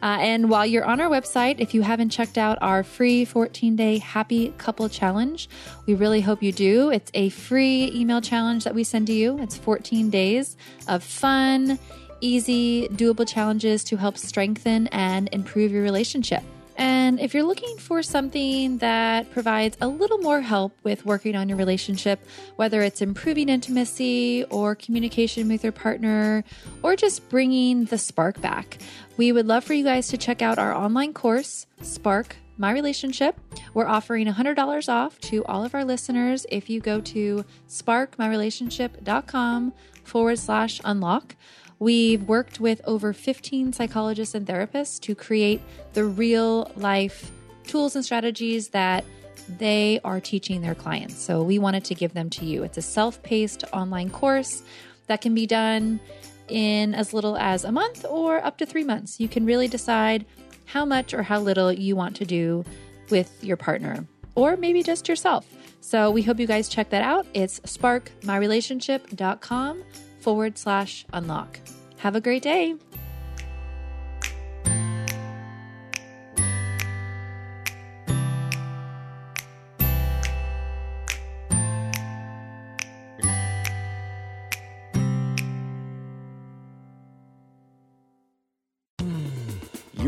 Uh, 0.05 0.19
and 0.19 0.51
while 0.51 0.67
you're 0.67 0.85
on 0.85 1.01
our 1.01 1.09
website, 1.09 1.55
if 1.57 1.73
you 1.73 1.81
haven't 1.81 2.09
checked 2.09 2.37
out 2.37 2.59
our 2.61 2.83
free 2.83 3.25
14 3.25 3.75
day 3.75 3.97
happy 3.97 4.53
couple 4.59 4.87
challenge, 4.87 5.49
we 5.87 5.95
really 5.95 6.21
hope 6.21 6.43
you 6.43 6.51
do. 6.51 6.91
It's 6.91 7.09
a 7.15 7.29
free 7.29 7.91
email 7.91 8.21
challenge 8.21 8.65
that 8.65 8.75
we 8.75 8.83
send 8.83 9.07
to 9.07 9.13
you. 9.13 9.39
It's 9.39 9.57
14 9.57 10.11
days 10.11 10.57
of 10.87 11.03
fun, 11.03 11.79
easy, 12.21 12.87
doable 12.89 13.27
challenges 13.27 13.83
to 13.85 13.97
help 13.97 14.19
strengthen 14.19 14.85
and 14.89 15.27
improve 15.31 15.71
your 15.71 15.81
relationship. 15.81 16.43
And 16.77 17.21
if 17.21 17.33
you're 17.33 17.43
looking 17.43 17.77
for 17.77 18.03
something 18.03 18.79
that 18.79 19.31
provides 19.31 19.77
a 19.79 19.87
little 19.87 20.17
more 20.17 20.41
help 20.41 20.77
with 20.83 21.05
working 21.05 21.35
on 21.35 21.47
your 21.47 21.57
relationship, 21.57 22.19
whether 22.57 22.81
it's 22.81 23.01
improving 23.01 23.47
intimacy 23.47 24.43
or 24.49 24.75
communication 24.75 25.47
with 25.47 25.63
your 25.63 25.71
partner, 25.71 26.43
or 26.83 26.97
just 26.97 27.29
bringing 27.29 27.85
the 27.85 27.97
spark 27.97 28.41
back, 28.41 28.77
we 29.17 29.31
would 29.31 29.47
love 29.47 29.63
for 29.63 29.73
you 29.73 29.83
guys 29.83 30.07
to 30.09 30.17
check 30.17 30.41
out 30.41 30.59
our 30.59 30.73
online 30.73 31.13
course, 31.13 31.67
Spark 31.81 32.35
My 32.57 32.71
Relationship. 32.71 33.39
We're 33.73 33.87
offering 33.87 34.27
$100 34.27 34.89
off 34.89 35.19
to 35.21 35.45
all 35.45 35.63
of 35.63 35.73
our 35.73 35.85
listeners 35.85 36.45
if 36.49 36.69
you 36.69 36.81
go 36.81 36.99
to 37.01 37.45
sparkmyrelationship.com 37.69 39.73
forward 40.03 40.39
slash 40.39 40.81
unlock. 40.83 41.35
We've 41.79 42.23
worked 42.23 42.59
with 42.59 42.81
over 42.85 43.13
15 43.13 43.71
psychologists 43.73 44.35
and 44.35 44.45
therapists 44.45 44.99
to 45.01 45.15
create 45.15 45.61
the 45.93 46.05
real 46.05 46.71
life 46.75 47.31
tools 47.65 47.95
and 47.95 48.03
strategies 48.03 48.69
that 48.69 49.05
they 49.57 49.99
are 50.03 50.19
teaching 50.19 50.61
their 50.61 50.75
clients. 50.75 51.19
So 51.19 51.43
we 51.43 51.59
wanted 51.59 51.83
to 51.85 51.95
give 51.95 52.13
them 52.13 52.29
to 52.31 52.45
you. 52.45 52.63
It's 52.63 52.77
a 52.77 52.81
self 52.81 53.23
paced 53.23 53.63
online 53.73 54.09
course 54.09 54.63
that 55.07 55.21
can 55.21 55.33
be 55.35 55.45
done 55.45 55.99
in 56.47 56.93
as 56.93 57.13
little 57.13 57.37
as 57.37 57.63
a 57.63 57.71
month 57.71 58.05
or 58.09 58.43
up 58.43 58.57
to 58.57 58.65
three 58.65 58.83
months. 58.83 59.19
You 59.19 59.27
can 59.27 59.45
really 59.45 59.67
decide 59.67 60.25
how 60.65 60.85
much 60.85 61.13
or 61.13 61.23
how 61.23 61.39
little 61.39 61.71
you 61.71 61.95
want 61.95 62.15
to 62.17 62.25
do 62.25 62.65
with 63.09 63.43
your 63.43 63.57
partner 63.57 64.05
or 64.35 64.57
maybe 64.57 64.83
just 64.83 65.07
yourself. 65.07 65.47
So 65.81 66.11
we 66.11 66.21
hope 66.23 66.39
you 66.39 66.47
guys 66.47 66.67
check 66.67 66.89
that 66.89 67.03
out. 67.03 67.27
It's 67.33 67.59
sparkmyrelationship.com 67.61 69.83
forward 70.19 70.57
slash 70.57 71.05
unlock. 71.13 71.59
Have 71.97 72.15
a 72.15 72.21
great 72.21 72.41
day. 72.41 72.75